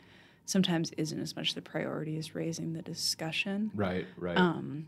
Sometimes 0.45 0.91
isn't 0.97 1.19
as 1.19 1.35
much 1.35 1.55
the 1.55 1.61
priority 1.61 2.17
as 2.17 2.35
raising 2.35 2.73
the 2.73 2.81
discussion. 2.81 3.71
Right. 3.73 4.05
Right. 4.17 4.37
Um, 4.37 4.87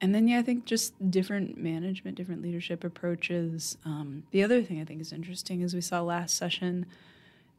and 0.00 0.14
then, 0.14 0.28
yeah, 0.28 0.38
I 0.38 0.42
think 0.42 0.64
just 0.64 1.10
different 1.10 1.56
management, 1.56 2.16
different 2.16 2.42
leadership 2.42 2.84
approaches. 2.84 3.78
Um, 3.84 4.24
the 4.32 4.42
other 4.42 4.62
thing 4.62 4.80
I 4.80 4.84
think 4.84 5.00
is 5.00 5.12
interesting 5.12 5.62
is 5.62 5.74
we 5.74 5.80
saw 5.80 6.02
last 6.02 6.34
session 6.36 6.86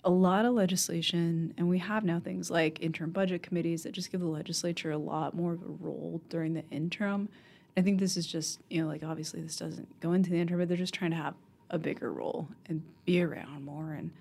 a 0.05 0.09
lot 0.09 0.45
of 0.45 0.53
legislation, 0.53 1.53
and 1.57 1.67
we 1.67 1.79
have 1.79 2.05
now 2.05 2.19
things 2.19 2.51
like 2.51 2.79
interim 2.79 3.09
budget 3.09 3.41
committees 3.41 3.83
that 3.83 3.91
just 3.91 4.11
give 4.11 4.21
the 4.21 4.27
legislature 4.27 4.91
a 4.91 4.97
lot 4.97 5.33
more 5.33 5.53
of 5.53 5.63
a 5.63 5.71
role 5.81 6.21
during 6.29 6.53
the 6.53 6.63
interim. 6.69 7.27
I 7.75 7.81
think 7.81 7.99
this 7.99 8.15
is 8.15 8.27
just, 8.27 8.61
you 8.69 8.81
know, 8.81 8.87
like 8.87 9.03
obviously 9.03 9.41
this 9.41 9.57
doesn't 9.57 9.99
go 9.99 10.13
into 10.13 10.29
the 10.29 10.39
interim, 10.39 10.59
but 10.59 10.67
they're 10.69 10.77
just 10.77 10.93
trying 10.93 11.11
to 11.11 11.17
have 11.17 11.33
a 11.71 11.79
bigger 11.79 12.13
role 12.13 12.47
and 12.67 12.83
be 13.05 13.21
around 13.21 13.65
more. 13.65 13.93
And, 13.93 14.11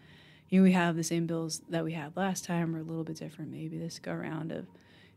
you 0.48 0.60
know, 0.60 0.64
we 0.64 0.72
have 0.72 0.96
the 0.96 1.04
same 1.04 1.26
bills 1.26 1.60
that 1.68 1.84
we 1.84 1.92
had 1.92 2.16
last 2.16 2.46
time 2.46 2.74
or 2.74 2.78
a 2.78 2.82
little 2.82 3.04
bit 3.04 3.16
different 3.16 3.52
maybe 3.52 3.76
this 3.76 3.98
go 3.98 4.12
around 4.12 4.52
of 4.52 4.66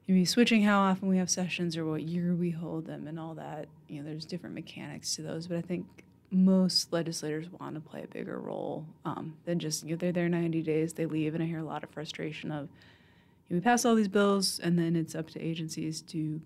maybe 0.05 0.25
switching 0.25 0.63
how 0.63 0.81
often 0.81 1.07
we 1.07 1.17
have 1.17 1.29
sessions 1.29 1.77
or 1.77 1.85
what 1.85 2.03
year 2.03 2.35
we 2.35 2.51
hold 2.51 2.85
them 2.85 3.07
and 3.07 3.17
all 3.17 3.35
that. 3.35 3.69
You 3.87 4.01
know, 4.01 4.09
there's 4.09 4.25
different 4.25 4.53
mechanics 4.53 5.15
to 5.15 5.21
those, 5.21 5.47
but 5.47 5.57
I 5.57 5.61
think 5.61 5.85
most 6.31 6.91
legislators 6.91 7.47
want 7.59 7.75
to 7.75 7.81
play 7.81 8.03
a 8.03 8.07
bigger 8.07 8.39
role 8.39 8.85
um, 9.05 9.35
than 9.45 9.59
just 9.59 9.83
you 9.83 9.91
know 9.91 9.95
they're 9.95 10.11
there 10.11 10.29
90 10.29 10.61
days, 10.61 10.93
they 10.93 11.05
leave, 11.05 11.33
and 11.33 11.43
I 11.43 11.47
hear 11.47 11.59
a 11.59 11.63
lot 11.63 11.83
of 11.83 11.89
frustration 11.89 12.51
of 12.51 12.69
you 13.47 13.55
know, 13.55 13.59
we 13.59 13.61
pass 13.61 13.85
all 13.85 13.95
these 13.95 14.09
bills 14.09 14.59
and 14.59 14.77
then 14.77 14.95
it's 14.95 15.15
up 15.15 15.29
to 15.31 15.41
agencies 15.41 16.01
to 16.03 16.41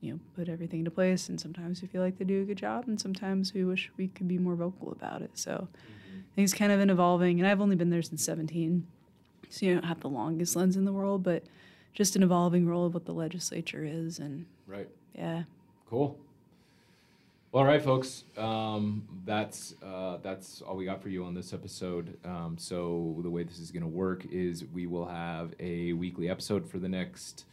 you 0.00 0.12
know 0.12 0.20
put 0.36 0.48
everything 0.48 0.80
into 0.80 0.90
place, 0.90 1.28
and 1.28 1.40
sometimes 1.40 1.82
we 1.82 1.88
feel 1.88 2.02
like 2.02 2.18
they 2.18 2.24
do 2.24 2.42
a 2.42 2.44
good 2.44 2.58
job, 2.58 2.84
and 2.86 3.00
sometimes 3.00 3.52
we 3.52 3.64
wish 3.64 3.90
we 3.96 4.08
could 4.08 4.28
be 4.28 4.38
more 4.38 4.54
vocal 4.54 4.92
about 4.92 5.22
it. 5.22 5.30
So 5.34 5.68
I 5.74 6.34
think 6.36 6.44
it's 6.44 6.54
kind 6.54 6.70
of 6.70 6.80
an 6.80 6.90
evolving, 6.90 7.40
and 7.40 7.48
I've 7.48 7.60
only 7.60 7.76
been 7.76 7.90
there 7.90 8.02
since 8.02 8.22
17, 8.24 8.86
so 9.48 9.66
you 9.66 9.74
don't 9.74 9.84
have 9.84 10.00
the 10.00 10.08
longest 10.08 10.54
lens 10.54 10.76
in 10.76 10.84
the 10.84 10.92
world, 10.92 11.24
but 11.24 11.42
just 11.92 12.14
an 12.14 12.22
evolving 12.22 12.68
role 12.68 12.86
of 12.86 12.94
what 12.94 13.06
the 13.06 13.12
legislature 13.12 13.84
is, 13.84 14.20
and 14.20 14.46
right. 14.68 14.88
yeah. 15.14 15.42
Cool. 15.90 16.16
All 17.52 17.64
right, 17.64 17.80
folks. 17.80 18.24
Um, 18.36 19.04
that's 19.24 19.74
uh, 19.82 20.18
that's 20.22 20.60
all 20.60 20.76
we 20.76 20.84
got 20.84 21.02
for 21.02 21.08
you 21.08 21.24
on 21.24 21.34
this 21.34 21.54
episode. 21.54 22.16
Um, 22.24 22.56
so 22.58 23.16
the 23.22 23.30
way 23.30 23.42
this 23.42 23.58
is 23.58 23.70
going 23.70 23.82
to 23.82 23.88
work 23.88 24.26
is 24.30 24.64
we 24.66 24.86
will 24.86 25.06
have 25.06 25.54
a 25.58 25.94
weekly 25.94 26.28
episode 26.28 26.68
for 26.68 26.78
the 26.78 26.90
next 26.90 27.46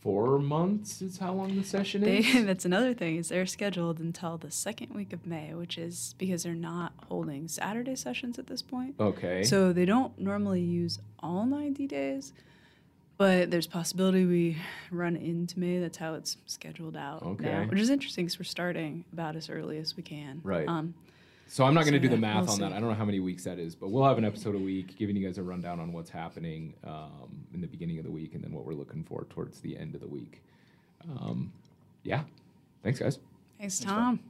four 0.00 0.38
months. 0.38 1.02
Is 1.02 1.18
how 1.18 1.34
long 1.34 1.54
the 1.54 1.64
session 1.64 2.00
They, 2.00 2.18
is. 2.18 2.46
that's 2.46 2.64
another 2.64 2.94
thing 2.94 3.16
is 3.16 3.28
they're 3.28 3.44
scheduled 3.44 3.98
until 3.98 4.38
the 4.38 4.50
second 4.50 4.94
week 4.94 5.12
of 5.12 5.26
May, 5.26 5.52
which 5.52 5.76
is 5.76 6.14
because 6.16 6.44
they're 6.44 6.54
not 6.54 6.94
holding 7.08 7.46
Saturday 7.46 7.94
sessions 7.96 8.38
at 8.38 8.46
this 8.46 8.62
point. 8.62 8.94
okay. 8.98 9.42
So 9.42 9.70
they 9.72 9.84
don't 9.84 10.18
normally 10.18 10.62
use 10.62 10.98
all 11.20 11.44
90 11.44 11.86
days, 11.86 12.32
But 13.18 13.50
there's 13.50 13.66
possibility 13.66 14.26
we 14.26 14.58
run 14.90 15.16
into 15.16 15.58
May. 15.58 15.78
That's 15.80 15.96
how 15.96 16.14
it's 16.14 16.36
scheduled 16.46 16.96
out 16.96 17.22
now, 17.24 17.30
Okay. 17.30 17.66
which 17.66 17.80
is 17.80 17.88
interesting 17.88 18.26
because 18.26 18.38
we're 18.38 18.44
starting 18.44 19.04
about 19.12 19.36
as 19.36 19.48
early 19.48 19.78
as 19.78 19.96
we 19.96 20.02
can. 20.02 20.40
Right. 20.44 20.68
Um, 20.68 20.94
So 21.48 21.64
I'm 21.64 21.74
not 21.74 21.84
going 21.84 21.94
to 21.94 22.00
do 22.00 22.08
the 22.08 22.16
math 22.16 22.46
we'll 22.46 22.54
on 22.54 22.60
that. 22.60 22.72
I 22.72 22.80
don't 22.80 22.88
know 22.88 22.94
how 22.94 23.04
many 23.04 23.20
weeks 23.20 23.44
that 23.44 23.58
is, 23.58 23.74
but 23.76 23.90
we'll 23.90 24.04
have 24.04 24.18
an 24.18 24.24
episode 24.24 24.54
a 24.56 24.58
week 24.58 24.98
giving 24.98 25.14
you 25.16 25.24
guys 25.24 25.38
a 25.38 25.42
rundown 25.42 25.78
on 25.80 25.92
what's 25.92 26.10
happening 26.10 26.74
um, 26.84 27.46
in 27.54 27.60
the 27.60 27.68
beginning 27.68 27.98
of 27.98 28.04
the 28.04 28.10
week 28.10 28.34
and 28.34 28.42
then 28.42 28.52
what 28.52 28.66
we're 28.66 28.74
looking 28.74 29.04
for 29.04 29.24
towards 29.30 29.60
the 29.60 29.78
end 29.78 29.94
of 29.94 30.00
the 30.00 30.08
week. 30.08 30.42
Um, 31.08 31.52
yeah. 32.02 32.24
Thanks, 32.82 32.98
guys. 32.98 33.18
thanks, 33.58 33.78
Tom. 33.78 34.20